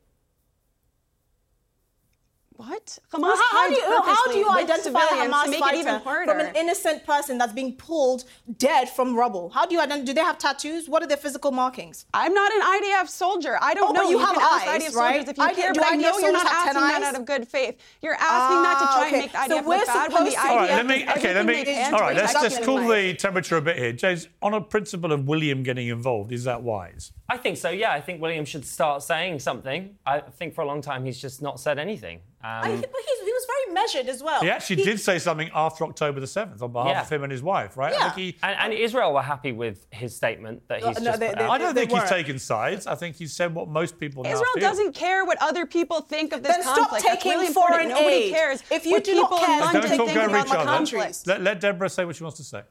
What? 2.62 3.00
How, 3.12 3.17
Hamas 3.17 3.38
how 3.52 3.67
do 3.69 3.74
you, 3.76 4.02
how 4.04 4.32
do 4.32 4.38
you 4.38 4.50
identify 4.52 5.00
a 5.02 5.08
civilians 5.08 5.34
Hamas 5.34 5.43
to 5.45 5.50
make 5.50 5.63
it 5.65 5.74
even 5.80 5.86
fighter 5.86 6.04
harder? 6.04 6.32
from 6.32 6.39
an 6.41 6.56
innocent 6.56 7.06
person 7.08 7.39
that's 7.39 7.54
being 7.54 7.76
pulled 7.76 8.26
dead 8.60 8.88
from 8.88 9.15
rubble? 9.15 9.50
How 9.50 9.65
do 9.65 9.74
you 9.74 9.82
identify? 9.82 10.06
Do 10.06 10.13
they 10.13 10.21
have 10.21 10.38
tattoos? 10.38 10.88
What 10.88 11.02
are 11.02 11.08
their 11.08 11.17
physical 11.17 11.52
markings? 11.52 12.06
I'm 12.13 12.34
not 12.36 12.52
an 12.54 12.62
IDF 12.62 13.08
soldier. 13.10 13.58
I 13.60 13.74
don't 13.74 13.89
Oh, 13.89 13.93
know. 13.93 14.04
but 14.04 14.10
you 14.12 14.19
have 14.19 14.36
can 14.36 14.41
ask 14.43 14.67
eyes, 14.67 14.82
IDF 14.84 14.95
right? 14.95 15.13
soldiers 15.15 15.30
if 15.30 15.38
you 15.39 15.43
ID 15.43 15.56
care, 15.56 15.74
do 15.74 15.80
but 15.80 15.91
I 15.91 15.95
know 15.95 16.19
you're 16.19 16.32
not 16.32 16.41
soldiers 16.41 16.50
have 16.50 16.74
10 16.76 16.76
asking 16.84 17.02
that 17.02 17.04
out 17.15 17.19
of 17.19 17.26
good 17.26 17.47
faith. 17.47 17.78
You're 18.04 18.13
asking 18.13 18.62
that 18.63 18.78
to 18.80 18.86
Ah, 18.86 18.93
try 18.97 19.08
okay. 19.08 19.15
and 19.15 19.24
make 19.24 19.32
the 19.32 19.38
IDF 19.39 19.47
So 19.47 19.67
we're 19.67 19.78
look 19.78 19.88
bad 19.88 20.13
when 20.13 20.24
the 20.26 20.32
supposed 20.32 20.36
to- 20.36 20.41
IDF 20.41 20.52
All 20.52 20.58
right, 20.58 20.69
let 20.69 20.86
me. 20.86 21.10
Okay, 21.17 21.34
let 21.34 21.45
me. 21.47 21.54
they 21.56 21.63
can 21.65 21.93
All 21.95 22.00
to 22.02 22.13
let's 22.15 22.34
just 22.34 22.62
cool 22.63 22.88
the 22.88 23.13
temperature 23.15 23.58
a 23.58 23.62
bit 23.62 23.78
here, 23.78 23.91
James. 23.93 24.28
On 24.43 24.54
a 24.54 24.62
principle 24.62 25.12
of 25.12 25.28
William 25.28 25.63
getting 25.63 25.88
involved, 25.88 26.32
is 26.32 26.43
that 26.43 26.62
wise? 26.62 27.12
I 27.28 27.38
think 27.38 27.58
so. 27.58 27.69
Yeah, 27.71 27.91
I 27.91 28.02
think 28.02 28.21
William 28.21 28.45
should 28.45 28.65
start 28.65 29.02
saying 29.02 29.39
something. 29.39 29.95
I 30.06 30.19
think 30.19 30.54
for 30.54 30.62
a 30.62 30.65
long 30.67 30.82
time 30.82 31.06
he's 31.06 31.19
just 31.19 31.41
not 31.41 31.60
said 31.60 31.80
anything. 31.80 32.19
Um, 32.43 32.49
I, 32.63 32.69
but 32.71 32.89
he's, 33.08 33.19
he 33.25 33.32
was 33.32 33.45
very 33.45 33.73
measured 33.75 34.08
as 34.10 34.23
well. 34.23 34.41
He 34.41 34.49
actually 34.49 34.77
did 34.84 34.99
say 34.99 35.19
something 35.19 35.49
after 35.54 35.84
October 35.84 36.19
the 36.19 36.25
seventh 36.27 36.62
on 36.62 36.71
behalf 36.71 36.89
Yeah. 36.91 37.01
of 37.01 37.10
him 37.12 37.23
and 37.23 37.32
his 37.32 37.43
wife, 37.43 37.77
right? 37.77 37.93
I 37.93 37.97
Yeah. 37.97 38.12
think 38.12 38.36
he, 38.36 38.39
and, 38.43 38.56
and 38.60 38.73
Israel 38.73 39.13
were 39.13 39.21
happy 39.21 39.51
with 39.51 39.86
his 39.91 40.15
statement 40.15 40.63
that 40.67 40.84
he's 40.84 40.99
no, 40.99 41.06
just 41.12 41.19
they- 41.19 41.30
put 41.30 41.38
they- 41.38 41.43
out. 41.43 41.49
I 41.51 41.58
don't 41.60 41.75
they 41.75 41.82
think 41.82 41.91
he's 41.91 41.99
weren't. 41.99 42.10
taken 42.10 42.39
sides. 42.39 42.88
I 42.88 42.95
think 42.95 43.15
he's 43.15 43.34
said 43.34 43.54
what 43.54 43.67
most 43.67 43.99
people 43.99 44.23
now 44.23 44.32
Israel 44.32 44.49
feel. 44.56 44.62
doesn't 44.62 44.93
care 44.95 45.23
what 45.25 45.38
other 45.41 45.65
people 45.65 46.01
think 46.01 46.34
of 46.34 46.41
this 46.41 46.54
Then 46.56 46.63
stop 46.63 46.77
conflict. 46.77 47.04
That's 47.06 47.23
taking 47.23 47.39
really 47.39 47.54
foreign 47.54 47.82
important. 47.82 47.89
Nobody 48.08 48.15
aid. 48.25 48.34
cares 48.34 48.63
If 48.71 48.86
you 48.86 48.93
what 48.93 49.04
do 49.04 49.13
not 49.15 49.30
people 49.30 49.38
care, 49.38 49.54
in 49.54 49.60
then 49.60 49.73
London 49.73 49.82
Don't 49.97 50.08
talk 50.08 50.17
over 50.17 50.25
about 50.30 50.45
each 50.47 50.51
the 50.51 50.60
other. 50.60 50.69
conflict. 50.71 51.27
Let, 51.27 51.41
let 51.41 51.60
Deborah 51.60 51.89
say 51.89 52.06
what 52.06 52.15
she 52.15 52.23
wants 52.23 52.38
to 52.38 52.43
say. 52.43 52.62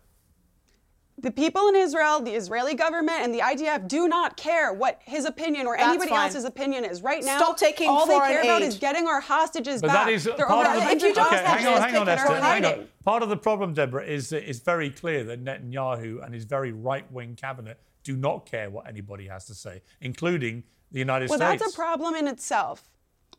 The 1.23 1.31
people 1.31 1.69
in 1.69 1.77
Israel, 1.77 2.21
the 2.21 2.33
Israeli 2.33 2.75
government, 2.75 3.19
and 3.21 3.35
the 3.35 3.41
IDF 3.41 3.87
do 3.89 4.09
not 4.09 4.37
care 4.37 4.73
what 4.73 5.01
his 5.05 5.27
opinion 5.27 5.67
or 5.67 5.77
That's 5.77 5.89
anybody 5.89 6.11
fine. 6.11 6.27
else's 6.27 6.45
opinion 6.45 6.85
is. 6.85 7.03
Right 7.03 7.23
now, 7.23 7.37
Stop 7.37 7.59
taking 7.59 7.89
all 7.91 8.07
they 8.07 8.15
foreign 8.15 8.33
care 8.33 8.43
about 8.43 8.63
is 8.63 8.79
getting 8.79 9.07
our 9.07 9.21
hostages 9.21 9.83
But 9.83 9.89
back. 9.89 10.07
that 10.07 10.13
is 10.13 10.25
There 10.25 10.35
are 10.41 10.47
part 10.47 10.67
over 10.67 10.77
of 10.77 10.83
the. 10.83 10.89
100 10.97 11.19
okay, 11.19 11.37
hang 11.45 11.67
on, 11.67 11.83
hang 11.83 11.97
on, 11.97 12.09
Esther. 12.09 12.35
Hang 12.37 12.65
on. 12.65 12.87
Part 13.05 13.23
of 13.23 13.29
the 13.29 13.37
problem, 13.37 13.75
Deborah, 13.75 14.05
is 14.05 14.31
that 14.31 14.49
it's 14.49 14.61
very 14.61 14.89
clear 14.91 15.25
that 15.25 15.45
Netanyahu 15.45 16.25
and 16.25 16.33
his 16.35 16.45
very 16.45 16.73
right-wing 16.73 17.37
cabinet 17.37 17.79
do 18.03 18.17
not 18.17 18.47
care 18.47 18.71
what 18.71 18.89
anybody 18.89 19.27
has 19.27 19.45
to 19.47 19.55
say, 19.55 19.83
including 20.01 20.65
the 20.91 20.99
United 21.01 21.29
Well, 21.29 21.39
States. 21.39 21.51
Well, 21.51 21.59
that's 21.59 21.75
a 21.75 21.77
problem 21.77 22.15
in 22.15 22.27
itself. 22.29 22.89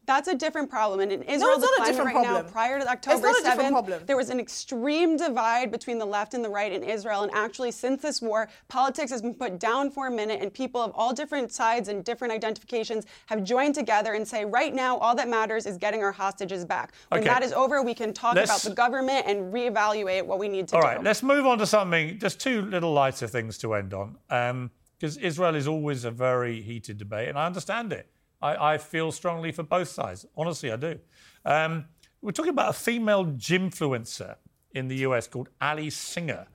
That's 0.07 0.27
a 0.27 0.35
different 0.35 0.69
problem. 0.69 0.99
And 0.99 1.11
in 1.11 1.21
Israel, 1.23 1.51
it's 1.53 1.61
not 1.61 1.73
a 1.73 1.75
climate 1.77 1.91
different 1.95 2.15
right 2.15 2.25
problem. 2.25 2.45
now, 2.47 2.51
prior 2.51 2.77
to 2.79 2.81
It's 2.81 2.91
October 2.91 3.21
not 3.27 3.39
a 3.39 3.43
different 3.43 3.69
7th, 3.69 3.71
problem. 3.71 4.03
there 4.07 4.17
was 4.17 4.29
an 4.31 4.39
extreme 4.39 5.15
divide 5.15 5.71
between 5.71 5.99
the 5.99 6.05
left 6.05 6.33
and 6.33 6.43
the 6.43 6.49
right 6.49 6.71
in 6.71 6.83
Israel. 6.83 7.21
And 7.21 7.31
actually, 7.33 7.71
since 7.71 8.01
this 8.01 8.19
war, 8.21 8.49
politics 8.67 9.11
has 9.11 9.21
been 9.21 9.35
put 9.35 9.59
down 9.59 9.91
for 9.91 10.07
a 10.07 10.11
minute, 10.11 10.41
and 10.41 10.51
people 10.51 10.81
of 10.81 10.91
all 10.95 11.13
different 11.13 11.51
sides 11.51 11.87
and 11.87 12.03
different 12.03 12.33
identifications 12.33 13.05
have 13.27 13.43
joined 13.43 13.75
together 13.75 14.13
and 14.13 14.27
say, 14.27 14.43
right 14.43 14.73
now, 14.73 14.97
all 14.97 15.13
that 15.15 15.29
matters 15.29 15.65
is 15.67 15.77
getting 15.77 16.01
our 16.03 16.11
hostages 16.11 16.65
back. 16.65 16.93
When 17.09 17.21
Okay. 17.21 17.29
that 17.29 17.43
is 17.43 17.53
over, 17.53 17.83
we 17.83 17.93
can 17.93 18.11
talk 18.11 18.35
Let's- 18.35 18.49
about 18.49 18.61
the 18.67 18.75
government 18.75 19.27
and 19.27 19.53
reevaluate 19.53 20.25
what 20.25 20.39
we 20.39 20.49
need 20.49 20.67
to 20.69 20.75
All 20.77 20.81
do. 20.81 20.87
All 20.87 20.93
right, 20.95 21.03
let's 21.03 21.21
move 21.21 21.45
on 21.45 21.59
to 21.59 21.67
something, 21.67 22.17
just 22.17 22.39
two 22.39 22.63
little 22.63 22.91
lighter 22.91 23.27
things 23.27 23.57
to 23.59 23.75
end 23.75 23.93
on. 23.93 24.17
Um, 24.31 24.71
because 24.99 25.17
Israel 25.17 25.55
is 25.55 25.67
always 25.67 26.05
a 26.05 26.11
very 26.11 26.61
heated 26.61 26.97
debate, 26.99 27.29
and 27.29 27.37
I 27.37 27.45
understand 27.47 27.91
it. 27.91 28.07
I, 28.41 28.73
I 28.73 28.77
feel 28.77 29.11
strongly 29.11 29.51
for 29.51 29.63
both 29.63 29.87
sides. 29.87 30.25
Honestly, 30.35 30.71
I 30.71 30.75
do. 30.75 30.99
Um, 31.45 31.85
we're 32.21 32.31
talking 32.31 32.51
about 32.51 32.69
a 32.69 32.73
female 32.73 33.25
gymfluencer 33.25 34.35
in 34.73 34.87
the 34.87 34.97
US 34.97 35.27
called 35.27 35.49
Ali 35.59 35.89
Singer, 35.89 36.47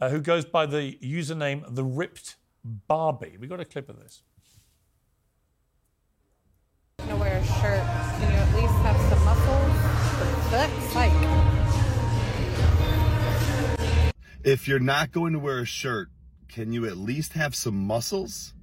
uh, 0.00 0.08
who 0.08 0.20
goes 0.20 0.44
by 0.44 0.66
the 0.66 0.98
username 1.02 1.64
The 1.74 1.84
Ripped 1.84 2.36
Barbie. 2.64 3.36
We 3.38 3.46
got 3.46 3.60
a 3.60 3.64
clip 3.64 3.88
of 3.88 3.98
this. 3.98 4.22
to 7.12 7.16
wear 7.16 7.36
a 7.36 7.44
shirt. 7.44 7.84
Can 8.20 8.32
you 8.32 8.38
at 8.38 8.54
least 8.54 8.74
have 8.74 8.96
some 9.10 9.24
muscles? 9.24 10.50
That's 10.50 10.94
like 10.94 11.12
If 14.44 14.66
you're 14.66 14.80
not 14.80 15.12
going 15.12 15.32
to 15.34 15.38
wear 15.38 15.60
a 15.60 15.66
shirt, 15.66 16.08
can 16.48 16.72
you 16.72 16.86
at 16.86 16.96
least 16.96 17.34
have 17.34 17.54
some 17.54 17.76
muscles? 17.76 18.54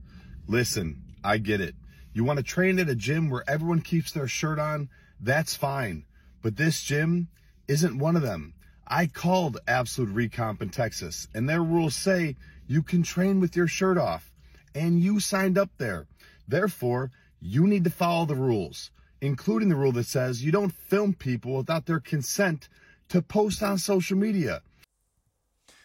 Listen, 0.48 1.04
I 1.24 1.38
get 1.38 1.62
it. 1.62 1.76
You 2.12 2.24
want 2.24 2.38
to 2.38 2.44
train 2.44 2.80
at 2.80 2.90
a 2.90 2.96
gym 2.96 3.30
where 3.30 3.48
everyone 3.48 3.82
keeps 3.82 4.12
their 4.12 4.28
shirt 4.28 4.58
on? 4.58 4.90
That's 5.20 5.56
fine. 5.56 6.06
But 6.42 6.58
this 6.58 6.82
gym 6.82 7.28
isn't 7.68 8.00
one 8.00 8.16
of 8.16 8.24
them. 8.24 8.54
I 8.88 9.06
called 9.06 9.60
Absolute 9.68 10.16
Recomp 10.16 10.62
in 10.62 10.70
Texas, 10.70 11.28
and 11.36 11.48
their 11.48 11.62
rules 11.62 11.96
say 11.96 12.36
you 12.68 12.82
can 12.82 13.04
train 13.04 13.40
with 13.40 13.56
your 13.56 13.68
shirt 13.68 13.98
off. 13.98 14.32
And 14.74 15.00
you 15.00 15.20
signed 15.20 15.58
up 15.58 15.70
there. 15.78 16.08
Therefore, 16.48 17.12
you 17.40 17.68
need 17.68 17.84
to 17.84 17.90
follow 17.90 18.26
the 18.26 18.36
rules, 18.36 18.90
including 19.22 19.70
the 19.70 19.76
rule 19.76 19.92
that 19.92 20.06
says 20.06 20.44
you 20.44 20.52
don't 20.52 20.74
film 20.74 21.14
people 21.14 21.58
without 21.58 21.86
their 21.86 22.00
consent 22.00 22.70
to 23.10 23.22
post 23.22 23.62
on 23.62 23.78
social 23.78 24.18
media. 24.18 24.62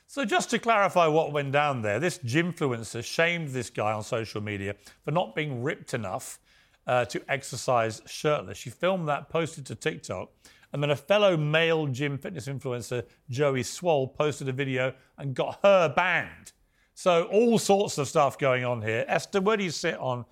So, 0.07 0.25
just 0.25 0.51
to 0.51 0.59
clarify 0.59 1.07
what 1.07 1.33
went 1.33 1.53
down 1.53 1.83
there, 1.83 1.99
this 1.99 2.19
gymfluencer 2.19 3.03
shamed 3.03 3.49
this 3.49 3.71
guy 3.71 3.93
on 3.93 4.03
social 4.03 4.41
media 4.41 4.77
for 5.05 5.11
not 5.11 5.35
being 5.35 5.63
ripped 5.63 5.95
enough 5.95 6.39
uh, 6.87 7.05
to 7.07 7.23
exercise 7.29 8.03
shirtless. 8.07 8.59
She 8.59 8.71
filmed 8.71 9.09
that, 9.09 9.29
posted 9.29 9.67
to 9.67 9.75
TikTok, 9.75 10.31
and 10.73 10.83
then 10.83 10.91
a 10.91 10.97
fellow 10.97 11.37
male 11.37 11.87
gym 11.87 12.19
fitness 12.19 12.47
influencer, 12.47 13.05
Joey 13.31 13.63
Swoll, 13.63 14.13
posted 14.13 14.49
a 14.49 14.53
video 14.53 14.93
and 15.19 15.35
got 15.35 15.61
her 15.63 15.89
banned 15.89 16.53
So 16.95 17.25
all 17.25 17.59
sorts 17.59 17.97
of 17.99 18.09
stuff 18.09 18.39
going 18.39 18.65
on 18.65 18.83
here. 18.83 19.05
Esther, 19.09 19.41
where 19.41 19.57
do 19.57 19.65
you 19.65 19.71
sit 19.71 19.97
on 19.99 20.25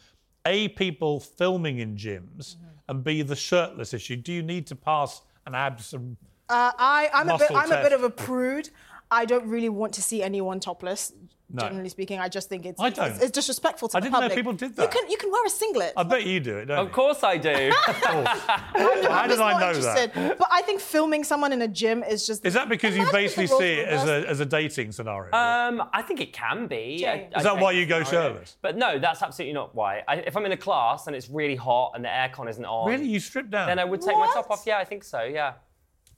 A, 0.47 0.69
people 0.69 1.21
filming 1.21 1.79
in 1.79 1.97
gyms, 1.97 2.57
and 2.89 3.03
B, 3.03 3.23
the 3.23 3.37
shirtless 3.37 3.95
issue? 3.95 4.17
Do 4.17 4.33
you 4.33 4.43
need 4.43 4.67
to 4.67 4.77
pass 4.77 5.23
an 5.47 5.55
abs 5.55 5.95
Uh, 5.95 6.01
I, 6.49 7.09
I'm 7.15 7.29
a 7.31 7.39
bit. 7.39 7.51
I'm 7.53 7.73
a 7.73 7.83
bit 7.83 7.93
of 7.93 8.03
a 8.03 8.11
prude. 8.11 8.71
I 9.13 9.25
don't 9.27 9.47
really 9.47 9.69
want 9.69 9.93
to 9.95 10.03
see 10.03 10.23
anyone 10.23 10.59
topless. 10.59 11.13
No. 11.55 11.65
Generally 11.65 11.91
speaking, 11.91 12.19
I 12.19 12.29
just 12.31 12.49
think 12.49 12.65
it's 12.65 12.81
I 12.81 12.87
it's, 12.87 12.97
don't. 12.97 13.11
it's, 13.11 13.23
it's 13.25 13.31
disrespectful 13.31 13.87
to 13.89 13.97
I 13.99 14.01
the 14.01 14.07
didn't 14.09 14.21
know 14.27 14.35
people 14.35 14.55
did 14.55 14.75
that. 14.77 14.83
You 14.85 14.89
that. 14.89 14.93
can 14.97 15.11
you 15.11 15.19
can 15.19 15.31
wear 15.31 15.45
a 15.45 15.51
singlet. 15.51 15.93
I 15.99 16.03
bet 16.03 16.25
you 16.25 16.41
do 16.41 16.57
it, 16.57 16.65
don't 16.65 16.79
Of 16.87 16.93
course 16.93 17.23
I 17.23 17.37
do. 17.37 17.51
you? 17.51 17.73
How 17.75 18.73
did 18.75 19.07
I'm 19.07 19.29
just 19.29 19.41
I 19.43 19.61
know 19.61 19.69
interested. 19.69 20.15
that? 20.15 20.39
But 20.39 20.49
I 20.51 20.63
think 20.63 20.81
filming 20.81 21.25
someone 21.25 21.53
in 21.53 21.61
a 21.61 21.69
gym 21.69 22.03
is 22.05 22.27
just. 22.27 22.47
Is 22.47 22.55
that 22.55 22.71
because 22.71 22.97
you 22.97 23.05
basically 23.13 23.49
see 23.49 23.73
it 23.81 23.89
as 23.89 24.09
a, 24.09 24.27
as 24.27 24.41
a 24.41 24.47
dating 24.47 24.93
scenario? 24.93 25.31
Um, 25.35 25.83
I 25.93 26.01
think 26.01 26.23
it 26.23 26.33
can 26.33 26.69
be. 26.69 26.97
James. 27.01 27.33
a- 27.33 27.37
a 27.37 27.39
Is 27.41 27.45
that 27.45 27.59
why 27.59 27.73
you 27.73 27.85
go 27.85 28.03
scenario. 28.03 28.31
shirtless? 28.31 28.57
But 28.63 28.79
no, 28.79 28.99
that's 28.99 29.21
absolutely 29.23 29.53
not 29.53 29.75
why. 29.75 30.03
I, 30.09 30.15
if 30.17 30.35
I'm 30.39 30.47
in 30.47 30.53
a 30.53 30.57
class 30.57 31.07
and 31.07 31.15
it's 31.15 31.29
really 31.29 31.57
hot 31.57 31.93
and 31.95 32.03
the 32.03 32.09
aircon 32.09 32.49
isn't 32.49 32.65
on, 32.65 32.89
really? 32.91 33.05
You 33.07 33.21
strip 33.21 33.51
down? 33.51 33.67
then 33.69 33.79
I 33.79 33.85
would 33.85 34.01
take 34.01 34.17
my 34.17 34.31
top 34.33 34.51
off. 34.51 34.63
Yeah, 34.67 34.79
I 34.79 34.85
think 34.85 35.05
so. 35.05 35.23
Yeah. 35.23 35.53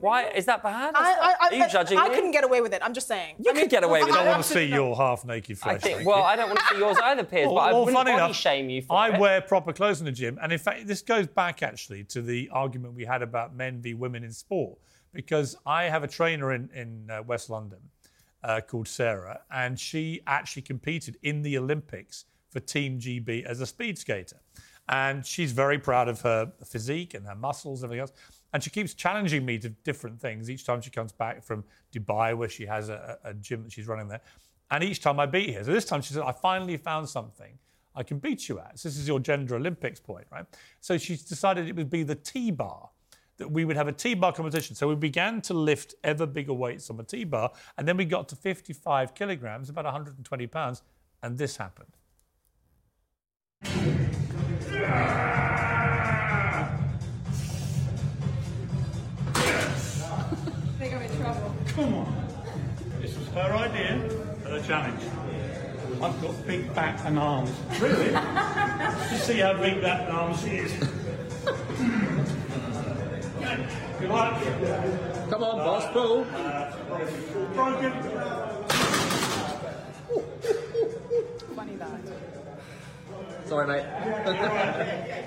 Why 0.04 0.28
is 0.28 0.44
that 0.44 0.62
bad? 0.62 0.92
I, 0.94 1.00
I, 1.00 1.34
I, 1.40 1.48
Are 1.48 1.54
you 1.54 1.68
judging 1.70 1.96
I 1.98 2.08
me? 2.10 2.14
couldn't 2.14 2.32
get 2.32 2.44
away 2.44 2.60
with 2.60 2.74
it. 2.74 2.82
I'm 2.84 2.92
just 2.92 3.08
saying. 3.08 3.36
You 3.38 3.54
could 3.54 3.70
get 3.70 3.84
away 3.84 4.00
with 4.00 4.10
it. 4.10 4.14
I 4.14 4.18
don't 4.18 4.26
want 4.32 4.44
to 4.44 4.52
see 4.52 4.66
your 4.66 4.94
half 4.94 5.24
naked 5.24 5.58
I 5.62 5.78
think. 5.78 6.06
Well. 6.06 6.22
I 6.22 6.36
don't 6.36 6.48
want 6.48 6.58
to 6.60 6.66
see 6.66 6.78
yours 6.78 6.98
either, 7.02 7.24
Piers. 7.24 7.48
but 7.48 7.54
I 7.54 7.72
Well, 7.72 7.80
wouldn't 7.86 7.96
funny 7.96 8.10
body 8.12 8.24
enough, 8.24 8.36
shame 8.36 8.68
you 8.68 8.82
for 8.82 8.94
I 8.94 9.08
it. 9.14 9.18
wear 9.18 9.40
proper 9.40 9.72
clothes 9.72 10.00
in 10.00 10.04
the 10.04 10.12
gym, 10.12 10.38
and 10.42 10.52
in 10.52 10.58
fact, 10.58 10.86
this 10.86 11.00
goes 11.00 11.26
back 11.26 11.62
actually 11.62 12.04
to 12.04 12.20
the 12.20 12.50
argument 12.52 12.92
we 12.94 13.06
had 13.06 13.22
about 13.22 13.56
men 13.56 13.80
v 13.80 13.94
women 13.94 14.24
in 14.24 14.32
sport, 14.32 14.78
because 15.14 15.56
I 15.64 15.84
have 15.84 16.04
a 16.04 16.08
trainer 16.08 16.52
in 16.52 16.68
in 16.74 17.08
uh, 17.10 17.22
West 17.22 17.48
London 17.48 17.78
uh, 18.42 18.60
called 18.60 18.88
Sarah, 18.88 19.40
and 19.50 19.80
she 19.80 20.20
actually 20.26 20.62
competed 20.62 21.16
in 21.22 21.40
the 21.40 21.56
Olympics 21.56 22.26
for 22.50 22.60
Team 22.60 22.98
GB 22.98 23.44
as 23.44 23.60
a 23.62 23.66
speed 23.66 23.96
skater, 23.98 24.40
and 24.90 25.24
she's 25.24 25.52
very 25.52 25.78
proud 25.78 26.08
of 26.08 26.20
her 26.20 26.52
physique 26.66 27.14
and 27.14 27.24
her 27.26 27.34
muscles 27.34 27.82
and 27.82 27.86
everything 27.88 28.02
else. 28.02 28.12
And 28.54 28.62
she 28.62 28.70
keeps 28.70 28.94
challenging 28.94 29.44
me 29.44 29.58
to 29.58 29.68
different 29.68 30.20
things 30.20 30.48
each 30.48 30.64
time 30.64 30.80
she 30.80 30.90
comes 30.90 31.12
back 31.12 31.42
from 31.42 31.64
Dubai, 31.92 32.36
where 32.36 32.48
she 32.48 32.64
has 32.64 32.88
a, 32.88 33.18
a 33.24 33.34
gym 33.34 33.64
that 33.64 33.72
she's 33.72 33.88
running 33.88 34.06
there. 34.06 34.20
And 34.70 34.84
each 34.84 35.00
time 35.00 35.18
I 35.18 35.26
beat 35.26 35.52
her. 35.54 35.64
So 35.64 35.72
this 35.72 35.84
time 35.84 36.00
she 36.00 36.14
said, 36.14 36.22
I 36.22 36.30
finally 36.30 36.76
found 36.76 37.08
something 37.08 37.58
I 37.96 38.04
can 38.04 38.18
beat 38.18 38.48
you 38.48 38.60
at. 38.60 38.78
So 38.78 38.88
this 38.88 38.96
is 38.96 39.08
your 39.08 39.18
gender 39.18 39.56
Olympics 39.56 39.98
point, 39.98 40.26
right? 40.30 40.46
So 40.80 40.96
she's 40.96 41.24
decided 41.24 41.68
it 41.68 41.74
would 41.74 41.90
be 41.90 42.04
the 42.04 42.14
T 42.14 42.52
bar, 42.52 42.90
that 43.38 43.50
we 43.50 43.64
would 43.64 43.76
have 43.76 43.88
a 43.88 43.92
T 43.92 44.14
bar 44.14 44.32
competition. 44.32 44.76
So 44.76 44.88
we 44.88 44.94
began 44.94 45.40
to 45.42 45.54
lift 45.54 45.96
ever 46.04 46.24
bigger 46.24 46.54
weights 46.54 46.90
on 46.90 46.96
the 46.96 47.02
T 47.02 47.24
bar, 47.24 47.50
and 47.76 47.88
then 47.88 47.96
we 47.96 48.04
got 48.04 48.28
to 48.28 48.36
55 48.36 49.14
kilograms, 49.14 49.68
about 49.68 49.84
120 49.84 50.46
pounds, 50.46 50.82
and 51.24 51.36
this 51.36 51.56
happened. 51.56 51.96
Challenge. 64.66 65.02
I've 66.02 66.20
got 66.20 66.46
big 66.46 66.74
back 66.74 67.00
and 67.04 67.18
arms. 67.18 67.50
Really? 67.80 68.06
you 69.12 69.18
see 69.18 69.38
how 69.40 69.54
big 69.54 69.80
that 69.82 70.10
arm 70.10 70.36
she 70.36 70.56
is. 70.56 70.72
Good 74.00 74.08
luck. 74.08 74.42
Come 75.30 75.44
on, 75.44 75.58
boss, 75.58 75.92
pull. 75.92 76.26
Uh, 76.34 76.76
broken. 77.54 77.92
Funny 81.54 81.76
that. 81.76 82.00
Sorry, 83.46 83.66
mate. 83.66 85.20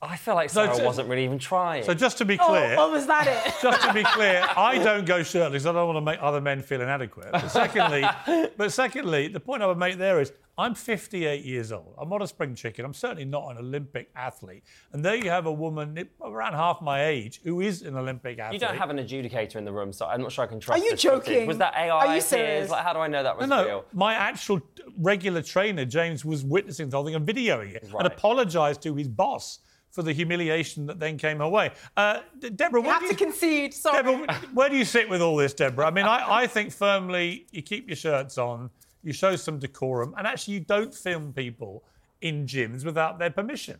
I 0.00 0.16
feel 0.16 0.34
like 0.34 0.50
So 0.50 0.64
Sarah 0.64 0.76
to- 0.78 0.84
wasn't 0.84 1.08
really 1.08 1.24
even 1.24 1.38
trying. 1.38 1.84
So 1.84 1.94
just 1.94 2.18
to 2.18 2.24
be 2.24 2.38
Oh, 2.40 2.46
clear, 2.46 2.76
oh, 2.78 2.90
was 2.90 3.06
that 3.06 3.26
it? 3.26 3.54
just 3.62 3.82
to 3.82 3.92
be 3.92 4.02
clear, 4.02 4.44
I 4.56 4.78
don't 4.78 5.04
go 5.06 5.22
shirtless. 5.22 5.64
I 5.66 5.72
don't 5.72 5.86
want 5.86 5.96
to 5.96 6.00
make 6.00 6.18
other 6.20 6.40
men 6.40 6.60
feel 6.62 6.80
inadequate. 6.80 7.28
But 7.32 7.48
secondly, 7.48 8.04
but 8.56 8.72
secondly, 8.72 9.28
the 9.28 9.40
point 9.40 9.62
I 9.62 9.66
would 9.66 9.78
make 9.78 9.98
there 9.98 10.20
is 10.20 10.32
I'm 10.58 10.74
58 10.74 11.44
years 11.44 11.72
old. 11.72 11.94
I'm 11.98 12.10
not 12.10 12.20
a 12.20 12.26
spring 12.26 12.54
chicken. 12.54 12.84
I'm 12.84 12.92
certainly 12.92 13.24
not 13.24 13.50
an 13.50 13.56
Olympic 13.58 14.10
athlete. 14.14 14.64
And 14.92 15.02
there 15.02 15.14
you 15.14 15.30
have 15.30 15.46
a 15.46 15.52
woman 15.52 16.08
around 16.22 16.52
half 16.52 16.82
my 16.82 17.06
age 17.06 17.40
who 17.42 17.62
is 17.62 17.80
an 17.82 17.96
Olympic 17.96 18.38
athlete. 18.38 18.60
You 18.60 18.66
don't 18.66 18.76
have 18.76 18.90
an 18.90 18.98
adjudicator 18.98 19.56
in 19.56 19.64
the 19.64 19.72
room, 19.72 19.94
so 19.94 20.04
I'm 20.06 20.20
not 20.20 20.30
sure 20.30 20.44
I 20.44 20.48
can 20.48 20.60
trust. 20.60 20.78
Are 20.80 20.84
you 20.84 20.90
this 20.90 21.02
footage. 21.02 21.24
joking? 21.26 21.46
Was 21.46 21.56
that 21.58 21.74
AI? 21.74 21.88
Are 21.90 22.06
you 22.08 22.12
Piers? 22.12 22.24
serious? 22.26 22.70
Like, 22.70 22.84
how 22.84 22.92
do 22.92 22.98
I 22.98 23.08
know 23.08 23.22
that 23.22 23.38
was 23.38 23.48
no, 23.48 23.62
no. 23.62 23.66
real? 23.66 23.84
My 23.94 24.12
actual 24.14 24.60
regular 24.98 25.40
trainer, 25.40 25.86
James, 25.86 26.22
was 26.22 26.44
witnessing 26.44 26.90
the 26.90 26.96
whole 26.98 27.06
thing 27.06 27.14
and 27.14 27.26
videoing 27.26 27.74
it 27.74 27.84
Right. 27.90 28.04
and 28.04 28.06
apologised 28.12 28.82
to 28.82 28.94
his 28.94 29.08
boss 29.08 29.60
for 29.90 30.02
the 30.02 30.12
humiliation 30.12 30.86
that 30.86 31.00
then 31.00 31.16
came 31.16 31.38
her 31.38 31.48
way. 31.48 31.70
Uh, 31.96 32.20
Deborah, 32.54 32.82
You 32.82 32.88
have 32.90 33.02
do 33.02 33.08
to 33.08 33.14
concede. 33.14 33.72
Sorry. 33.72 34.02
Deborah, 34.02 34.34
where 34.52 34.68
do 34.68 34.76
you 34.76 34.84
sit 34.84 35.08
with 35.08 35.22
all 35.22 35.36
this, 35.36 35.54
Deborah? 35.54 35.86
I 35.86 35.90
mean, 35.90 36.04
I, 36.06 36.42
I 36.42 36.46
think 36.46 36.72
firmly 36.72 37.46
you 37.52 37.62
keep 37.62 37.88
your 37.88 37.96
shirts 37.96 38.36
on, 38.38 38.70
you 39.02 39.12
show 39.12 39.36
some 39.36 39.58
decorum, 39.58 40.14
and 40.16 40.26
actually 40.26 40.54
you 40.54 40.60
don't 40.60 40.94
film 40.94 41.32
people 41.32 41.84
in 42.20 42.46
gyms 42.46 42.84
without 42.84 43.18
their 43.18 43.30
permission. 43.30 43.78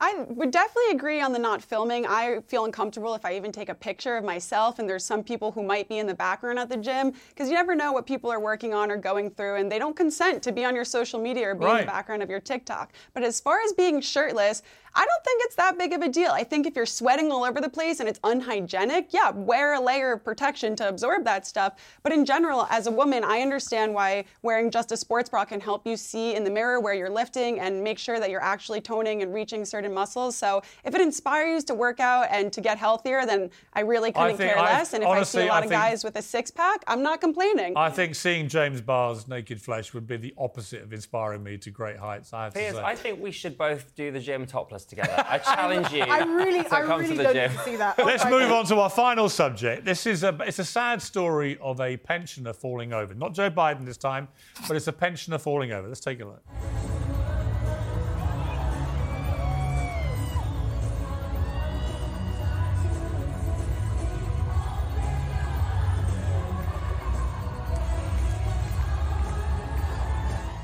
I 0.00 0.24
would 0.28 0.52
definitely 0.52 0.92
agree 0.92 1.20
on 1.20 1.32
the 1.32 1.40
not 1.40 1.60
filming. 1.60 2.06
I 2.06 2.38
feel 2.46 2.64
uncomfortable 2.64 3.14
if 3.14 3.24
I 3.24 3.34
even 3.34 3.50
take 3.50 3.68
a 3.68 3.74
picture 3.74 4.16
of 4.16 4.24
myself, 4.24 4.78
and 4.78 4.88
there's 4.88 5.04
some 5.04 5.24
people 5.24 5.50
who 5.50 5.62
might 5.62 5.88
be 5.88 5.98
in 5.98 6.06
the 6.06 6.14
background 6.14 6.58
at 6.58 6.68
the 6.68 6.76
gym 6.76 7.12
because 7.30 7.48
you 7.48 7.54
never 7.54 7.74
know 7.74 7.92
what 7.92 8.06
people 8.06 8.30
are 8.30 8.38
working 8.38 8.72
on 8.72 8.92
or 8.92 8.96
going 8.96 9.28
through, 9.30 9.56
and 9.56 9.70
they 9.70 9.78
don't 9.78 9.96
consent 9.96 10.40
to 10.44 10.52
be 10.52 10.64
on 10.64 10.74
your 10.74 10.84
social 10.84 11.20
media 11.20 11.48
or 11.48 11.54
be 11.56 11.66
in 11.66 11.78
the 11.78 11.84
background 11.84 12.22
of 12.22 12.30
your 12.30 12.40
TikTok. 12.40 12.92
But 13.12 13.24
as 13.24 13.40
far 13.40 13.60
as 13.60 13.72
being 13.72 14.00
shirtless, 14.00 14.62
I 14.94 15.04
don't 15.04 15.24
think 15.24 15.42
it's 15.44 15.54
that 15.56 15.78
big 15.78 15.92
of 15.92 16.02
a 16.02 16.08
deal. 16.08 16.30
I 16.30 16.44
think 16.44 16.66
if 16.66 16.74
you're 16.74 16.86
sweating 16.86 17.30
all 17.30 17.44
over 17.44 17.60
the 17.60 17.68
place 17.68 18.00
and 18.00 18.08
it's 18.08 18.20
unhygienic, 18.24 19.12
yeah, 19.12 19.30
wear 19.30 19.74
a 19.74 19.80
layer 19.80 20.12
of 20.12 20.24
protection 20.24 20.74
to 20.76 20.88
absorb 20.88 21.24
that 21.24 21.46
stuff. 21.46 21.74
But 22.02 22.12
in 22.12 22.24
general, 22.24 22.66
as 22.70 22.86
a 22.86 22.90
woman, 22.90 23.24
I 23.24 23.40
understand 23.40 23.94
why 23.94 24.24
wearing 24.42 24.70
just 24.70 24.92
a 24.92 24.96
sports 24.96 25.28
bra 25.28 25.44
can 25.44 25.60
help 25.60 25.86
you 25.86 25.96
see 25.96 26.34
in 26.34 26.44
the 26.44 26.50
mirror 26.50 26.80
where 26.80 26.94
you're 26.94 27.10
lifting 27.10 27.60
and 27.60 27.82
make 27.82 27.98
sure 27.98 28.18
that 28.20 28.30
you're 28.30 28.42
actually 28.42 28.80
toning 28.80 29.22
and 29.22 29.32
reaching 29.32 29.64
certain 29.64 29.92
muscles. 29.92 30.36
So 30.36 30.62
if 30.84 30.94
it 30.94 31.00
inspires 31.00 31.62
you 31.62 31.66
to 31.68 31.74
work 31.74 32.00
out 32.00 32.26
and 32.30 32.52
to 32.52 32.60
get 32.60 32.78
healthier, 32.78 33.24
then 33.26 33.50
I 33.74 33.80
really 33.80 34.12
couldn't 34.12 34.36
think 34.36 34.52
care 34.52 34.58
I- 34.58 34.78
less. 34.78 34.94
And 34.94 35.02
if 35.02 35.08
honestly, 35.08 35.42
I 35.42 35.44
see 35.44 35.48
a 35.48 35.52
lot 35.52 35.62
I 35.62 35.66
of 35.66 35.70
guys 35.70 36.04
with 36.04 36.16
a 36.16 36.22
six 36.22 36.50
pack, 36.50 36.82
I'm 36.86 37.02
not 37.02 37.20
complaining. 37.20 37.74
I 37.76 37.90
think 37.90 38.14
seeing 38.14 38.48
James 38.48 38.80
Barr's 38.80 39.28
naked 39.28 39.60
flesh 39.60 39.94
would 39.94 40.06
be 40.06 40.16
the 40.16 40.34
opposite 40.38 40.82
of 40.82 40.92
inspiring 40.92 41.42
me 41.42 41.58
to 41.58 41.70
great 41.70 41.98
heights, 41.98 42.32
I 42.32 42.44
have 42.44 42.54
to 42.54 42.60
say. 42.72 42.78
I 42.78 42.94
think 42.94 43.20
we 43.20 43.30
should 43.30 43.56
both 43.56 43.94
do 43.94 44.10
the 44.10 44.20
gym 44.20 44.46
topless 44.46 44.77
together. 44.84 45.24
I 45.28 45.38
challenge 45.54 45.92
you. 45.92 46.02
I 46.02 46.20
really, 46.24 46.62
to 46.62 46.74
I 46.74 46.82
come 46.82 47.00
really 47.00 47.16
to 47.16 47.16
the 47.16 47.22
don't 47.24 47.32
gym. 47.34 47.50
need 47.50 47.58
to 47.58 47.64
see 47.64 47.76
that. 47.76 47.98
Let's 47.98 48.24
move 48.24 48.48
God. 48.48 48.60
on 48.60 48.64
to 48.66 48.76
our 48.80 48.90
final 48.90 49.28
subject. 49.28 49.84
This 49.84 50.06
is 50.06 50.22
a 50.24 50.36
it's 50.46 50.58
a 50.58 50.64
sad 50.64 51.02
story 51.02 51.58
of 51.60 51.80
a 51.80 51.96
pensioner 51.96 52.52
falling 52.52 52.92
over. 52.92 53.14
Not 53.14 53.34
Joe 53.34 53.50
Biden 53.50 53.84
this 53.84 53.96
time, 53.96 54.28
but 54.66 54.76
it's 54.76 54.86
a 54.86 54.92
pensioner 54.92 55.38
falling 55.38 55.72
over. 55.72 55.88
Let's 55.88 56.00
take 56.00 56.20
a 56.20 56.24
look. 56.24 56.42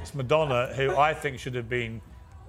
It's 0.03 0.15
Madonna, 0.15 0.73
who 0.75 0.97
I 0.97 1.15
think 1.15 1.39
should 1.39 1.55
have 1.55 1.69
been 1.69 2.01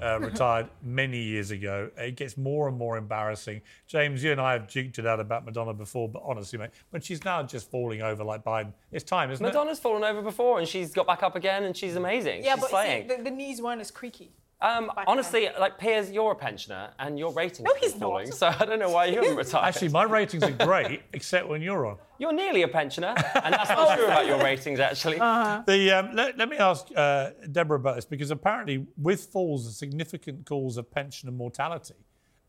uh, 0.06 0.20
retired 0.20 0.68
many 0.84 1.18
years 1.18 1.52
ago. 1.52 1.90
It 1.98 2.16
gets 2.16 2.38
more 2.38 2.68
and 2.68 2.78
more 2.78 2.98
embarrassing. 2.98 3.62
James, 3.88 4.24
you 4.24 4.32
and 4.32 4.40
I 4.40 4.54
have 4.54 4.68
juked 4.68 5.00
it 5.00 5.06
out 5.06 5.20
about 5.20 5.46
Madonna 5.46 5.74
before, 5.74 6.08
but 6.08 6.22
honestly, 6.24 6.60
mate, 6.60 6.70
when 6.92 7.02
she's 7.02 7.26
now 7.26 7.42
just 7.44 7.70
falling 7.72 8.02
over 8.02 8.24
like 8.24 8.44
Biden, 8.44 8.74
it's 8.92 9.04
time, 9.04 9.32
isn't 9.32 9.44
it? 9.44 9.50
Madonna's 9.50 9.80
fallen 9.80 10.04
over 10.04 10.22
before 10.22 10.60
and 10.60 10.68
she's 10.68 10.92
got 10.92 11.08
back 11.08 11.24
up 11.24 11.36
again 11.36 11.64
and 11.64 11.76
she's 11.76 11.96
amazing. 11.96 12.44
Yeah, 12.44 12.56
she's 12.56 12.68
but 12.70 12.86
see, 12.86 13.02
the, 13.02 13.24
the 13.24 13.32
knees 13.32 13.62
weren't 13.62 13.82
as 13.82 13.92
creaky. 13.92 14.32
Um, 14.62 14.90
honestly, 15.06 15.50
like 15.60 15.78
Piers, 15.78 16.10
you're 16.10 16.32
a 16.32 16.36
pensioner 16.36 16.92
and 16.98 17.20
your 17.20 17.34
ratings 17.34 17.66
No, 17.66 17.72
are 17.72 17.78
he's 17.78 17.94
falling, 17.94 18.30
not. 18.30 18.38
so 18.38 18.48
I 18.48 18.66
don't 18.66 18.80
know 18.80 18.90
why 18.90 19.06
you 19.06 19.16
haven't 19.18 19.36
retired. 19.36 19.66
Actually, 19.66 19.90
my 19.90 20.04
ratings 20.04 20.44
are 20.44 20.52
great, 20.52 21.02
except 21.14 21.48
when 21.48 21.62
you're 21.62 21.86
on. 21.86 21.98
You're 22.20 22.32
nearly 22.34 22.62
a 22.62 22.68
pensioner, 22.68 23.14
and 23.44 23.54
that's 23.54 23.70
not 23.70 23.96
true 23.98 24.06
about 24.06 24.26
your 24.26 24.42
ratings, 24.42 24.80
actually. 24.80 25.18
The, 25.18 25.92
um, 25.92 26.16
let, 26.16 26.38
let 26.38 26.48
me 26.50 26.58
ask 26.58 26.88
uh, 26.96 27.32
Deborah 27.52 27.78
about 27.78 27.96
this 27.96 28.06
because 28.06 28.32
apparently, 28.32 28.88
with 28.98 29.26
falls, 29.26 29.68
a 29.68 29.72
significant 29.72 30.46
cause 30.46 30.78
of 30.78 30.90
pensioner 30.90 31.32
mortality. 31.34 31.96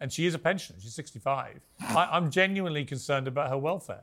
And 0.01 0.13
she 0.13 0.27
is 0.27 0.35
a 0.35 0.39
pensioner, 0.39 0.79
she's 0.81 0.95
65. 0.95 1.61
I, 1.81 2.09
I'm 2.13 2.31
genuinely 2.31 2.85
concerned 2.85 3.27
about 3.27 3.51
her 3.51 3.59
welfare. 3.59 4.03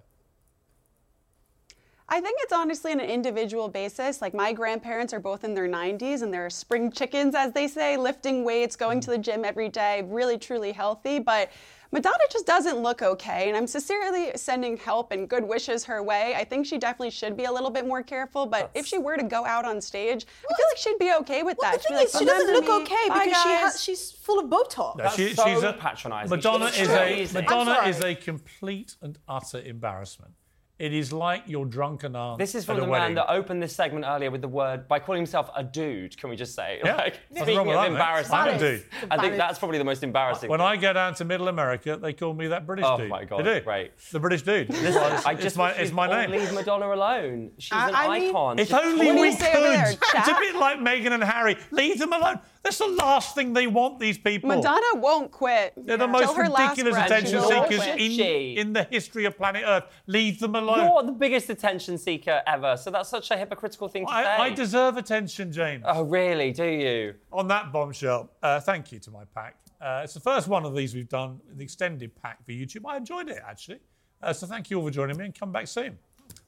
I 2.09 2.19
think 2.19 2.37
it's 2.41 2.53
honestly 2.53 2.91
on 2.91 2.99
an 2.99 3.09
individual 3.09 3.69
basis. 3.69 4.21
Like 4.21 4.33
my 4.33 4.53
grandparents 4.53 5.13
are 5.13 5.19
both 5.19 5.43
in 5.43 5.53
their 5.53 5.67
90s 5.69 6.21
and 6.21 6.33
they're 6.33 6.49
spring 6.49 6.91
chickens, 6.91 7.33
as 7.33 7.53
they 7.53 7.67
say, 7.67 7.97
lifting 7.97 8.43
weights, 8.43 8.75
going 8.75 8.99
to 9.01 9.09
the 9.11 9.17
gym 9.17 9.45
every 9.45 9.69
day, 9.69 10.03
really 10.07 10.37
truly 10.37 10.71
healthy. 10.71 11.19
But 11.19 11.51
Madonna 11.91 12.17
just 12.31 12.47
doesn't 12.47 12.77
look 12.79 13.03
okay, 13.03 13.47
and 13.49 13.55
I'm 13.55 13.67
sincerely 13.67 14.31
sending 14.35 14.77
help 14.77 15.11
and 15.11 15.29
good 15.29 15.43
wishes 15.47 15.83
her 15.85 16.01
way. 16.01 16.33
I 16.35 16.43
think 16.43 16.65
she 16.65 16.79
definitely 16.79 17.11
should 17.11 17.37
be 17.37 17.43
a 17.43 17.51
little 17.51 17.69
bit 17.69 17.85
more 17.85 18.01
careful, 18.01 18.47
but 18.47 18.71
if 18.73 18.87
she 18.87 18.97
were 18.97 19.15
to 19.15 19.21
go 19.23 19.45
out 19.45 19.63
on 19.63 19.79
stage, 19.79 20.25
I 20.49 20.55
feel 20.55 20.65
like 20.71 20.77
she'd 20.77 20.97
be 20.97 21.13
okay 21.19 21.43
with 21.43 21.55
that. 21.61 21.73
The 21.73 21.79
thing 21.79 21.97
She'd 21.97 22.01
be 22.01 22.05
is, 22.05 22.13
like, 22.15 22.21
she 22.21 22.25
doesn't 22.25 22.51
look 22.53 22.65
me. 22.65 22.83
okay 22.83 23.09
Bye, 23.09 23.25
because 23.25 23.43
she 23.43 23.49
guys." 23.49 23.59
has, 23.61 23.83
she's 23.83 24.11
full 24.11 24.39
of 24.39 24.49
Botox. 24.49 24.97
No, 24.97 25.09
she- 25.09 25.35
so 25.35 25.45
she's 25.45 25.61
a, 25.61 25.73
patronising. 25.73 26.35
Madonna 26.35 26.65
is 26.65 26.89
a. 26.89 27.41
Madonna 27.41 27.87
is 27.87 28.01
a 28.01 28.15
complete 28.15 28.95
and 28.99 29.19
utter 29.27 29.59
embarrassment. 29.61 30.33
It 30.80 30.91
is 30.91 31.13
like 31.13 31.43
your 31.45 31.65
drunken 31.67 32.15
aunt. 32.15 32.39
This 32.39 32.55
is 32.55 32.65
from 32.65 32.78
at 32.78 32.82
the 32.82 32.88
man 32.88 33.13
that 33.13 33.32
opened 33.32 33.61
this 33.61 33.76
segment 33.76 34.05
earlier 34.07 34.32
with 34.32 34.41
the 34.41 34.47
word 34.47 34.88
by 34.88 34.97
calling 34.97 35.19
himself 35.19 35.51
a 35.55 35.63
dude. 35.63 36.17
Can 36.17 36.32
we 36.32 36.36
just 36.36 36.55
say? 36.55 36.82
Yeah. 36.84 36.95
Like, 36.95 37.19
Nothing 37.30 37.55
speaking 37.55 37.59
of 37.59 37.76
that, 37.76 37.88
embarrassing, 37.91 38.34
I'm 38.34 38.55
a 38.55 38.59
dude. 38.59 38.84
I 39.11 39.17
think 39.19 39.38
that's 39.38 39.59
probably 39.59 39.78
the 39.78 39.84
most 39.84 40.01
embarrassing. 40.03 40.49
When 40.49 40.59
thing. 40.59 40.67
I 40.67 40.76
go 40.78 40.91
down 40.91 41.13
to 41.15 41.26
Middle 41.26 41.47
America, 41.47 41.95
they 42.01 42.11
call 42.13 42.34
me 42.34 42.47
that 42.47 42.65
British 42.65 42.86
Oh 42.88 42.97
dude. 42.97 43.05
Oh 43.05 43.09
my 43.09 43.24
God, 43.24 43.45
They 43.45 43.59
do. 43.59 43.61
great. 43.65 43.91
The 44.11 44.19
British 44.19 44.41
dude. 44.41 44.69
Listen, 44.69 45.13
it's, 45.13 45.26
I 45.28 45.34
it's 45.34 45.43
just 45.43 45.57
my, 45.57 45.71
wish 45.74 45.80
it's 45.82 45.91
my 45.91 46.07
name. 46.07 46.32
Leave 46.32 46.51
Madonna 46.53 46.91
alone. 46.91 47.51
She's 47.59 47.71
I- 47.71 47.89
an 47.89 47.95
I 47.95 48.19
mean- 48.19 48.30
icon. 48.32 48.57
If 48.59 48.74
only 48.74 49.11
we 49.11 49.28
you 49.28 49.32
say 49.34 49.51
could. 49.51 49.63
there, 49.63 49.91
it's 50.15 50.28
a 50.28 50.36
bit 50.39 50.55
like 50.55 50.80
Meghan 50.80 51.11
and 51.11 51.24
Harry. 51.24 51.55
Leave 51.69 51.99
them 51.99 52.13
alone. 52.13 52.39
That's 52.64 52.78
the 52.78 52.88
last 52.88 53.36
thing 53.36 53.51
they 53.51 53.68
want. 53.68 53.99
These 53.99 54.18
people. 54.18 54.47
Madonna 54.47 54.95
won't 54.95 55.32
quit. 55.32 55.74
They're 55.76 55.97
the 55.97 56.05
Till 56.05 56.07
most 56.07 56.36
her 56.36 56.43
ridiculous 56.43 56.95
attention 56.95 57.41
seekers 57.41 57.86
in, 57.88 58.11
She- 58.11 58.55
in 58.57 58.72
the 58.72 58.86
history 58.86 59.26
of 59.26 59.36
planet 59.38 59.64
Earth. 59.68 59.84
Leave 60.07 60.39
them 60.39 60.55
alone. 60.55 60.86
You're 60.86 61.03
the 61.03 61.11
biggest 61.11 61.49
attention 61.49 61.97
seeker 61.97 62.41
ever, 62.47 62.78
so 62.78 62.89
that's 62.89 63.09
such 63.09 63.32
a 63.32 63.38
hypocritical 63.38 63.89
thing 63.89 64.05
to 64.05 64.11
say. 64.11 64.18
I, 64.18 64.45
I 64.45 64.49
deserve 64.49 64.95
attention, 64.95 65.51
James. 65.51 65.84
Oh, 65.86 66.03
really? 66.03 66.53
Do 66.53 66.64
you? 66.66 67.16
On 67.34 67.47
that 67.49 67.74
bombshell, 67.74 68.30
uh, 68.41 68.61
thank 68.61 68.93
you 68.93 68.99
to 68.99 69.11
my 69.11 69.26
pack. 69.36 69.57
Uh, 69.82 70.01
it's 70.05 70.14
the 70.14 70.22
first 70.22 70.47
one 70.47 70.64
of 70.64 70.74
these 70.74 70.95
we've 70.95 71.09
done, 71.09 71.41
the 71.55 71.64
extended 71.64 72.16
pack 72.16 72.45
for 72.45 72.51
YouTube. 72.53 72.84
I 72.88 72.95
enjoyed 72.95 73.28
it, 73.30 73.41
actually. 73.45 73.82
Uh, 74.22 74.32
so 74.32 74.47
thank 74.47 74.70
you 74.70 74.80
all 74.80 74.86
for 74.86 74.91
joining 74.91 75.18
me 75.18 75.26
and 75.26 75.36
come 75.38 75.51
back 75.51 75.68
soon. 75.68 75.97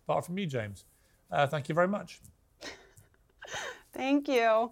Apart 0.08 0.26
from 0.26 0.38
you, 0.38 0.46
James. 0.46 0.86
Uh, 1.30 1.46
thank 1.46 1.68
you 1.68 1.76
very 1.76 1.90
much. 1.90 2.22
Thank 3.94 4.28
you. 4.28 4.72